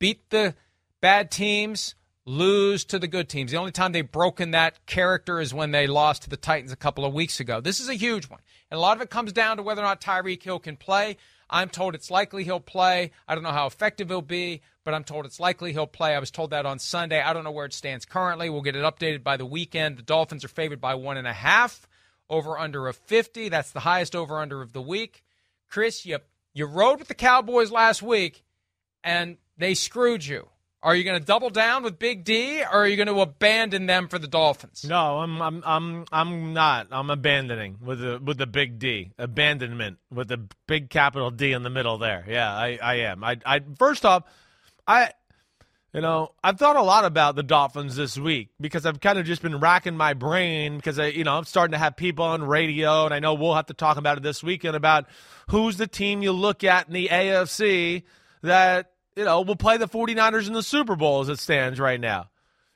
Beat 0.00 0.28
the 0.30 0.56
bad 1.00 1.30
teams, 1.30 1.94
lose 2.26 2.84
to 2.86 2.98
the 2.98 3.06
good 3.06 3.28
teams. 3.28 3.52
The 3.52 3.56
only 3.56 3.70
time 3.70 3.92
they've 3.92 4.10
broken 4.10 4.50
that 4.50 4.84
character 4.84 5.40
is 5.40 5.54
when 5.54 5.70
they 5.70 5.86
lost 5.86 6.22
to 6.22 6.30
the 6.30 6.36
Titans 6.36 6.72
a 6.72 6.76
couple 6.76 7.04
of 7.04 7.14
weeks 7.14 7.38
ago. 7.38 7.60
This 7.60 7.80
is 7.80 7.88
a 7.88 7.94
huge 7.94 8.28
one. 8.28 8.40
And 8.70 8.76
a 8.76 8.80
lot 8.80 8.96
of 8.96 9.02
it 9.02 9.10
comes 9.10 9.32
down 9.32 9.56
to 9.56 9.62
whether 9.62 9.80
or 9.80 9.84
not 9.84 10.00
Tyreek 10.00 10.42
Hill 10.42 10.58
can 10.58 10.76
play. 10.76 11.16
I'm 11.48 11.68
told 11.68 11.94
it's 11.94 12.10
likely 12.10 12.42
he'll 12.42 12.58
play. 12.58 13.12
I 13.28 13.34
don't 13.34 13.44
know 13.44 13.52
how 13.52 13.68
effective 13.68 14.08
he'll 14.08 14.20
be, 14.20 14.62
but 14.82 14.92
I'm 14.92 15.04
told 15.04 15.24
it's 15.24 15.38
likely 15.38 15.72
he'll 15.72 15.86
play. 15.86 16.16
I 16.16 16.18
was 16.18 16.32
told 16.32 16.50
that 16.50 16.66
on 16.66 16.80
Sunday. 16.80 17.22
I 17.22 17.32
don't 17.32 17.44
know 17.44 17.52
where 17.52 17.66
it 17.66 17.72
stands 17.72 18.04
currently. 18.04 18.50
We'll 18.50 18.62
get 18.62 18.74
it 18.74 18.82
updated 18.82 19.22
by 19.22 19.36
the 19.36 19.46
weekend. 19.46 19.96
The 19.96 20.02
Dolphins 20.02 20.44
are 20.44 20.48
favored 20.48 20.80
by 20.80 20.96
one 20.96 21.16
and 21.16 21.28
a 21.28 21.32
half, 21.32 21.86
over 22.28 22.58
under 22.58 22.88
of 22.88 22.96
50. 22.96 23.48
That's 23.48 23.70
the 23.70 23.80
highest 23.80 24.16
over 24.16 24.40
under 24.40 24.60
of 24.60 24.72
the 24.72 24.82
week. 24.82 25.22
Chris, 25.70 26.04
you, 26.04 26.18
you 26.52 26.66
rode 26.66 26.98
with 26.98 27.08
the 27.08 27.14
Cowboys 27.14 27.70
last 27.70 28.02
week, 28.02 28.42
and 29.04 29.36
they 29.56 29.74
screwed 29.74 30.26
you. 30.26 30.48
Are 30.86 30.94
you 30.94 31.02
going 31.02 31.18
to 31.18 31.26
double 31.26 31.50
down 31.50 31.82
with 31.82 31.98
Big 31.98 32.22
D, 32.22 32.62
or 32.62 32.84
are 32.84 32.86
you 32.86 32.94
going 32.94 33.08
to 33.08 33.20
abandon 33.20 33.86
them 33.86 34.06
for 34.06 34.20
the 34.20 34.28
Dolphins? 34.28 34.84
No, 34.84 35.18
I'm 35.18 35.42
I'm 35.42 35.62
I'm 35.66 36.04
I'm 36.12 36.52
not. 36.52 36.86
I'm 36.92 37.10
abandoning 37.10 37.78
with 37.82 37.98
the 37.98 38.20
with 38.24 38.38
the 38.38 38.46
big 38.46 38.78
D. 38.78 39.10
Abandonment 39.18 39.98
with 40.12 40.28
the 40.28 40.46
big 40.68 40.88
capital 40.88 41.32
D 41.32 41.50
in 41.50 41.64
the 41.64 41.70
middle 41.70 41.98
there. 41.98 42.24
Yeah, 42.28 42.54
I 42.54 42.78
I 42.80 42.94
am. 43.00 43.24
I 43.24 43.36
I 43.44 43.62
first 43.76 44.06
off, 44.06 44.22
I 44.86 45.10
you 45.92 46.02
know, 46.02 46.30
I've 46.44 46.56
thought 46.56 46.76
a 46.76 46.82
lot 46.82 47.04
about 47.04 47.34
the 47.34 47.42
Dolphins 47.42 47.96
this 47.96 48.16
week 48.16 48.50
because 48.60 48.86
I've 48.86 49.00
kind 49.00 49.18
of 49.18 49.26
just 49.26 49.42
been 49.42 49.58
racking 49.58 49.96
my 49.96 50.14
brain 50.14 50.76
because 50.76 51.00
I, 51.00 51.06
you 51.06 51.24
know, 51.24 51.36
I'm 51.36 51.44
starting 51.44 51.72
to 51.72 51.78
have 51.78 51.96
people 51.96 52.26
on 52.26 52.44
radio, 52.44 53.06
and 53.06 53.12
I 53.12 53.18
know 53.18 53.34
we'll 53.34 53.56
have 53.56 53.66
to 53.66 53.74
talk 53.74 53.96
about 53.96 54.18
it 54.18 54.22
this 54.22 54.40
weekend 54.40 54.76
about 54.76 55.06
who's 55.50 55.78
the 55.78 55.88
team 55.88 56.22
you 56.22 56.30
look 56.30 56.62
at 56.62 56.86
in 56.86 56.94
the 56.94 57.08
AFC 57.08 58.04
that 58.42 58.92
you 59.16 59.24
know 59.24 59.40
we'll 59.40 59.56
play 59.56 59.76
the 59.76 59.88
49ers 59.88 60.46
in 60.46 60.52
the 60.52 60.62
Super 60.62 60.94
Bowl 60.96 61.20
as 61.20 61.28
it 61.28 61.38
stands 61.38 61.80
right 61.80 62.00
now. 62.00 62.28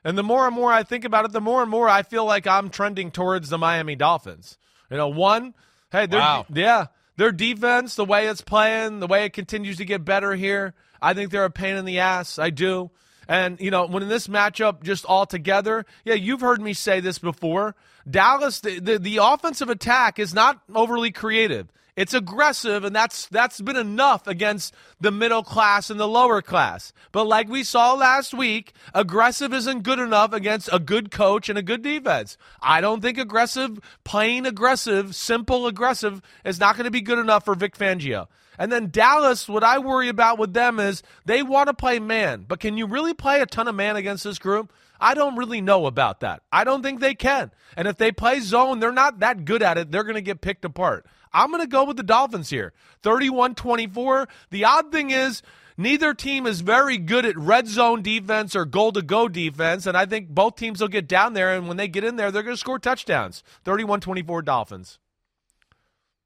And 0.02 0.16
the 0.16 0.22
more 0.22 0.46
and 0.46 0.54
more 0.54 0.72
I 0.72 0.82
think 0.82 1.04
about 1.04 1.26
it, 1.26 1.32
the 1.32 1.40
more 1.40 1.60
and 1.62 1.70
more 1.70 1.88
I 1.88 2.02
feel 2.02 2.24
like 2.24 2.46
I'm 2.46 2.70
trending 2.70 3.10
towards 3.10 3.50
the 3.50 3.58
Miami 3.58 3.96
Dolphins. 3.96 4.56
You 4.90 4.96
know, 4.96 5.08
one, 5.08 5.54
hey, 5.92 6.06
they're 6.06 6.18
Wow. 6.20 6.46
yeah, 6.52 6.86
their 7.16 7.32
defense, 7.32 7.96
the 7.96 8.04
way 8.06 8.26
it's 8.26 8.40
playing, 8.40 9.00
the 9.00 9.06
way 9.06 9.26
it 9.26 9.34
continues 9.34 9.76
to 9.76 9.84
get 9.84 10.04
better 10.04 10.34
here, 10.34 10.74
I 11.02 11.12
think 11.14 11.30
they're 11.30 11.44
a 11.44 11.50
pain 11.50 11.76
in 11.76 11.84
the 11.84 11.98
ass. 11.98 12.38
I 12.38 12.50
do. 12.50 12.90
And, 13.28 13.60
you 13.60 13.70
know, 13.70 13.86
when 13.86 14.02
in 14.02 14.08
this 14.08 14.26
matchup 14.26 14.82
just 14.82 15.04
all 15.04 15.26
together, 15.26 15.84
yeah, 16.04 16.14
you've 16.14 16.40
heard 16.40 16.60
me 16.60 16.72
say 16.72 17.00
this 17.00 17.18
before. 17.18 17.76
Dallas, 18.08 18.60
the, 18.60 18.78
the, 18.78 18.98
the 18.98 19.18
offensive 19.22 19.68
attack 19.68 20.18
is 20.18 20.34
not 20.34 20.60
overly 20.74 21.10
creative. 21.10 21.68
It's 21.96 22.14
aggressive, 22.14 22.84
and 22.84 22.96
that's 22.96 23.26
that's 23.26 23.60
been 23.60 23.76
enough 23.76 24.26
against 24.26 24.72
the 25.00 25.10
middle 25.10 25.42
class 25.42 25.90
and 25.90 25.98
the 25.98 26.08
lower 26.08 26.40
class. 26.40 26.92
But 27.12 27.24
like 27.24 27.48
we 27.48 27.62
saw 27.62 27.92
last 27.92 28.32
week, 28.32 28.72
aggressive 28.94 29.52
isn't 29.52 29.82
good 29.82 29.98
enough 29.98 30.32
against 30.32 30.70
a 30.72 30.78
good 30.78 31.10
coach 31.10 31.48
and 31.48 31.58
a 31.58 31.62
good 31.62 31.82
defense. 31.82 32.38
I 32.62 32.80
don't 32.80 33.02
think 33.02 33.18
aggressive, 33.18 33.80
plain 34.04 34.46
aggressive, 34.46 35.14
simple 35.14 35.66
aggressive 35.66 36.22
is 36.44 36.60
not 36.60 36.76
going 36.76 36.84
to 36.84 36.90
be 36.90 37.02
good 37.02 37.18
enough 37.18 37.44
for 37.44 37.54
Vic 37.54 37.76
Fangio. 37.76 38.28
And 38.58 38.70
then 38.70 38.90
Dallas, 38.90 39.48
what 39.48 39.64
I 39.64 39.78
worry 39.78 40.08
about 40.08 40.38
with 40.38 40.52
them 40.52 40.78
is 40.78 41.02
they 41.24 41.42
want 41.42 41.68
to 41.68 41.74
play 41.74 41.98
man, 41.98 42.44
but 42.46 42.60
can 42.60 42.76
you 42.76 42.86
really 42.86 43.14
play 43.14 43.40
a 43.40 43.46
ton 43.46 43.68
of 43.68 43.74
man 43.74 43.96
against 43.96 44.24
this 44.24 44.38
group? 44.38 44.72
I 45.00 45.14
don't 45.14 45.36
really 45.36 45.60
know 45.60 45.86
about 45.86 46.20
that. 46.20 46.42
I 46.52 46.64
don't 46.64 46.82
think 46.82 47.00
they 47.00 47.14
can. 47.14 47.50
And 47.76 47.88
if 47.88 47.96
they 47.96 48.12
play 48.12 48.40
zone, 48.40 48.78
they're 48.78 48.92
not 48.92 49.20
that 49.20 49.44
good 49.44 49.62
at 49.62 49.78
it. 49.78 49.90
They're 49.90 50.04
going 50.04 50.14
to 50.14 50.20
get 50.20 50.40
picked 50.40 50.64
apart. 50.64 51.06
I'm 51.32 51.50
going 51.50 51.62
to 51.62 51.68
go 51.68 51.84
with 51.84 51.96
the 51.96 52.02
Dolphins 52.02 52.50
here. 52.50 52.72
31 53.02 53.54
24. 53.54 54.28
The 54.50 54.64
odd 54.64 54.92
thing 54.92 55.10
is, 55.10 55.42
neither 55.76 56.12
team 56.12 56.46
is 56.46 56.60
very 56.60 56.98
good 56.98 57.24
at 57.24 57.38
red 57.38 57.68
zone 57.68 58.02
defense 58.02 58.54
or 58.54 58.64
goal 58.64 58.92
to 58.92 59.02
go 59.02 59.28
defense. 59.28 59.86
And 59.86 59.96
I 59.96 60.06
think 60.06 60.28
both 60.28 60.56
teams 60.56 60.80
will 60.80 60.88
get 60.88 61.08
down 61.08 61.32
there. 61.32 61.54
And 61.54 61.68
when 61.68 61.76
they 61.76 61.88
get 61.88 62.04
in 62.04 62.16
there, 62.16 62.30
they're 62.30 62.42
going 62.42 62.54
to 62.56 62.60
score 62.60 62.78
touchdowns. 62.78 63.42
31 63.64 64.00
24 64.00 64.42
Dolphins. 64.42 64.98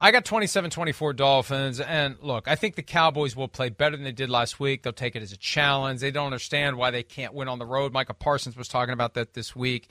I 0.05 0.11
got 0.11 0.27
27 0.27 0.71
24 0.71 1.15
Dolphins. 1.15 1.81
And 1.81 2.17
look, 2.21 2.47
I 2.47 2.57
think 2.57 2.75
the 2.75 2.83
Cowboys 2.83 3.35
will 3.35 3.49
play 3.49 3.71
better 3.71 3.97
than 3.97 4.05
they 4.05 4.13
did 4.13 4.29
last 4.29 4.61
week. 4.61 4.83
They'll 4.83 4.93
take 4.93 5.17
it 5.17 5.23
as 5.23 5.33
a 5.33 5.39
challenge. 5.39 6.01
They 6.03 6.11
don't 6.11 6.27
understand 6.27 6.77
why 6.77 6.91
they 6.91 7.03
can't 7.03 7.33
win 7.33 7.49
on 7.49 7.59
the 7.59 7.65
road. 7.65 7.95
Micah 7.95 8.13
Parsons 8.13 8.55
was 8.55 8.69
talking 8.69 8.93
about 8.93 9.15
that 9.15 9.33
this 9.33 9.57
week. 9.57 9.89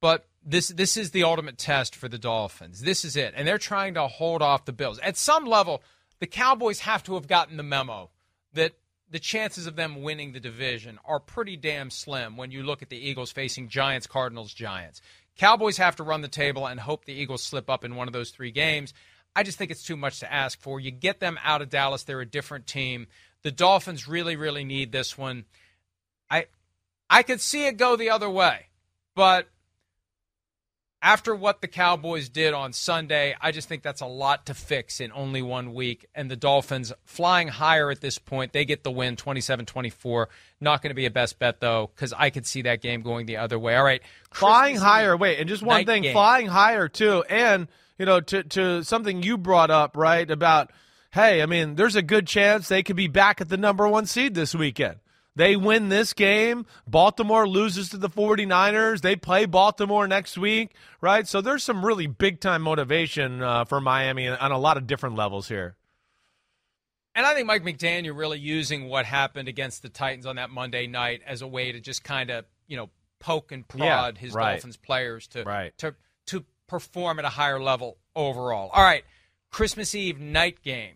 But 0.00 0.26
this 0.44 0.66
this 0.70 0.96
is 0.96 1.12
the 1.12 1.22
ultimate 1.22 1.56
test 1.56 1.94
for 1.94 2.08
the 2.08 2.18
Dolphins. 2.18 2.80
This 2.80 3.04
is 3.04 3.14
it. 3.14 3.32
And 3.36 3.46
they're 3.46 3.58
trying 3.58 3.94
to 3.94 4.08
hold 4.08 4.42
off 4.42 4.64
the 4.64 4.72
Bills. 4.72 4.98
At 5.04 5.16
some 5.16 5.44
level, 5.44 5.84
the 6.18 6.26
Cowboys 6.26 6.80
have 6.80 7.04
to 7.04 7.14
have 7.14 7.28
gotten 7.28 7.58
the 7.58 7.62
memo 7.62 8.10
that 8.54 8.72
the 9.08 9.20
chances 9.20 9.68
of 9.68 9.76
them 9.76 10.02
winning 10.02 10.32
the 10.32 10.40
division 10.40 10.98
are 11.04 11.20
pretty 11.20 11.56
damn 11.56 11.90
slim 11.90 12.36
when 12.36 12.50
you 12.50 12.64
look 12.64 12.82
at 12.82 12.88
the 12.88 12.98
Eagles 12.98 13.30
facing 13.30 13.68
Giants, 13.68 14.08
Cardinals, 14.08 14.52
Giants. 14.52 15.00
Cowboys 15.36 15.76
have 15.76 15.94
to 15.94 16.02
run 16.02 16.22
the 16.22 16.28
table 16.28 16.66
and 16.66 16.80
hope 16.80 17.04
the 17.04 17.12
Eagles 17.12 17.44
slip 17.44 17.70
up 17.70 17.84
in 17.84 17.94
one 17.94 18.08
of 18.08 18.12
those 18.12 18.30
three 18.30 18.50
games. 18.50 18.92
I 19.38 19.44
just 19.44 19.56
think 19.56 19.70
it's 19.70 19.84
too 19.84 19.96
much 19.96 20.18
to 20.18 20.32
ask 20.32 20.60
for. 20.60 20.80
You 20.80 20.90
get 20.90 21.20
them 21.20 21.38
out 21.44 21.62
of 21.62 21.70
Dallas, 21.70 22.02
they're 22.02 22.20
a 22.20 22.26
different 22.26 22.66
team. 22.66 23.06
The 23.42 23.52
Dolphins 23.52 24.08
really, 24.08 24.34
really 24.34 24.64
need 24.64 24.90
this 24.90 25.16
one. 25.16 25.44
I 26.28 26.46
I 27.08 27.22
could 27.22 27.40
see 27.40 27.66
it 27.68 27.76
go 27.76 27.94
the 27.94 28.10
other 28.10 28.28
way, 28.28 28.66
but 29.14 29.46
after 31.00 31.36
what 31.36 31.60
the 31.60 31.68
Cowboys 31.68 32.28
did 32.28 32.52
on 32.52 32.72
Sunday, 32.72 33.36
I 33.40 33.52
just 33.52 33.68
think 33.68 33.84
that's 33.84 34.00
a 34.00 34.06
lot 34.06 34.46
to 34.46 34.54
fix 34.54 34.98
in 35.00 35.12
only 35.12 35.40
one 35.40 35.72
week. 35.72 36.06
And 36.16 36.28
the 36.28 36.34
Dolphins 36.34 36.92
flying 37.04 37.46
higher 37.46 37.92
at 37.92 38.00
this 38.00 38.18
point, 38.18 38.52
they 38.52 38.64
get 38.64 38.82
the 38.82 38.90
win 38.90 39.14
27 39.14 39.66
24. 39.66 40.28
Not 40.60 40.82
going 40.82 40.90
to 40.90 40.94
be 40.96 41.06
a 41.06 41.12
best 41.12 41.38
bet, 41.38 41.60
though, 41.60 41.92
because 41.94 42.12
I 42.12 42.30
could 42.30 42.44
see 42.44 42.62
that 42.62 42.82
game 42.82 43.02
going 43.02 43.26
the 43.26 43.36
other 43.36 43.56
way. 43.56 43.76
All 43.76 43.84
right. 43.84 44.02
Flying 44.32 44.74
higher. 44.74 45.16
Wait, 45.16 45.38
and 45.38 45.48
just 45.48 45.62
one 45.62 45.86
thing 45.86 46.02
game. 46.02 46.12
flying 46.12 46.48
higher, 46.48 46.88
too. 46.88 47.22
And, 47.28 47.68
you 47.98 48.06
know, 48.06 48.20
to, 48.20 48.42
to 48.44 48.84
something 48.84 49.22
you 49.22 49.36
brought 49.36 49.70
up, 49.70 49.96
right, 49.96 50.30
about, 50.30 50.70
hey, 51.12 51.42
I 51.42 51.46
mean, 51.46 51.74
there's 51.74 51.96
a 51.96 52.02
good 52.02 52.26
chance 52.26 52.68
they 52.68 52.82
could 52.82 52.96
be 52.96 53.08
back 53.08 53.40
at 53.40 53.48
the 53.48 53.56
number 53.56 53.86
one 53.88 54.06
seed 54.06 54.34
this 54.34 54.54
weekend. 54.54 54.96
They 55.34 55.54
win 55.54 55.88
this 55.88 56.14
game. 56.14 56.66
Baltimore 56.86 57.48
loses 57.48 57.90
to 57.90 57.96
the 57.96 58.08
49ers. 58.08 59.02
They 59.02 59.14
play 59.14 59.46
Baltimore 59.46 60.08
next 60.08 60.36
week, 60.36 60.74
right? 61.00 61.28
So 61.28 61.40
there's 61.40 61.62
some 61.62 61.84
really 61.84 62.08
big 62.08 62.40
time 62.40 62.62
motivation 62.62 63.40
uh, 63.40 63.64
for 63.64 63.80
Miami 63.80 64.26
on 64.26 64.50
a 64.50 64.58
lot 64.58 64.76
of 64.76 64.88
different 64.88 65.14
levels 65.14 65.46
here. 65.46 65.76
And 67.14 67.24
I 67.24 67.34
think 67.34 67.46
Mike 67.46 67.62
McDaniel 67.62 68.16
really 68.16 68.38
using 68.38 68.88
what 68.88 69.04
happened 69.04 69.48
against 69.48 69.82
the 69.82 69.88
Titans 69.88 70.26
on 70.26 70.36
that 70.36 70.50
Monday 70.50 70.88
night 70.88 71.22
as 71.24 71.42
a 71.42 71.46
way 71.46 71.70
to 71.70 71.80
just 71.80 72.02
kind 72.02 72.30
of, 72.30 72.44
you 72.66 72.76
know, 72.76 72.90
poke 73.20 73.52
and 73.52 73.66
prod 73.66 74.16
yeah, 74.16 74.20
his 74.20 74.34
right. 74.34 74.54
Dolphins 74.54 74.76
players 74.76 75.26
to, 75.28 75.44
right. 75.44 75.76
to 75.78 75.92
to 75.92 75.94
perform 76.68 77.18
at 77.18 77.24
a 77.24 77.30
higher 77.30 77.60
level 77.60 77.98
overall. 78.14 78.70
All 78.72 78.84
right, 78.84 79.04
Christmas 79.50 79.94
Eve 79.94 80.20
night 80.20 80.62
game. 80.62 80.94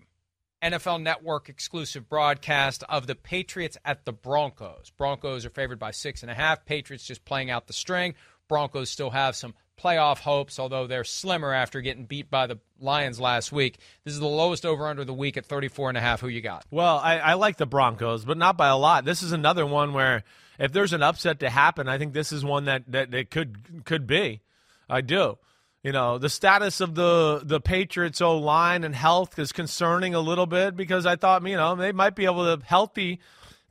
NFL 0.63 1.03
Network 1.03 1.49
exclusive 1.49 2.09
broadcast 2.09 2.85
of 2.89 3.09
the 3.09 3.17
Patriots 3.17 3.77
at 3.85 4.05
the 4.05 4.13
Broncos. 4.13 4.93
Broncos 4.97 5.45
are 5.45 5.51
favored 5.51 5.81
by 5.81 5.91
six 5.91 6.23
and 6.23 6.31
a 6.31 6.35
half. 6.35 6.65
Patriots 6.65 7.05
just 7.05 7.25
playing 7.25 7.51
out 7.51 7.67
the 7.67 7.73
string. 7.73 8.15
Broncos 8.49 8.89
still 8.89 9.11
have 9.11 9.35
some 9.35 9.55
playoff 9.83 10.19
hopes, 10.21 10.61
although 10.61 10.87
they're 10.87 11.03
slimmer 11.03 11.53
after 11.53 11.81
getting 11.81 12.05
beat 12.05 12.31
by 12.31 12.47
the 12.47 12.59
Lions 12.79 13.19
last 13.19 13.51
week. 13.51 13.79
This 14.05 14.15
is 14.15 14.21
the 14.21 14.27
lowest 14.27 14.65
over 14.65 14.87
under 14.87 15.05
the 15.05 15.15
week 15.15 15.37
at 15.37 15.47
34 15.47 15.89
and 15.89 15.99
a 15.99 16.01
half. 16.01 16.21
Who 16.21 16.29
you 16.29 16.41
got? 16.41 16.65
Well, 16.71 16.99
I, 16.99 17.19
I 17.19 17.35
like 17.35 17.57
the 17.57 17.67
Broncos, 17.67 18.25
but 18.25 18.39
not 18.39 18.57
by 18.57 18.69
a 18.69 18.77
lot. 18.77 19.05
This 19.05 19.23
is 19.23 19.33
another 19.33 19.67
one 19.67 19.93
where 19.93 20.23
if 20.59 20.73
there's 20.73 20.93
an 20.93 21.03
upset 21.03 21.41
to 21.41 21.51
happen, 21.51 21.89
I 21.89 21.99
think 21.99 22.13
this 22.13 22.31
is 22.31 22.45
one 22.45 22.67
that 22.67 22.85
that, 22.89 23.11
that 23.11 23.31
could 23.31 23.85
could 23.85 24.07
be. 24.07 24.43
I 24.89 25.01
do. 25.01 25.39
You 25.83 25.91
know, 25.91 26.19
the 26.19 26.29
status 26.29 26.81
of 26.81 26.95
the 26.95 27.41
the 27.43 27.61
Patriots 27.61 28.21
O 28.21 28.39
line 28.39 28.85
and 28.85 28.95
health 28.95 29.39
is 29.39 29.51
concerning 29.51 30.15
a 30.15 30.21
little 30.21 30.47
bit 30.47 30.77
because 30.77 31.07
I 31.07 31.17
thought, 31.17 31.47
you 31.47 31.57
know, 31.57 31.75
they 31.75 31.93
might 31.93 32.15
be 32.15 32.25
able 32.25 32.57
to 32.57 32.65
healthy 32.65 33.21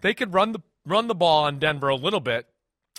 they 0.02 0.14
could 0.14 0.34
run 0.34 0.52
the 0.52 0.60
run 0.86 1.08
the 1.08 1.16
ball 1.16 1.46
on 1.46 1.60
Denver 1.60 1.88
a 1.88 1.96
little 1.96 2.20
bit. 2.20 2.48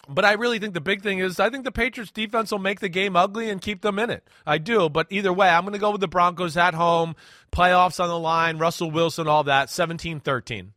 But 0.09 0.25
I 0.25 0.33
really 0.33 0.59
think 0.59 0.75
the 0.75 0.81
big 0.81 1.03
thing 1.03 1.19
is 1.21 1.39
I 1.39 1.51
think 1.51 1.65
the 1.65 1.71
Patriots 1.71 2.11
defense 2.11 2.51
will 2.51 2.59
make 2.59 2.81
the 2.81 2.89
game 2.89 3.15
ugly 3.15 3.51
and 3.51 3.61
keep 3.61 3.83
them 3.83 3.99
in 3.99 4.11
it. 4.11 4.27
I 4.45 4.59
do, 4.59 4.89
but 4.89 5.07
either 5.11 5.33
way, 5.33 5.49
I'm 5.49 5.63
going 5.63 5.75
to 5.75 5.79
go 5.79 5.93
with 5.93 6.01
the 6.01 6.09
Broncos 6.09 6.57
at 6.57 6.75
home, 6.75 7.15
playoffs 7.53 8.03
on 8.03 8.09
the 8.09 8.19
line, 8.19 8.59
Russell 8.59 8.91
Wilson, 8.91 9.29
all 9.29 9.45
that, 9.45 9.69
17-13. 9.69 10.71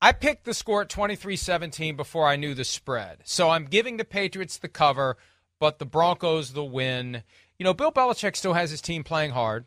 I 0.00 0.12
picked 0.12 0.44
the 0.44 0.54
score 0.54 0.82
at 0.82 0.88
23-17 0.88 1.96
before 1.96 2.26
I 2.26 2.36
knew 2.36 2.54
the 2.54 2.64
spread. 2.64 3.18
So 3.24 3.50
I'm 3.50 3.64
giving 3.64 3.96
the 3.96 4.04
Patriots 4.04 4.58
the 4.58 4.68
cover 4.68 5.16
but 5.62 5.78
the 5.78 5.86
Broncos 5.86 6.54
the 6.54 6.64
win. 6.64 7.22
You 7.56 7.62
know, 7.62 7.72
Bill 7.72 7.92
Belichick 7.92 8.34
still 8.34 8.52
has 8.52 8.72
his 8.72 8.80
team 8.80 9.04
playing 9.04 9.30
hard, 9.30 9.66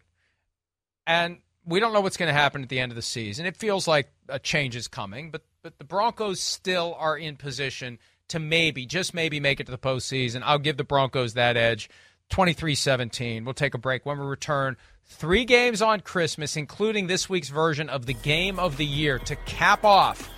and 1.07 1.37
we 1.65 1.79
don't 1.79 1.93
know 1.93 2.01
what's 2.01 2.17
going 2.17 2.27
to 2.27 2.33
happen 2.33 2.61
at 2.63 2.67
the 2.67 2.81
end 2.81 2.91
of 2.91 2.97
the 2.97 3.01
season. 3.01 3.45
It 3.45 3.55
feels 3.55 3.87
like 3.87 4.09
a 4.27 4.37
change 4.37 4.75
is 4.75 4.89
coming, 4.89 5.31
but 5.31 5.43
but 5.63 5.77
the 5.77 5.85
Broncos 5.85 6.41
still 6.41 6.97
are 6.99 7.17
in 7.17 7.37
position 7.37 7.97
to 8.27 8.39
maybe, 8.39 8.85
just 8.85 9.13
maybe, 9.13 9.39
make 9.39 9.61
it 9.61 9.67
to 9.67 9.71
the 9.71 9.77
postseason. 9.77 10.41
I'll 10.43 10.59
give 10.59 10.75
the 10.75 10.83
Broncos 10.83 11.35
that 11.35 11.55
edge. 11.55 11.89
23 12.27 12.75
17. 12.75 13.45
We'll 13.45 13.53
take 13.53 13.73
a 13.73 13.77
break. 13.77 14.05
When 14.05 14.19
we 14.19 14.25
return, 14.25 14.75
three 15.05 15.45
games 15.45 15.81
on 15.81 16.01
Christmas, 16.01 16.57
including 16.57 17.07
this 17.07 17.29
week's 17.29 17.47
version 17.47 17.87
of 17.87 18.05
the 18.05 18.15
game 18.15 18.59
of 18.59 18.75
the 18.75 18.85
year 18.85 19.17
to 19.19 19.37
cap 19.37 19.85
off 19.85 20.29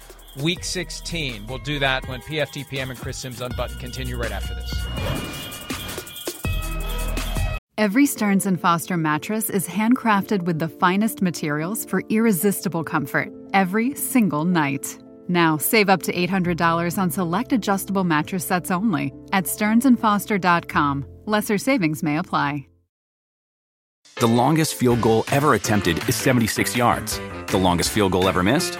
week 0.41 0.63
16. 0.63 1.45
We'll 1.47 1.57
do 1.59 1.79
that 1.79 2.07
when 2.07 2.21
PFTPM 2.21 2.89
and 2.89 2.99
Chris 2.99 3.17
Sims 3.17 3.41
Unbutton 3.41 3.77
continue 3.79 4.17
right 4.17 4.31
after 4.31 4.53
this. 4.53 4.73
Every 7.77 8.07
Stearns 8.07 8.47
and 8.47 8.59
Foster 8.59 8.97
mattress 8.97 9.51
is 9.51 9.67
handcrafted 9.67 10.41
with 10.43 10.57
the 10.57 10.67
finest 10.67 11.21
materials 11.21 11.85
for 11.85 12.01
irresistible 12.09 12.83
comfort 12.83 13.31
every 13.53 13.93
single 13.93 14.45
night. 14.45 14.97
Now, 15.27 15.57
save 15.57 15.87
up 15.87 16.01
to 16.03 16.13
$800 16.13 16.97
on 16.97 17.11
select 17.11 17.53
adjustable 17.53 18.03
mattress 18.03 18.45
sets 18.45 18.71
only 18.71 19.13
at 19.31 19.43
stearnsandfoster.com. 19.43 21.05
Lesser 21.25 21.57
savings 21.59 22.01
may 22.01 22.17
apply. 22.17 22.65
The 24.15 24.27
longest 24.27 24.73
field 24.73 25.01
goal 25.01 25.25
ever 25.31 25.53
attempted 25.53 25.97
is 26.09 26.15
76 26.15 26.75
yards. 26.75 27.19
The 27.47 27.57
longest 27.57 27.91
field 27.91 28.13
goal 28.13 28.27
ever 28.27 28.41
missed? 28.41 28.79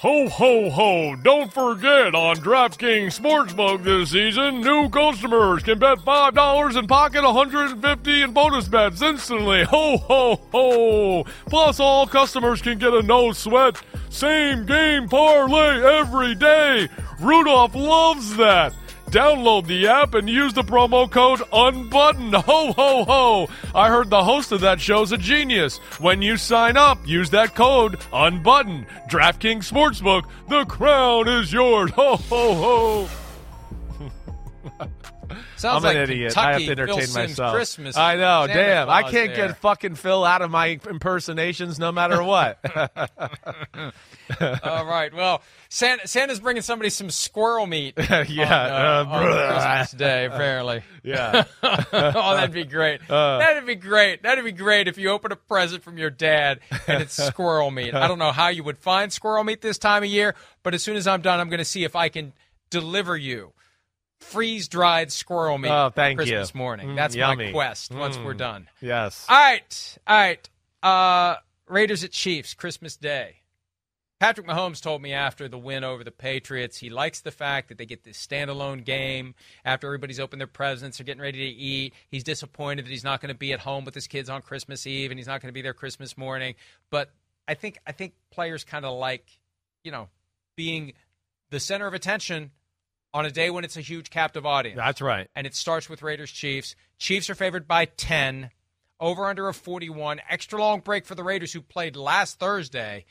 Ho, 0.00 0.28
ho, 0.28 0.68
ho! 0.68 1.16
Don't 1.16 1.50
forget 1.50 2.14
on 2.14 2.36
DraftKings 2.36 3.18
Sportsbook 3.18 3.82
this 3.82 4.10
season, 4.10 4.60
new 4.60 4.90
customers 4.90 5.62
can 5.62 5.78
bet 5.78 6.00
$5 6.00 6.76
and 6.76 6.86
pocket 6.86 7.24
150 7.24 8.20
in 8.20 8.32
bonus 8.34 8.68
bets 8.68 9.00
instantly. 9.00 9.64
Ho, 9.64 9.96
ho, 9.96 10.38
ho! 10.52 11.24
Plus, 11.46 11.80
all 11.80 12.06
customers 12.06 12.60
can 12.60 12.76
get 12.76 12.92
a 12.92 13.00
no 13.04 13.32
sweat, 13.32 13.80
same 14.10 14.66
game 14.66 15.08
parlay 15.08 15.82
every 15.82 16.34
day. 16.34 16.90
Rudolph 17.18 17.74
loves 17.74 18.36
that. 18.36 18.74
Download 19.06 19.66
the 19.66 19.86
app 19.86 20.14
and 20.14 20.28
use 20.28 20.52
the 20.52 20.62
promo 20.62 21.10
code 21.10 21.40
UNBUTTON. 21.52 22.34
Ho, 22.42 22.72
ho, 22.72 23.04
ho. 23.04 23.48
I 23.74 23.88
heard 23.88 24.10
the 24.10 24.24
host 24.24 24.52
of 24.52 24.60
that 24.62 24.80
show's 24.80 25.12
a 25.12 25.18
genius. 25.18 25.78
When 26.00 26.22
you 26.22 26.36
sign 26.36 26.76
up, 26.76 26.98
use 27.06 27.30
that 27.30 27.54
code 27.54 28.00
UNBUTTON. 28.12 28.86
DraftKings 29.08 29.70
Sportsbook, 29.70 30.24
the 30.48 30.64
crown 30.64 31.28
is 31.28 31.52
yours. 31.52 31.90
Ho, 31.92 32.16
ho, 32.16 32.54
ho. 32.54 33.08
Sounds 35.56 35.78
I'm 35.78 35.82
like 35.82 35.96
an 35.96 36.02
idiot. 36.02 36.34
Kentucky, 36.34 36.46
I 36.46 36.52
have 36.52 36.62
to 36.62 36.70
entertain 36.70 37.06
Phil 37.06 37.22
myself. 37.22 37.54
Christmas. 37.54 37.96
I 37.96 38.16
know. 38.16 38.46
Santa 38.46 38.62
damn. 38.62 38.90
I 38.90 39.02
can't 39.02 39.34
there. 39.34 39.48
get 39.48 39.56
fucking 39.58 39.94
Phil 39.94 40.24
out 40.24 40.42
of 40.42 40.50
my 40.50 40.78
impersonations 40.88 41.78
no 41.78 41.92
matter 41.92 42.22
what. 42.22 42.58
All 44.62 44.84
right. 44.86 45.12
Well, 45.14 45.42
Santa, 45.68 46.06
Santa's 46.08 46.40
bringing 46.40 46.62
somebody 46.62 46.90
some 46.90 47.10
squirrel 47.10 47.66
meat. 47.66 47.94
Yeah, 48.28 48.44
on, 48.44 49.08
uh, 49.08 49.10
uh, 49.10 49.14
on 49.14 49.52
Christmas 49.52 49.90
Day, 49.92 50.24
apparently. 50.30 50.82
yeah. 51.02 51.44
oh, 51.62 52.34
that'd 52.34 52.52
be 52.52 52.64
great. 52.64 53.00
Uh. 53.10 53.38
that'd 53.38 53.66
be 53.66 53.74
great. 53.74 54.22
That'd 54.22 54.44
be 54.44 54.52
great 54.52 54.88
if 54.88 54.98
you 54.98 55.10
open 55.10 55.32
a 55.32 55.36
present 55.36 55.82
from 55.82 55.98
your 55.98 56.10
dad 56.10 56.60
and 56.86 57.02
it's 57.02 57.14
squirrel 57.22 57.70
meat. 57.70 57.94
I 57.94 58.08
don't 58.08 58.18
know 58.18 58.32
how 58.32 58.48
you 58.48 58.64
would 58.64 58.78
find 58.78 59.12
squirrel 59.12 59.44
meat 59.44 59.60
this 59.60 59.78
time 59.78 60.02
of 60.02 60.08
year, 60.08 60.34
but 60.62 60.74
as 60.74 60.82
soon 60.82 60.96
as 60.96 61.06
I'm 61.06 61.22
done, 61.22 61.40
I'm 61.40 61.48
going 61.48 61.58
to 61.58 61.64
see 61.64 61.84
if 61.84 61.94
I 61.96 62.08
can 62.08 62.32
deliver 62.70 63.16
you 63.16 63.52
freeze 64.20 64.66
dried 64.68 65.12
squirrel 65.12 65.58
meat 65.58 65.70
Oh, 65.70 65.90
thank 65.94 66.18
you. 66.18 66.24
Christmas 66.24 66.54
morning. 66.54 66.88
Mm, 66.88 66.96
That's 66.96 67.14
my 67.14 67.20
yummy. 67.20 67.52
quest 67.52 67.94
once 67.94 68.16
we're 68.18 68.34
Mm. 68.34 68.38
done. 68.38 68.68
yes. 68.80 69.26
All 69.28 69.36
right. 69.36 69.98
All 70.06 70.16
right. 70.16 70.48
Uh, 70.82 71.36
Raiders 71.68 72.02
at 72.02 72.12
Chiefs, 72.12 72.54
Christmas 72.54 72.96
Day. 72.96 73.36
Patrick 74.18 74.46
Mahomes 74.46 74.80
told 74.80 75.02
me 75.02 75.12
after 75.12 75.46
the 75.46 75.58
win 75.58 75.84
over 75.84 76.02
the 76.02 76.10
Patriots, 76.10 76.78
he 76.78 76.88
likes 76.88 77.20
the 77.20 77.30
fact 77.30 77.68
that 77.68 77.76
they 77.76 77.84
get 77.84 78.04
this 78.04 78.24
standalone 78.24 78.82
game 78.82 79.34
after 79.64 79.86
everybody's 79.86 80.18
opened 80.18 80.40
their 80.40 80.46
presents, 80.46 80.96
they're 80.96 81.04
getting 81.04 81.20
ready 81.20 81.38
to 81.38 81.58
eat. 81.58 81.92
He's 82.08 82.24
disappointed 82.24 82.86
that 82.86 82.90
he's 82.90 83.04
not 83.04 83.20
going 83.20 83.28
to 83.28 83.38
be 83.38 83.52
at 83.52 83.60
home 83.60 83.84
with 83.84 83.94
his 83.94 84.06
kids 84.06 84.30
on 84.30 84.40
Christmas 84.40 84.86
Eve 84.86 85.10
and 85.10 85.18
he's 85.18 85.26
not 85.26 85.42
going 85.42 85.50
to 85.50 85.54
be 85.54 85.60
there 85.60 85.74
Christmas 85.74 86.16
morning. 86.16 86.54
But 86.90 87.10
I 87.46 87.54
think 87.54 87.78
I 87.86 87.92
think 87.92 88.14
players 88.30 88.64
kind 88.64 88.86
of 88.86 88.98
like, 88.98 89.38
you 89.84 89.92
know, 89.92 90.08
being 90.56 90.94
the 91.50 91.60
center 91.60 91.86
of 91.86 91.92
attention 91.92 92.52
on 93.12 93.26
a 93.26 93.30
day 93.30 93.50
when 93.50 93.64
it's 93.64 93.76
a 93.76 93.82
huge 93.82 94.10
captive 94.10 94.44
audience 94.44 94.76
That's 94.76 95.00
right. 95.00 95.28
and 95.36 95.46
it 95.46 95.54
starts 95.54 95.88
with 95.88 96.02
Raiders 96.02 96.30
Chiefs. 96.30 96.74
Chiefs 96.98 97.30
are 97.30 97.34
favored 97.34 97.68
by 97.68 97.84
10, 97.84 98.50
over 98.98 99.26
under 99.26 99.48
a 99.48 99.54
41. 99.54 100.20
Extra 100.28 100.58
long 100.58 100.80
break 100.80 101.04
for 101.06 101.14
the 101.14 101.22
Raiders 101.24 101.52
who 101.52 101.60
played 101.60 101.96
last 101.96 102.38
Thursday. 102.38 103.04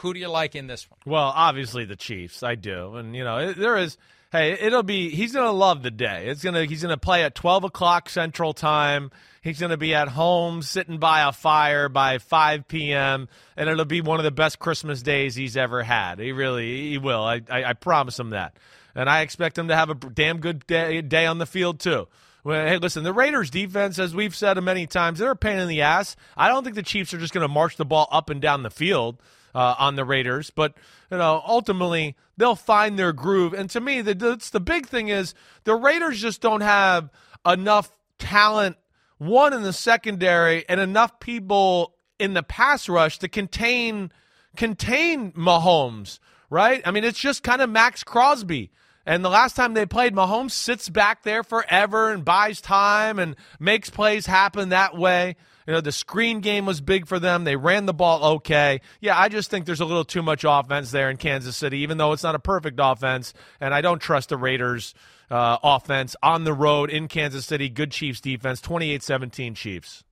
Who 0.00 0.14
do 0.14 0.20
you 0.20 0.28
like 0.28 0.54
in 0.54 0.66
this 0.66 0.88
one? 0.90 0.98
Well, 1.06 1.32
obviously 1.34 1.84
the 1.84 1.96
Chiefs, 1.96 2.42
I 2.42 2.54
do, 2.54 2.96
and 2.96 3.14
you 3.14 3.24
know 3.24 3.52
there 3.52 3.76
is. 3.76 3.96
Hey, 4.32 4.52
it'll 4.52 4.84
be. 4.84 5.10
He's 5.10 5.32
gonna 5.32 5.50
love 5.50 5.82
the 5.82 5.90
day. 5.90 6.28
It's 6.28 6.44
gonna. 6.44 6.64
He's 6.64 6.82
gonna 6.82 6.96
play 6.96 7.24
at 7.24 7.34
twelve 7.34 7.64
o'clock 7.64 8.08
Central 8.08 8.52
Time. 8.52 9.10
He's 9.42 9.58
gonna 9.58 9.76
be 9.76 9.94
at 9.94 10.08
home, 10.08 10.62
sitting 10.62 10.98
by 10.98 11.28
a 11.28 11.32
fire 11.32 11.88
by 11.88 12.18
five 12.18 12.68
p.m. 12.68 13.28
And 13.56 13.68
it'll 13.68 13.84
be 13.84 14.00
one 14.00 14.20
of 14.20 14.24
the 14.24 14.30
best 14.30 14.58
Christmas 14.58 15.02
days 15.02 15.34
he's 15.34 15.56
ever 15.56 15.82
had. 15.82 16.20
He 16.20 16.30
really, 16.30 16.90
he 16.90 16.98
will. 16.98 17.22
I, 17.22 17.40
I, 17.50 17.64
I 17.64 17.72
promise 17.72 18.18
him 18.20 18.30
that. 18.30 18.54
And 18.94 19.10
I 19.10 19.22
expect 19.22 19.58
him 19.58 19.68
to 19.68 19.76
have 19.76 19.90
a 19.90 19.94
damn 19.94 20.38
good 20.38 20.66
day, 20.66 21.00
day 21.02 21.26
on 21.26 21.38
the 21.38 21.46
field 21.46 21.80
too. 21.80 22.06
Well, 22.42 22.66
hey, 22.66 22.78
listen, 22.78 23.04
the 23.04 23.12
Raiders 23.12 23.50
defense, 23.50 23.98
as 23.98 24.14
we've 24.14 24.34
said 24.34 24.62
many 24.62 24.86
times, 24.86 25.18
they're 25.18 25.30
a 25.30 25.36
pain 25.36 25.58
in 25.58 25.68
the 25.68 25.82
ass. 25.82 26.16
I 26.36 26.48
don't 26.48 26.64
think 26.64 26.74
the 26.76 26.82
Chiefs 26.82 27.12
are 27.12 27.18
just 27.18 27.34
going 27.34 27.46
to 27.46 27.52
march 27.52 27.76
the 27.76 27.84
ball 27.84 28.08
up 28.10 28.30
and 28.30 28.40
down 28.40 28.62
the 28.62 28.70
field 28.70 29.20
uh, 29.54 29.74
on 29.78 29.96
the 29.96 30.04
Raiders, 30.04 30.50
but 30.50 30.74
you 31.10 31.18
know, 31.18 31.42
ultimately 31.46 32.16
they'll 32.36 32.56
find 32.56 32.98
their 32.98 33.12
groove. 33.12 33.52
And 33.52 33.68
to 33.70 33.80
me, 33.80 34.00
the 34.00 34.14
that's 34.14 34.50
the 34.50 34.60
big 34.60 34.86
thing 34.86 35.08
is 35.08 35.34
the 35.64 35.74
Raiders 35.74 36.20
just 36.20 36.40
don't 36.40 36.60
have 36.60 37.10
enough 37.46 37.90
talent, 38.18 38.76
one 39.18 39.52
in 39.52 39.62
the 39.62 39.72
secondary, 39.72 40.68
and 40.68 40.80
enough 40.80 41.20
people 41.20 41.94
in 42.18 42.34
the 42.34 42.42
pass 42.42 42.88
rush 42.88 43.18
to 43.18 43.28
contain 43.28 44.12
contain 44.56 45.32
Mahomes. 45.32 46.18
Right? 46.48 46.82
I 46.84 46.90
mean, 46.90 47.04
it's 47.04 47.20
just 47.20 47.42
kind 47.42 47.62
of 47.62 47.70
Maxx 47.70 48.02
Crosby. 48.02 48.70
And 49.06 49.24
the 49.24 49.30
last 49.30 49.56
time 49.56 49.74
they 49.74 49.86
played, 49.86 50.14
Mahomes 50.14 50.50
sits 50.50 50.88
back 50.88 51.22
there 51.22 51.42
forever 51.42 52.12
and 52.12 52.24
buys 52.24 52.60
time 52.60 53.18
and 53.18 53.34
makes 53.58 53.88
plays 53.88 54.26
happen 54.26 54.68
that 54.68 54.96
way. 54.96 55.36
You 55.66 55.74
know, 55.74 55.80
the 55.80 55.92
screen 55.92 56.40
game 56.40 56.66
was 56.66 56.80
big 56.80 57.06
for 57.06 57.18
them. 57.18 57.44
They 57.44 57.56
ran 57.56 57.86
the 57.86 57.94
ball 57.94 58.36
okay. 58.36 58.80
Yeah, 59.00 59.18
I 59.18 59.28
just 59.28 59.50
think 59.50 59.66
there's 59.66 59.80
a 59.80 59.84
little 59.84 60.04
too 60.04 60.22
much 60.22 60.44
offense 60.46 60.90
there 60.90 61.10
in 61.10 61.16
Kansas 61.16 61.56
City, 61.56 61.78
even 61.78 61.98
though 61.98 62.12
it's 62.12 62.22
not 62.22 62.34
a 62.34 62.40
perfect 62.40 62.78
offense. 62.82 63.34
And 63.60 63.74
I 63.74 63.80
don't 63.80 64.00
trust 64.00 64.30
the 64.30 64.36
Raiders' 64.36 64.94
uh, 65.30 65.58
offense 65.62 66.16
on 66.22 66.44
the 66.44 66.54
road 66.54 66.90
in 66.90 67.08
Kansas 67.08 67.46
City. 67.46 67.68
Good 67.68 67.90
Chiefs 67.90 68.20
defense, 68.20 68.60
28 68.60 69.02
17 69.02 69.54
Chiefs. 69.54 70.04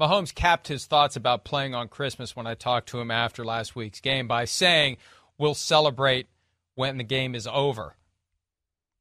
Mahomes 0.00 0.34
capped 0.34 0.68
his 0.68 0.86
thoughts 0.86 1.16
about 1.16 1.44
playing 1.44 1.74
on 1.74 1.88
Christmas 1.88 2.34
when 2.34 2.46
I 2.46 2.54
talked 2.54 2.88
to 2.88 3.00
him 3.00 3.10
after 3.10 3.44
last 3.44 3.76
week's 3.76 4.00
game 4.00 4.26
by 4.26 4.44
saying, 4.44 4.96
We'll 5.38 5.54
celebrate 5.54 6.26
when 6.74 6.98
the 6.98 7.04
game 7.04 7.34
is 7.34 7.46
over. 7.46 7.96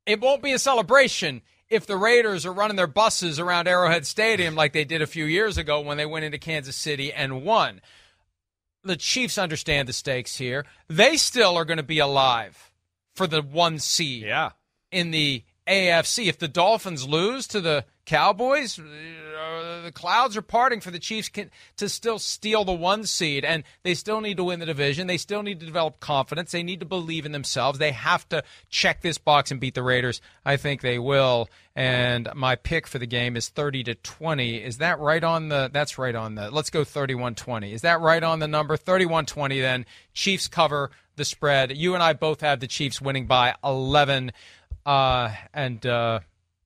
It 0.06 0.20
won't 0.20 0.44
be 0.44 0.54
a 0.54 0.60
celebration 0.60 1.42
if 1.72 1.86
the 1.88 1.98
Raiders 1.98 2.46
are 2.46 2.54
running 2.54 2.76
their 2.78 2.86
buses 2.86 3.40
around 3.40 3.68
Arrowhead 3.68 4.06
Stadium 4.06 4.54
like 4.56 4.74
they 4.74 4.84
did 4.86 5.02
a 5.02 5.08
few 5.08 5.26
years 5.26 5.58
ago 5.58 5.80
when 5.82 5.98
they 5.98 6.06
went 6.06 6.26
into 6.26 6.38
Kansas 6.38 6.76
City 6.76 7.12
and 7.14 7.44
won. 7.44 7.82
The 8.84 8.98
Chiefs 8.98 9.38
understand 9.38 9.88
the 9.88 9.94
stakes 9.94 10.38
here. 10.38 10.66
They 10.88 11.16
still 11.18 11.56
are 11.58 11.66
going 11.66 11.78
to 11.78 11.84
be 11.84 12.00
alive 12.00 12.72
for 13.16 13.26
the 13.26 13.42
one 13.42 13.80
seed 13.80 14.24
Yeah. 14.24 14.52
in 14.92 15.12
the 15.12 15.44
AFC. 15.68 16.28
If 16.28 16.38
the 16.40 16.48
Dolphins 16.48 17.08
lose 17.08 17.48
to 17.48 17.62
the 17.62 17.86
Cowboys, 18.12 18.78
uh, 18.78 19.84
the 19.86 19.92
clouds 19.94 20.36
are 20.36 20.42
parting 20.42 20.82
for 20.82 20.92
the 20.92 21.00
Chiefs 21.00 21.30
can, 21.30 21.50
to 21.78 21.88
still 21.88 22.20
steal 22.20 22.66
the 22.66 22.74
one 22.74 23.06
seed, 23.06 23.46
and 23.46 23.64
they 23.84 23.94
still 23.94 24.20
need 24.20 24.36
to 24.36 24.44
win 24.44 24.60
the 24.60 24.66
division. 24.66 25.08
They 25.08 25.16
still 25.16 25.44
need 25.44 25.62
to 25.62 25.66
develop 25.66 26.02
confidence. 26.02 26.52
They 26.52 26.62
need 26.62 26.82
to 26.82 26.86
believe 26.86 27.26
in 27.26 27.32
themselves. 27.32 27.80
They 27.80 27.94
have 27.94 28.28
to 28.28 28.44
check 28.70 29.00
this 29.00 29.18
box 29.18 29.50
and 29.50 29.62
beat 29.62 29.76
the 29.76 29.82
Raiders. 29.82 30.20
I 30.44 30.58
think 30.58 30.82
they 30.82 31.00
will. 31.00 31.48
And 31.74 32.28
my 32.36 32.58
pick 32.58 32.86
for 32.86 33.00
the 33.00 33.06
game 33.06 33.38
is 33.38 33.48
30 33.48 33.86
to 33.86 33.96
20. 33.96 34.58
Is 34.58 34.80
that 34.80 35.00
right 35.00 35.24
on 35.24 35.48
the? 35.48 35.70
That's 35.72 35.98
right 35.98 36.14
on 36.14 36.36
the. 36.36 36.52
Let's 36.52 36.70
go 36.70 36.82
31-20. 36.82 37.72
Is 37.72 37.84
that 37.84 38.02
right 38.02 38.22
on 38.22 38.40
the 38.40 38.48
number? 38.50 38.76
31-20. 38.76 39.62
Then 39.62 39.86
Chiefs 40.14 40.50
cover 40.50 40.92
the 41.16 41.24
spread. 41.24 41.78
You 41.78 41.94
and 41.94 42.04
I 42.04 42.12
both 42.12 42.42
have 42.42 42.60
the 42.60 42.68
Chiefs 42.68 43.00
winning 43.02 43.26
by 43.26 43.56
11. 43.64 44.34
Uh, 44.86 45.34
and 45.54 45.86
uh, 45.86 46.20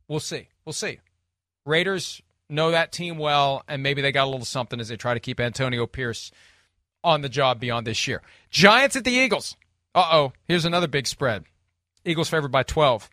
we'll 0.08 0.20
see. 0.20 0.48
We'll 0.66 0.74
see. 0.74 0.98
Raiders 1.66 2.22
know 2.49 2.72
that 2.72 2.91
team 2.91 3.18
well, 3.18 3.63
and 3.68 3.82
maybe 3.82 4.01
they 4.01 4.11
got 4.11 4.26
a 4.26 4.30
little 4.30 4.45
something 4.45 4.80
as 4.80 4.88
they 4.88 4.97
try 4.97 5.13
to 5.13 5.20
keep 5.20 5.39
Antonio 5.39 5.88
Pierce 5.88 6.32
on 7.03 7.22
the 7.22 7.30
job 7.30 7.59
beyond 7.59 7.88
this 7.88 8.07
year. 8.07 8.22
Giants 8.49 8.95
at 8.95 9.03
the 9.03 9.11
Eagles. 9.11 9.55
Uh 9.93 10.09
oh. 10.11 10.34
Here's 10.45 10.66
another 10.66 10.88
big 10.88 11.07
spread. 11.07 11.45
Eagles 12.03 12.30
favored 12.30 12.51
by 12.51 12.63
12. 12.63 13.09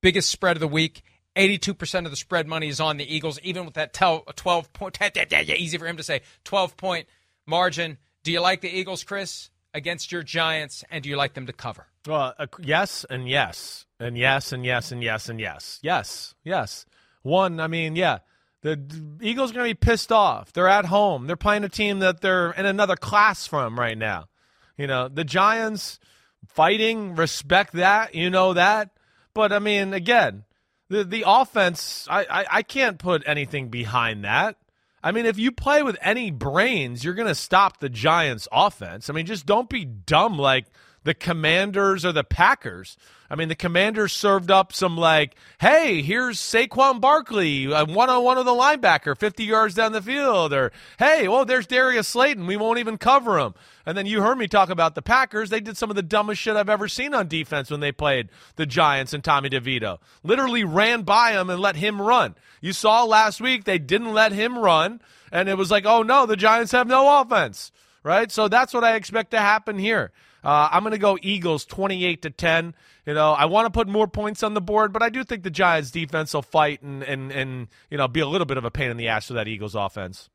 Biggest 0.00 0.30
spread 0.30 0.56
of 0.56 0.60
the 0.60 0.68
week. 0.68 1.02
82% 1.36 2.04
of 2.04 2.10
the 2.10 2.16
spread 2.16 2.48
money 2.48 2.68
is 2.68 2.80
on 2.80 2.96
the 2.96 3.14
Eagles, 3.14 3.38
even 3.42 3.64
with 3.64 3.74
that 3.74 3.92
tel- 3.92 4.24
12 4.34 4.72
point, 4.72 4.98
easy 5.56 5.78
for 5.78 5.86
him 5.86 5.96
to 5.96 6.02
say, 6.02 6.22
12 6.44 6.76
point 6.76 7.06
margin. 7.46 7.98
Do 8.24 8.32
you 8.32 8.40
like 8.40 8.60
the 8.60 8.68
Eagles, 8.76 9.04
Chris, 9.04 9.50
against 9.72 10.10
your 10.10 10.22
Giants, 10.22 10.84
and 10.90 11.02
do 11.02 11.08
you 11.08 11.16
like 11.16 11.34
them 11.34 11.46
to 11.46 11.52
cover? 11.52 11.86
Well, 12.06 12.34
uh, 12.38 12.46
yes 12.60 13.04
and 13.08 13.28
yes 13.28 13.86
and 14.00 14.18
yes 14.18 14.52
and 14.52 14.64
yes 14.64 14.90
and 14.90 15.02
yes 15.02 15.28
and 15.28 15.40
yes. 15.40 15.78
Yes, 15.82 16.34
yes. 16.42 16.86
One, 17.22 17.60
I 17.60 17.66
mean, 17.66 17.96
yeah, 17.96 18.18
the 18.62 18.80
Eagles 19.20 19.50
are 19.50 19.54
going 19.54 19.68
to 19.68 19.74
be 19.74 19.86
pissed 19.86 20.12
off. 20.12 20.52
They're 20.52 20.68
at 20.68 20.86
home. 20.86 21.26
They're 21.26 21.36
playing 21.36 21.64
a 21.64 21.68
team 21.68 22.00
that 22.00 22.20
they're 22.20 22.52
in 22.52 22.66
another 22.66 22.96
class 22.96 23.46
from 23.46 23.78
right 23.78 23.96
now. 23.96 24.28
You 24.76 24.86
know, 24.86 25.08
the 25.08 25.24
Giants 25.24 25.98
fighting, 26.46 27.14
respect 27.14 27.74
that, 27.74 28.14
you 28.14 28.30
know 28.30 28.54
that. 28.54 28.90
But 29.34 29.52
I 29.52 29.58
mean, 29.58 29.92
again, 29.92 30.44
the 30.88 31.04
the 31.04 31.24
offense, 31.26 32.06
I, 32.10 32.24
I, 32.24 32.46
I 32.50 32.62
can't 32.62 32.98
put 32.98 33.22
anything 33.26 33.68
behind 33.68 34.24
that. 34.24 34.56
I 35.02 35.12
mean, 35.12 35.26
if 35.26 35.38
you 35.38 35.52
play 35.52 35.82
with 35.82 35.96
any 36.02 36.30
brains, 36.30 37.04
you're 37.04 37.14
going 37.14 37.28
to 37.28 37.34
stop 37.34 37.78
the 37.78 37.88
Giants' 37.88 38.48
offense. 38.50 39.08
I 39.08 39.12
mean, 39.12 39.26
just 39.26 39.46
don't 39.46 39.68
be 39.68 39.84
dumb 39.84 40.38
like 40.38 40.66
the 41.08 41.14
Commanders 41.14 42.04
or 42.04 42.12
the 42.12 42.22
Packers. 42.22 42.98
I 43.30 43.34
mean, 43.34 43.48
the 43.48 43.54
Commanders 43.54 44.12
served 44.12 44.50
up 44.50 44.74
some 44.74 44.94
like, 44.98 45.36
hey, 45.58 46.02
here's 46.02 46.38
Saquon 46.38 47.00
Barkley, 47.00 47.66
one 47.66 48.10
on 48.10 48.24
one 48.24 48.36
with 48.36 48.44
the 48.44 48.52
linebacker, 48.52 49.16
50 49.16 49.42
yards 49.42 49.74
down 49.74 49.92
the 49.92 50.02
field, 50.02 50.52
or 50.52 50.70
hey, 50.98 51.26
well, 51.26 51.46
there's 51.46 51.66
Darius 51.66 52.08
Slayton, 52.08 52.46
we 52.46 52.58
won't 52.58 52.78
even 52.78 52.98
cover 52.98 53.38
him. 53.38 53.54
And 53.86 53.96
then 53.96 54.04
you 54.04 54.20
heard 54.20 54.36
me 54.36 54.48
talk 54.48 54.68
about 54.68 54.94
the 54.94 55.00
Packers. 55.00 55.48
They 55.48 55.60
did 55.60 55.78
some 55.78 55.88
of 55.88 55.96
the 55.96 56.02
dumbest 56.02 56.42
shit 56.42 56.56
I've 56.56 56.68
ever 56.68 56.88
seen 56.88 57.14
on 57.14 57.26
defense 57.26 57.70
when 57.70 57.80
they 57.80 57.90
played 57.90 58.28
the 58.56 58.66
Giants 58.66 59.14
and 59.14 59.24
Tommy 59.24 59.48
DeVito. 59.48 60.00
Literally 60.22 60.64
ran 60.64 61.04
by 61.04 61.32
him 61.32 61.48
and 61.48 61.58
let 61.58 61.76
him 61.76 62.02
run. 62.02 62.34
You 62.60 62.74
saw 62.74 63.04
last 63.04 63.40
week 63.40 63.64
they 63.64 63.78
didn't 63.78 64.12
let 64.12 64.32
him 64.32 64.58
run, 64.58 65.00
and 65.32 65.48
it 65.48 65.56
was 65.56 65.70
like, 65.70 65.86
oh 65.86 66.02
no, 66.02 66.26
the 66.26 66.36
Giants 66.36 66.72
have 66.72 66.86
no 66.86 67.22
offense, 67.22 67.72
right? 68.02 68.30
So 68.30 68.46
that's 68.46 68.74
what 68.74 68.84
I 68.84 68.96
expect 68.96 69.30
to 69.30 69.38
happen 69.38 69.78
here. 69.78 70.12
Uh, 70.48 70.66
I'm 70.72 70.82
going 70.82 70.92
to 70.92 70.98
go 70.98 71.18
Eagles 71.20 71.66
28 71.66 72.22
to 72.22 72.30
10. 72.30 72.74
You 73.04 73.12
know, 73.12 73.32
I 73.32 73.44
want 73.44 73.66
to 73.66 73.70
put 73.70 73.86
more 73.86 74.08
points 74.08 74.42
on 74.42 74.54
the 74.54 74.62
board, 74.62 74.94
but 74.94 75.02
I 75.02 75.10
do 75.10 75.22
think 75.22 75.42
the 75.42 75.50
Giants 75.50 75.90
defense 75.90 76.32
will 76.32 76.40
fight 76.40 76.80
and 76.80 77.02
and 77.02 77.30
and 77.30 77.68
you 77.90 77.98
know 77.98 78.08
be 78.08 78.20
a 78.20 78.26
little 78.26 78.46
bit 78.46 78.56
of 78.56 78.64
a 78.64 78.70
pain 78.70 78.90
in 78.90 78.96
the 78.96 79.08
ass 79.08 79.26
for 79.26 79.34
that 79.34 79.46
Eagles 79.46 79.74
offense. 79.74 80.30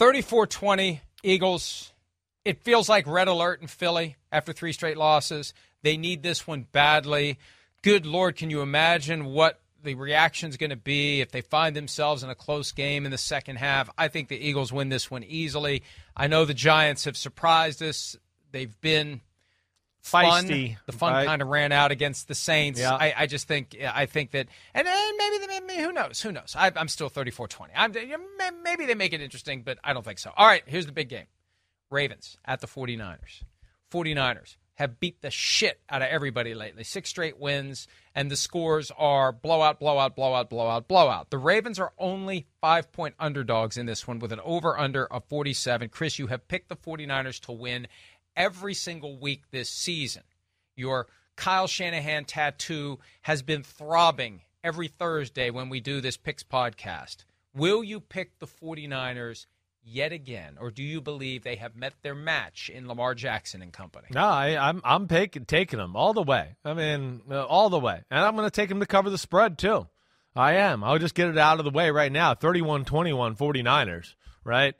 34-20 0.00 0.98
Eagles. 1.22 1.92
It 2.44 2.64
feels 2.64 2.88
like 2.88 3.06
red 3.06 3.28
alert 3.28 3.62
in 3.62 3.68
Philly 3.68 4.16
after 4.32 4.52
three 4.52 4.72
straight 4.72 4.96
losses. 4.96 5.54
They 5.82 5.96
need 5.96 6.24
this 6.24 6.44
one 6.44 6.66
badly. 6.72 7.38
Good 7.82 8.04
lord, 8.04 8.34
can 8.34 8.50
you 8.50 8.62
imagine 8.62 9.26
what 9.26 9.60
the 9.84 9.94
reaction 9.94 10.50
is 10.50 10.56
going 10.56 10.70
to 10.70 10.76
be 10.76 11.20
if 11.20 11.30
they 11.30 11.40
find 11.40 11.76
themselves 11.76 12.24
in 12.24 12.30
a 12.30 12.34
close 12.34 12.72
game 12.72 13.04
in 13.04 13.12
the 13.12 13.18
second 13.18 13.56
half. 13.56 13.88
I 13.96 14.08
think 14.08 14.28
the 14.28 14.36
Eagles 14.36 14.72
win 14.72 14.88
this 14.88 15.08
one 15.10 15.22
easily. 15.22 15.84
I 16.16 16.26
know 16.26 16.44
the 16.44 16.54
Giants 16.54 17.04
have 17.04 17.16
surprised 17.16 17.80
us. 17.82 18.16
They've 18.52 18.80
been 18.80 19.20
feisty. 20.06 20.74
Fun. 20.74 20.78
The 20.86 20.92
fun 20.92 21.12
right? 21.12 21.26
kind 21.26 21.42
of 21.42 21.48
ran 21.48 21.72
out 21.72 21.90
against 21.90 22.28
the 22.28 22.34
Saints. 22.34 22.80
Yeah. 22.80 22.94
I, 22.94 23.14
I 23.16 23.26
just 23.26 23.48
think 23.48 23.76
I 23.82 24.06
think 24.06 24.30
that, 24.32 24.48
and, 24.74 24.86
and 24.86 25.16
maybe, 25.18 25.60
maybe 25.66 25.82
who 25.82 25.92
knows? 25.92 26.20
Who 26.20 26.32
knows? 26.32 26.54
I, 26.56 26.72
am 26.74 26.88
still 26.88 27.10
34-20. 27.10 27.68
I'm, 27.74 27.92
maybe 28.62 28.86
they 28.86 28.94
make 28.94 29.12
it 29.12 29.20
interesting, 29.20 29.62
but 29.62 29.78
I 29.82 29.92
don't 29.92 30.04
think 30.04 30.18
so. 30.18 30.32
All 30.36 30.46
right, 30.46 30.62
here's 30.66 30.86
the 30.86 30.92
big 30.92 31.08
game: 31.08 31.26
Ravens 31.90 32.38
at 32.44 32.60
the 32.60 32.66
49ers. 32.66 33.42
49ers 33.92 34.56
have 34.76 35.00
beat 35.00 35.22
the 35.22 35.30
shit 35.30 35.80
out 35.88 36.02
of 36.02 36.08
everybody 36.08 36.54
lately. 36.54 36.84
Six 36.84 37.08
straight 37.08 37.38
wins, 37.38 37.88
and 38.14 38.30
the 38.30 38.36
scores 38.36 38.92
are 38.96 39.32
blowout, 39.32 39.80
blowout, 39.80 40.14
blowout, 40.14 40.50
blowout, 40.50 40.86
blowout. 40.86 41.30
The 41.30 41.38
Ravens 41.38 41.78
are 41.78 41.92
only 41.98 42.46
five 42.60 42.92
point 42.92 43.14
underdogs 43.18 43.78
in 43.78 43.86
this 43.86 44.06
one 44.06 44.18
with 44.18 44.32
an 44.32 44.40
over 44.44 44.78
under 44.78 45.06
of 45.06 45.24
47. 45.24 45.88
Chris, 45.88 46.18
you 46.18 46.26
have 46.26 46.46
picked 46.46 46.68
the 46.68 46.76
49ers 46.76 47.40
to 47.46 47.52
win 47.52 47.88
every 48.36 48.74
single 48.74 49.18
week 49.18 49.44
this 49.50 49.70
season. 49.70 50.22
Your 50.76 51.06
Kyle 51.36 51.66
Shanahan 51.66 52.24
tattoo 52.24 52.98
has 53.22 53.42
been 53.42 53.62
throbbing 53.62 54.42
every 54.62 54.88
Thursday 54.88 55.50
when 55.50 55.68
we 55.68 55.80
do 55.80 56.00
this 56.00 56.16
Picks 56.16 56.42
podcast. 56.42 57.24
Will 57.54 57.82
you 57.82 58.00
pick 58.00 58.38
the 58.38 58.46
49ers 58.46 59.46
yet 59.82 60.12
again, 60.12 60.56
or 60.60 60.70
do 60.70 60.82
you 60.82 61.00
believe 61.00 61.44
they 61.44 61.56
have 61.56 61.76
met 61.76 61.94
their 62.02 62.14
match 62.14 62.68
in 62.68 62.88
Lamar 62.88 63.14
Jackson 63.14 63.62
and 63.62 63.72
company? 63.72 64.08
No, 64.10 64.20
I, 64.20 64.48
am 64.48 64.60
I'm, 64.60 64.80
I'm 64.84 65.08
taking 65.08 65.44
taking 65.44 65.78
them 65.78 65.96
all 65.96 66.12
the 66.12 66.22
way. 66.22 66.56
I 66.64 66.74
mean, 66.74 67.22
uh, 67.30 67.44
all 67.44 67.70
the 67.70 67.78
way, 67.78 68.02
and 68.10 68.20
I'm 68.20 68.34
going 68.36 68.46
to 68.46 68.50
take 68.50 68.68
them 68.68 68.80
to 68.80 68.86
cover 68.86 69.08
the 69.08 69.18
spread 69.18 69.58
too. 69.58 69.86
I 70.34 70.54
am. 70.54 70.84
I'll 70.84 70.98
just 70.98 71.14
get 71.14 71.28
it 71.28 71.38
out 71.38 71.58
of 71.60 71.64
the 71.64 71.70
way 71.70 71.90
right 71.90 72.12
now. 72.12 72.34
31-21 72.34 73.38
49ers, 73.38 74.14
right? 74.44 74.74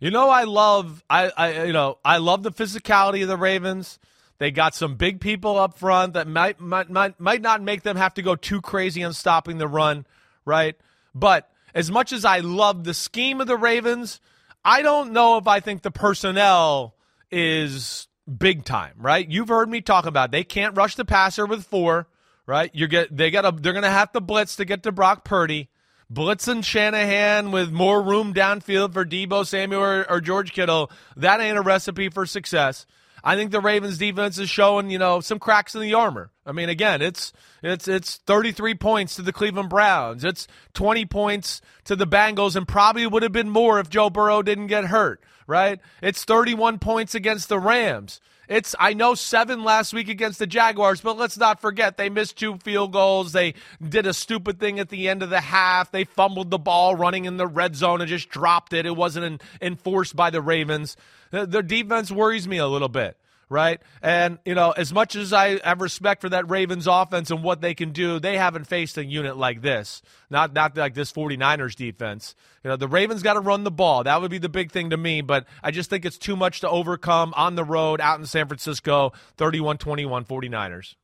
You 0.00 0.10
know, 0.10 0.30
I 0.30 0.44
love 0.44 1.04
I, 1.08 1.30
I 1.36 1.64
you 1.64 1.74
know 1.74 1.98
I 2.04 2.16
love 2.16 2.42
the 2.42 2.50
physicality 2.50 3.22
of 3.22 3.28
the 3.28 3.36
Ravens. 3.36 3.98
They 4.38 4.50
got 4.50 4.74
some 4.74 4.96
big 4.96 5.20
people 5.20 5.58
up 5.58 5.78
front 5.78 6.14
that 6.14 6.26
might 6.26 6.58
might 6.58 6.88
might, 6.88 7.20
might 7.20 7.42
not 7.42 7.62
make 7.62 7.82
them 7.82 7.96
have 7.96 8.14
to 8.14 8.22
go 8.22 8.34
too 8.34 8.62
crazy 8.62 9.04
on 9.04 9.12
stopping 9.12 9.58
the 9.58 9.68
run, 9.68 10.06
right? 10.46 10.74
But 11.14 11.50
as 11.74 11.90
much 11.90 12.12
as 12.12 12.24
I 12.24 12.38
love 12.38 12.84
the 12.84 12.94
scheme 12.94 13.42
of 13.42 13.46
the 13.46 13.58
Ravens, 13.58 14.20
I 14.64 14.80
don't 14.80 15.12
know 15.12 15.36
if 15.36 15.46
I 15.46 15.60
think 15.60 15.82
the 15.82 15.90
personnel 15.90 16.94
is 17.30 18.08
big 18.38 18.64
time, 18.64 18.94
right? 18.96 19.28
You've 19.30 19.48
heard 19.48 19.68
me 19.68 19.82
talk 19.82 20.06
about 20.06 20.30
it. 20.30 20.32
they 20.32 20.44
can't 20.44 20.74
rush 20.74 20.94
the 20.94 21.04
passer 21.04 21.44
with 21.44 21.66
four, 21.66 22.08
right? 22.46 22.70
You 22.74 22.88
get 22.88 23.14
they 23.14 23.30
got 23.30 23.44
a, 23.44 23.52
they're 23.52 23.74
going 23.74 23.82
to 23.82 23.90
have 23.90 24.12
to 24.12 24.20
blitz 24.22 24.56
to 24.56 24.64
get 24.64 24.82
to 24.84 24.92
Brock 24.92 25.26
Purdy 25.26 25.68
blitzing 26.12 26.64
Shanahan 26.64 27.52
with 27.52 27.70
more 27.70 28.02
room 28.02 28.34
downfield 28.34 28.92
for 28.92 29.04
Deebo 29.04 29.46
Samuel 29.46 29.82
or, 29.82 30.10
or, 30.10 30.20
George 30.20 30.52
Kittle, 30.52 30.90
that 31.16 31.40
ain't 31.40 31.58
a 31.58 31.62
recipe 31.62 32.08
for 32.08 32.26
success. 32.26 32.86
I 33.22 33.36
think 33.36 33.50
the 33.50 33.60
Ravens 33.60 33.98
defense 33.98 34.38
is 34.38 34.48
showing, 34.48 34.90
you 34.90 34.98
know, 34.98 35.20
some 35.20 35.38
cracks 35.38 35.74
in 35.74 35.82
the 35.82 35.94
armor. 35.94 36.30
I 36.46 36.52
mean, 36.52 36.68
again, 36.68 37.02
it's 37.02 37.32
it's 37.62 37.86
it's 37.86 38.16
33 38.16 38.74
points 38.74 39.16
to 39.16 39.22
the 39.22 39.32
Cleveland 39.32 39.68
Browns. 39.68 40.24
It's 40.24 40.48
20 40.72 41.04
points 41.04 41.60
to 41.84 41.96
the 41.96 42.06
Bengals 42.06 42.56
and 42.56 42.66
probably 42.66 43.06
would 43.06 43.22
have 43.22 43.32
been 43.32 43.50
more 43.50 43.78
if 43.78 43.90
Joe 43.90 44.08
Burrow 44.08 44.42
didn't 44.42 44.68
get 44.68 44.86
hurt, 44.86 45.22
right? 45.46 45.80
It's 46.02 46.24
31 46.24 46.78
points 46.78 47.14
against 47.14 47.48
the 47.50 47.58
Rams. 47.58 48.20
It's 48.50 48.74
I 48.80 48.94
know 48.94 49.14
seven 49.14 49.62
last 49.62 49.92
week 49.92 50.08
against 50.08 50.40
the 50.40 50.46
Jaguars, 50.46 51.00
but 51.00 51.16
let's 51.16 51.38
not 51.38 51.60
forget 51.60 51.96
they 51.96 52.08
missed 52.08 52.36
two 52.36 52.58
field 52.58 52.92
goals. 52.92 53.30
They 53.30 53.54
did 53.80 54.08
a 54.08 54.12
stupid 54.12 54.58
thing 54.58 54.80
at 54.80 54.88
the 54.88 55.08
end 55.08 55.22
of 55.22 55.30
the 55.30 55.40
half. 55.40 55.92
They 55.92 56.02
fumbled 56.02 56.50
the 56.50 56.58
ball 56.58 56.96
running 56.96 57.26
in 57.26 57.36
the 57.36 57.46
red 57.46 57.76
zone 57.76 58.00
and 58.00 58.08
just 58.08 58.28
dropped 58.28 58.72
it. 58.72 58.86
It 58.86 58.96
wasn't 58.96 59.40
enforced 59.62 60.16
by 60.16 60.30
the 60.30 60.42
Ravens. 60.42 60.96
Their 61.30 61.62
defense 61.62 62.10
worries 62.10 62.48
me 62.48 62.58
a 62.58 62.66
little 62.66 62.88
bit 62.88 63.16
right? 63.50 63.82
And, 64.00 64.38
you 64.46 64.54
know, 64.54 64.70
as 64.70 64.94
much 64.94 65.16
as 65.16 65.32
I 65.32 65.58
have 65.62 65.82
respect 65.82 66.22
for 66.22 66.30
that 66.30 66.48
Ravens 66.48 66.86
offense 66.86 67.30
and 67.30 67.42
what 67.42 67.60
they 67.60 67.74
can 67.74 67.90
do, 67.90 68.18
they 68.18 68.38
haven't 68.38 68.64
faced 68.64 68.96
a 68.96 69.04
unit 69.04 69.36
like 69.36 69.60
this. 69.60 70.00
Not 70.30 70.54
not 70.54 70.76
like 70.76 70.94
this 70.94 71.12
49ers 71.12 71.74
defense. 71.74 72.34
You 72.64 72.70
know, 72.70 72.76
the 72.76 72.88
Ravens 72.88 73.22
got 73.22 73.34
to 73.34 73.40
run 73.40 73.64
the 73.64 73.70
ball. 73.70 74.04
That 74.04 74.22
would 74.22 74.30
be 74.30 74.38
the 74.38 74.48
big 74.48 74.70
thing 74.70 74.90
to 74.90 74.96
me, 74.96 75.20
but 75.20 75.46
I 75.62 75.72
just 75.72 75.90
think 75.90 76.04
it's 76.06 76.16
too 76.16 76.36
much 76.36 76.60
to 76.60 76.70
overcome 76.70 77.34
on 77.36 77.56
the 77.56 77.64
road 77.64 78.00
out 78.00 78.20
in 78.20 78.26
San 78.26 78.46
Francisco, 78.46 79.12
31-21 79.36 80.26
49ers. 80.26 80.94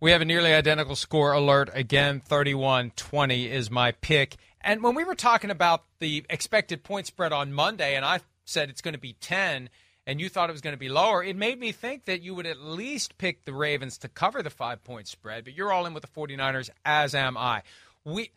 We 0.00 0.10
have 0.10 0.20
a 0.20 0.24
nearly 0.24 0.52
identical 0.52 0.96
score 0.96 1.32
alert. 1.32 1.70
Again, 1.72 2.18
31 2.18 2.90
20 2.96 3.48
is 3.48 3.70
my 3.70 3.92
pick. 3.92 4.36
And 4.60 4.82
when 4.82 4.96
we 4.96 5.04
were 5.04 5.14
talking 5.14 5.50
about 5.50 5.84
the 6.00 6.24
expected 6.28 6.82
point 6.82 7.06
spread 7.06 7.32
on 7.32 7.52
Monday, 7.52 7.94
and 7.94 8.04
I 8.04 8.20
said 8.44 8.68
it's 8.68 8.80
going 8.80 8.94
to 8.94 9.00
be 9.00 9.12
10, 9.14 9.70
and 10.06 10.20
you 10.20 10.28
thought 10.28 10.48
it 10.48 10.52
was 10.52 10.60
going 10.60 10.74
to 10.74 10.78
be 10.78 10.88
lower, 10.88 11.22
it 11.22 11.36
made 11.36 11.58
me 11.58 11.72
think 11.72 12.06
that 12.06 12.22
you 12.22 12.34
would 12.34 12.46
at 12.46 12.60
least 12.60 13.18
pick 13.18 13.44
the 13.44 13.52
Ravens 13.52 13.98
to 13.98 14.08
cover 14.08 14.42
the 14.42 14.50
five 14.50 14.82
point 14.84 15.06
spread, 15.08 15.44
but 15.44 15.54
you're 15.54 15.72
all 15.72 15.86
in 15.86 15.94
with 15.94 16.02
the 16.02 16.08
49ers, 16.08 16.70
as 16.84 17.14
am 17.14 17.36
I. 17.36 17.62
We. 18.04 18.30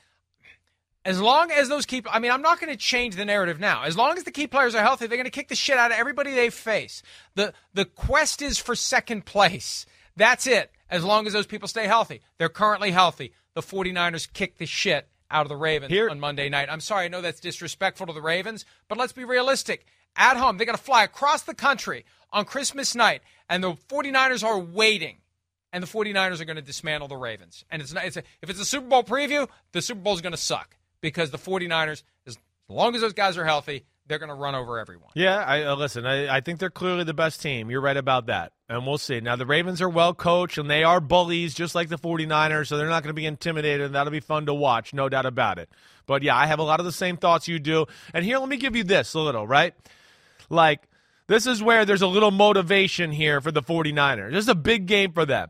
As 1.03 1.21
long 1.21 1.51
as 1.51 1.69
those 1.69 1.85
key, 1.85 2.01
I 2.09 2.17
mean, 2.17 2.31
I'm 2.31 2.41
not 2.41 2.59
going 2.59 2.73
to 2.73 2.77
change 2.77 3.15
the 3.15 3.25
narrative 3.25 3.59
now. 3.59 3.83
As 3.83 3.95
long 3.95 4.17
as 4.17 4.23
the 4.23 4.31
key 4.31 4.47
players 4.47 4.73
are 4.73 4.81
healthy, 4.81 5.05
they're 5.05 5.17
going 5.17 5.25
to 5.25 5.31
kick 5.31 5.49
the 5.49 5.55
shit 5.55 5.77
out 5.77 5.91
of 5.91 5.99
everybody 5.99 6.33
they 6.33 6.49
face. 6.49 7.03
the 7.35 7.53
The 7.75 7.85
quest 7.85 8.41
is 8.41 8.57
for 8.57 8.75
second 8.75 9.23
place. 9.23 9.85
That's 10.15 10.47
it. 10.47 10.71
As 10.89 11.03
long 11.03 11.27
as 11.27 11.33
those 11.33 11.45
people 11.45 11.67
stay 11.67 11.85
healthy, 11.85 12.21
they're 12.39 12.49
currently 12.49 12.89
healthy. 12.89 13.33
The 13.53 13.61
49ers 13.61 14.31
kick 14.33 14.57
the 14.57 14.65
shit 14.65 15.07
out 15.29 15.45
of 15.45 15.49
the 15.49 15.55
Ravens 15.55 15.91
Here. 15.91 16.09
on 16.09 16.19
Monday 16.19 16.49
night. 16.49 16.69
I'm 16.71 16.79
sorry, 16.79 17.05
I 17.05 17.07
know 17.07 17.21
that's 17.21 17.39
disrespectful 17.39 18.07
to 18.07 18.13
the 18.13 18.21
Ravens, 18.21 18.65
but 18.87 18.97
let's 18.97 19.13
be 19.13 19.25
realistic 19.25 19.85
at 20.15 20.37
home. 20.37 20.57
They 20.57 20.65
got 20.65 20.77
to 20.77 20.83
fly 20.83 21.03
across 21.03 21.43
the 21.43 21.53
country 21.53 22.05
on 22.31 22.45
Christmas 22.45 22.95
night, 22.95 23.21
and 23.49 23.63
the 23.63 23.73
49ers 23.73 24.43
are 24.43 24.59
waiting. 24.59 25.17
And 25.73 25.83
the 25.83 25.87
49ers 25.87 26.39
are 26.39 26.45
going 26.45 26.55
to 26.55 26.61
dismantle 26.61 27.09
the 27.09 27.17
Ravens. 27.17 27.65
And 27.69 27.81
it's 27.81 27.91
not, 27.91 28.05
it's 28.05 28.15
a, 28.15 28.23
if 28.41 28.49
it's 28.49 28.61
a 28.61 28.65
Super 28.65 28.87
Bowl 28.87 29.03
preview, 29.03 29.49
the 29.73 29.81
Super 29.81 29.99
Bowl 29.99 30.13
is 30.13 30.21
going 30.21 30.31
to 30.31 30.37
suck 30.37 30.77
because 31.01 31.31
the 31.31 31.37
49ers, 31.37 32.03
as 32.25 32.37
long 32.69 32.95
as 32.95 33.01
those 33.01 33.11
guys 33.11 33.37
are 33.37 33.43
healthy, 33.43 33.83
they're 34.07 34.19
going 34.19 34.29
to 34.29 34.35
run 34.35 34.55
over 34.55 34.79
everyone. 34.79 35.09
Yeah, 35.15 35.37
I 35.37 35.63
uh, 35.63 35.75
listen. 35.75 36.05
I, 36.05 36.37
I 36.37 36.41
think 36.41 36.59
they're 36.59 36.69
clearly 36.69 37.03
the 37.03 37.13
best 37.13 37.41
team. 37.41 37.69
You're 37.69 37.81
right 37.81 37.97
about 37.97 38.27
that, 38.27 38.53
and 38.69 38.85
we'll 38.85 38.97
see. 38.97 39.19
Now 39.19 39.35
the 39.35 39.45
Ravens 39.45 39.81
are 39.81 39.89
well 39.89 40.13
coached, 40.13 40.57
and 40.57 40.69
they 40.69 40.83
are 40.83 40.99
bullies, 40.99 41.53
just 41.53 41.75
like 41.75 41.89
the 41.89 41.97
49ers. 41.97 42.67
So 42.67 42.77
they're 42.77 42.87
not 42.87 43.03
going 43.03 43.09
to 43.09 43.19
be 43.19 43.25
intimidated, 43.25 43.87
and 43.87 43.95
that'll 43.95 44.11
be 44.11 44.19
fun 44.19 44.45
to 44.45 44.53
watch, 44.53 44.93
no 44.93 45.09
doubt 45.09 45.25
about 45.25 45.57
it. 45.57 45.69
But 46.05 46.21
yeah, 46.21 46.35
I 46.35 46.45
have 46.45 46.59
a 46.59 46.63
lot 46.63 46.79
of 46.79 46.85
the 46.85 46.91
same 46.91 47.17
thoughts 47.17 47.47
you 47.47 47.57
do. 47.59 47.87
And 48.13 48.23
here, 48.23 48.37
let 48.37 48.49
me 48.49 48.57
give 48.57 48.75
you 48.75 48.83
this 48.83 49.13
a 49.15 49.19
little 49.19 49.47
right. 49.47 49.73
Like, 50.49 50.87
this 51.27 51.47
is 51.47 51.61
where 51.61 51.85
there's 51.85 52.01
a 52.01 52.07
little 52.07 52.31
motivation 52.31 53.11
here 53.11 53.41
for 53.41 53.51
the 53.51 53.61
49ers. 53.61 54.31
This 54.31 54.43
is 54.43 54.49
a 54.49 54.55
big 54.55 54.85
game 54.85 55.11
for 55.11 55.25
them. 55.25 55.49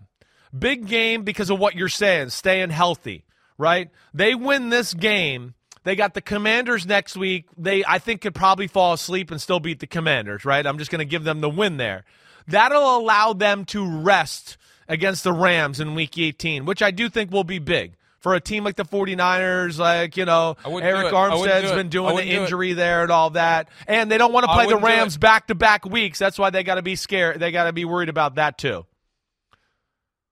Big 0.57 0.87
game 0.87 1.23
because 1.23 1.49
of 1.49 1.59
what 1.59 1.75
you're 1.75 1.89
saying, 1.89 2.29
staying 2.29 2.69
healthy, 2.69 3.25
right? 3.57 3.89
They 4.13 4.35
win 4.35 4.69
this 4.69 4.93
game. 4.93 5.53
They 5.83 5.95
got 5.95 6.13
the 6.13 6.21
Commanders 6.21 6.85
next 6.85 7.17
week. 7.17 7.47
They, 7.57 7.83
I 7.85 7.99
think, 7.99 8.21
could 8.21 8.33
probably 8.33 8.67
fall 8.67 8.93
asleep 8.93 9.31
and 9.31 9.41
still 9.41 9.59
beat 9.59 9.79
the 9.79 9.87
Commanders, 9.87 10.45
right? 10.45 10.65
I'm 10.65 10.77
just 10.77 10.91
going 10.91 10.99
to 10.99 11.05
give 11.05 11.23
them 11.23 11.41
the 11.41 11.49
win 11.49 11.77
there. 11.77 12.05
That'll 12.47 12.97
allow 12.97 13.33
them 13.33 13.65
to 13.65 14.01
rest 14.01 14.57
against 14.87 15.23
the 15.23 15.33
Rams 15.33 15.79
in 15.79 15.95
week 15.95 16.17
18, 16.17 16.65
which 16.65 16.81
I 16.81 16.91
do 16.91 17.09
think 17.09 17.31
will 17.31 17.43
be 17.43 17.59
big 17.59 17.95
for 18.26 18.34
a 18.34 18.41
team 18.41 18.63
like 18.63 18.76
the 18.76 18.84
49ers, 18.84 19.78
like, 19.78 20.17
you 20.17 20.26
know, 20.26 20.57
Arik 20.63 21.11
Armstead's 21.11 21.69
do 21.69 21.76
been 21.76 21.89
doing 21.89 22.15
the 22.15 22.23
injury 22.26 22.73
there 22.73 23.03
and 23.03 23.11
all 23.11 23.30
that. 23.30 23.69
And 23.86 24.09
they 24.09 24.17
don't 24.17 24.34
want 24.34 24.47
to 24.47 24.51
play 24.51 24.65
the 24.65 24.78
Rams 24.78 25.15
back 25.15 25.45
to 25.45 25.53
back 25.53 25.86
weeks. 25.86 26.17
That's 26.17 26.39
why 26.39 26.49
they 26.49 26.63
got 26.63 26.76
to 26.76 26.82
be 26.82 26.95
scared. 26.95 27.39
They 27.39 27.51
got 27.51 27.65
to 27.65 27.71
be 27.71 27.86
worried 27.86 28.09
about 28.09 28.34
that 28.34 28.57
too. 28.57 28.88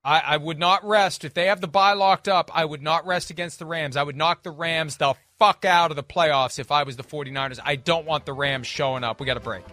I, 0.03 0.21
I 0.21 0.37
would 0.37 0.57
not 0.57 0.83
rest. 0.83 1.23
If 1.23 1.35
they 1.35 1.45
have 1.45 1.61
the 1.61 1.67
bye 1.67 1.93
locked 1.93 2.27
up, 2.27 2.49
I 2.51 2.65
would 2.65 2.81
not 2.81 3.05
rest 3.05 3.29
against 3.29 3.59
the 3.59 3.67
Rams. 3.67 3.95
I 3.95 4.01
would 4.01 4.15
knock 4.15 4.41
the 4.41 4.49
Rams 4.49 4.97
the 4.97 5.13
fuck 5.37 5.63
out 5.63 5.91
of 5.91 5.95
the 5.95 6.03
playoffs 6.03 6.57
if 6.57 6.71
I 6.71 6.81
was 6.81 6.97
the 6.97 7.03
49ers. 7.03 7.59
I 7.63 7.75
don't 7.75 8.07
want 8.07 8.25
the 8.25 8.33
Rams 8.33 8.65
showing 8.65 9.03
up. 9.03 9.19
We 9.19 9.27
got 9.27 9.37
a 9.37 9.39
break. 9.39 9.63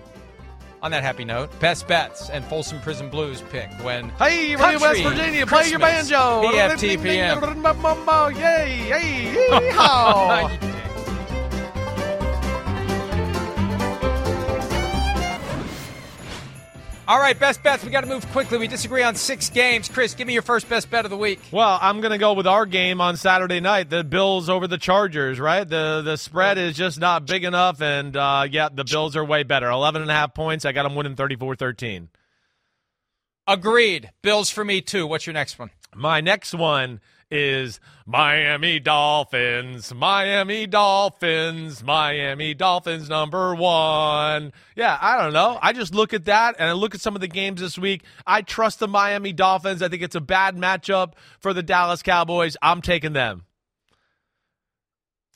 On 0.83 0.91
that 0.93 1.03
happy 1.03 1.27
note, 1.27 1.51
best 1.61 1.87
bets 1.87 2.31
and 2.31 2.43
Folsom 2.47 2.81
Prison 2.81 3.11
Blues 3.11 3.43
pick 3.51 3.69
when 3.83 4.09
Hey, 4.11 4.57
we're 4.57 4.79
West 4.79 5.03
Virginia. 5.03 5.47
Play 5.47 5.69
your 5.69 5.79
banjo. 5.79 6.49
EFT 6.55 7.03
PM. 7.03 7.39
Yay, 8.31 8.89
yay, 8.89 9.35
All 17.11 17.19
right, 17.19 17.37
best 17.37 17.65
bets. 17.65 17.83
We 17.83 17.91
got 17.91 18.03
to 18.03 18.07
move 18.07 18.25
quickly. 18.29 18.57
We 18.57 18.69
disagree 18.69 19.03
on 19.03 19.17
six 19.17 19.51
games. 19.51 19.89
Chris, 19.89 20.15
give 20.15 20.29
me 20.29 20.33
your 20.33 20.43
first 20.43 20.69
best 20.69 20.89
bet 20.93 21.05
of 21.05 21.11
the 21.11 21.17
week. 21.17 21.41
Well, 21.51 21.77
I'm 21.83 22.01
going 22.01 22.13
to 22.13 22.19
go 22.19 22.35
with 22.35 22.47
our 22.47 22.67
game 22.67 23.01
on 23.01 23.17
Saturday 23.17 23.59
night, 23.59 23.91
the 23.91 24.05
Bills 24.05 24.49
over 24.49 24.69
the 24.69 24.79
Chargers, 24.79 25.41
right? 25.41 25.69
The 25.69 26.03
the 26.05 26.17
spread 26.17 26.57
is 26.57 26.77
just 26.77 27.01
not 27.01 27.27
big 27.27 27.43
enough, 27.43 27.83
and 27.83 28.17
uh, 28.17 28.47
yeah, 28.49 28.69
the 28.73 28.85
Bills 28.85 29.17
are 29.17 29.25
way 29.25 29.43
better. 29.43 29.69
11 29.69 30.03
and 30.03 30.11
a 30.11 30.15
half 30.15 30.35
points. 30.35 30.65
I 30.65 30.71
got 30.71 30.85
them 30.85 30.95
winning 30.95 31.17
34-13. 31.17 32.07
Agreed. 33.49 34.13
Bills 34.23 34.49
for 34.49 34.65
me 34.65 34.81
too. 34.81 35.05
What's 35.05 35.27
your 35.27 35.35
next 35.35 35.59
one? 35.59 35.71
My 35.95 36.21
next 36.21 36.55
one 36.55 37.01
is 37.31 37.81
Miami 38.07 38.81
Dolphins. 38.81 39.95
Miami 39.95 40.67
Dolphins. 40.67 41.83
Miami 41.83 42.55
Dolphins 42.55 43.09
number 43.09 43.55
one. 43.55 44.53
Yeah, 44.77 44.99
I 45.01 45.21
don't 45.21 45.33
know. 45.33 45.59
I 45.63 45.73
just 45.73 45.95
look 45.95 46.13
at 46.13 46.25
that 46.25 46.57
and 46.59 46.69
I 46.69 46.73
look 46.73 46.95
at 46.95 47.01
some 47.01 47.15
of 47.15 47.21
the 47.21 47.29
games 47.29 47.61
this 47.61 47.79
week. 47.79 48.03
I 48.27 48.43
trust 48.43 48.81
the 48.81 48.89
Miami 48.89 49.33
Dolphins. 49.33 49.83
I 49.83 49.89
think 49.89 50.03
it's 50.03 50.17
a 50.17 50.21
bad 50.21 50.57
matchup 50.57 51.13
for 51.39 51.53
the 51.53 51.63
Dallas 51.63 52.03
Cowboys. 52.03 52.57
I'm 52.61 52.83
taking 52.83 53.13
them. 53.13 53.45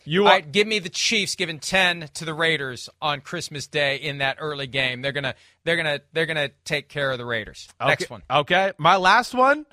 You 0.07 0.23
All 0.23 0.29
are, 0.29 0.33
right, 0.33 0.53
give 0.53 0.67
me 0.67 0.81
the 0.81 0.91
Chiefs 0.91 1.35
giving 1.35 1.59
10 1.59 2.11
to 2.15 2.25
the 2.27 2.35
Raiders 2.35 2.91
on 3.01 3.23
Christmas 3.23 3.67
Day 3.67 3.97
in 3.97 4.19
that 4.19 4.37
early 4.39 4.67
game. 4.67 5.01
They're 5.01 5.13
to 5.13 5.35
they're 5.65 5.83
to 5.83 6.03
they're 6.13 6.27
going 6.27 6.37
to 6.37 6.53
take 6.65 6.91
care 6.91 7.11
of 7.11 7.17
the 7.17 7.25
Raiders. 7.25 7.69
Next 7.81 8.11
one. 8.11 8.23
Okay. 8.31 8.73
My 8.77 8.97
last 8.97 9.33
one. 9.35 9.65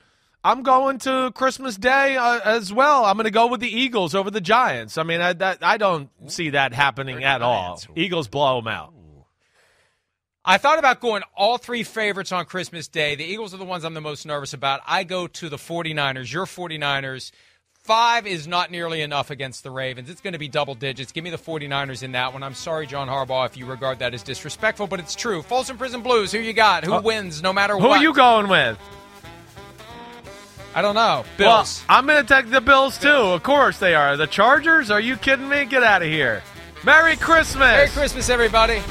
I'm 0.44 0.64
going 0.64 0.98
to 1.00 1.32
Christmas 1.36 1.76
Day 1.78 2.18
uh, 2.18 2.40
as 2.44 2.74
well. 2.74 3.06
I'm 3.06 3.16
going 3.16 3.26
to 3.26 3.32
go 3.32 3.48
with 3.48 3.60
the 3.60 3.70
Eagles 3.70 4.16
over 4.16 4.32
the 4.32 4.42
Giants. 4.42 4.98
I 4.98 5.04
mean, 5.04 5.22
I, 5.22 5.34
that, 5.34 5.60
I 5.62 5.78
don't 5.78 6.10
see 6.32 6.52
that 6.52 6.74
happening 6.74 7.24
at 7.24 7.42
all. 7.44 7.80
Eagles 7.96 8.28
blow 8.28 8.58
them 8.60 8.68
out. 8.68 8.94
I 10.44 10.58
thought 10.58 10.80
about 10.80 11.00
going 11.00 11.22
all 11.38 11.60
three 11.60 11.84
favorites 11.84 12.32
on 12.32 12.46
Christmas 12.46 12.88
Day. 12.88 13.14
The 13.14 13.24
Eagles 13.24 13.54
are 13.54 13.58
the 13.58 13.66
ones 13.66 13.86
I'm 13.86 13.94
the 13.94 14.02
most 14.02 14.26
nervous 14.26 14.54
about. 14.54 14.82
I 14.88 15.04
go 15.04 15.28
to 15.28 15.50
the 15.50 15.58
49ers, 15.58 16.34
your 16.34 16.48
49ers. 16.48 17.32
Five 17.84 18.26
is 18.26 18.48
not 18.48 18.72
nearly 18.72 19.02
enough 19.02 19.30
against 19.30 19.64
the 19.64 19.70
Ravens. 19.70 20.10
It's 20.10 20.22
going 20.22 20.34
to 20.34 20.40
be 20.40 20.48
double 20.48 20.74
digits. 20.74 21.12
Give 21.12 21.24
me 21.24 21.30
the 21.30 21.38
49ers 21.38 22.02
in 22.02 22.14
that 22.14 22.34
one. 22.34 22.42
I'm 22.42 22.56
sorry, 22.56 22.88
John 22.88 23.08
Harbaugh, 23.08 23.46
if 23.46 23.58
you 23.58 23.68
regard 23.68 24.00
that 24.00 24.16
as 24.16 24.24
disrespectful, 24.24 24.88
but 24.88 25.00
it's 25.00 25.14
true. 25.16 25.44
Folsom 25.44 25.78
Prison 25.78 26.02
Blues, 26.02 26.32
who 26.32 26.40
you 26.40 26.54
got? 26.54 26.84
Who 26.86 27.00
wins 27.02 27.44
no 27.44 27.54
matter 27.54 27.76
Uh, 27.76 27.80
Who 27.80 27.88
what? 27.88 28.00
are 28.00 28.04
you 28.04 28.14
going 28.14 28.48
with? 28.48 28.80
I 30.74 30.82
don't 30.82 30.96
know. 30.96 31.26
Well, 31.38 31.58
Bills. 31.58 31.84
I'm 31.90 32.06
going 32.06 32.26
to 32.26 32.34
take 32.34 32.50
the 32.50 32.62
Bills 32.62 32.98
too. 32.98 33.10
Of 33.10 33.44
course 33.44 33.78
they 33.80 33.94
are. 33.96 34.16
The 34.18 34.28
Chargers? 34.28 34.90
Are 34.90 35.00
you 35.00 35.18
kidding 35.18 35.50
me? 35.50 35.66
Get 35.66 35.84
out 35.84 36.02
of 36.02 36.08
here. 36.08 36.44
Merry 36.84 37.16
Christmas. 37.18 37.60
Merry 37.60 37.90
Christmas, 37.90 38.30
everybody. 38.30 38.82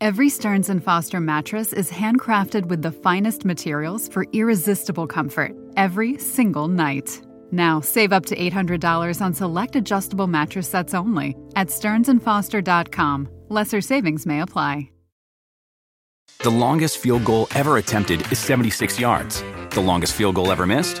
Every 0.00 0.28
Stearns 0.28 0.68
and 0.68 0.84
Foster 0.84 1.20
mattress 1.20 1.72
is 1.72 1.90
handcrafted 1.90 2.66
with 2.66 2.82
the 2.82 2.92
finest 2.92 3.44
materials 3.44 4.08
for 4.08 4.26
irresistible 4.32 5.06
comfort 5.06 5.52
every 5.76 6.18
single 6.18 6.68
night. 6.68 7.22
Now, 7.50 7.80
save 7.80 8.12
up 8.12 8.26
to 8.26 8.36
$800 8.36 9.22
on 9.22 9.32
select 9.32 9.74
adjustable 9.74 10.26
mattress 10.26 10.68
sets 10.68 10.94
only 10.94 11.34
at 11.54 11.68
stearnsandfoster.com. 11.68 13.28
Lesser 13.48 13.80
savings 13.80 14.26
may 14.26 14.40
apply. 14.40 14.90
The 16.40 16.50
longest 16.50 16.98
field 16.98 17.24
goal 17.24 17.48
ever 17.54 17.78
attempted 17.78 18.20
is 18.30 18.38
76 18.38 19.00
yards. 19.00 19.42
The 19.70 19.80
longest 19.80 20.12
field 20.12 20.34
goal 20.34 20.52
ever 20.52 20.66
missed? 20.66 21.00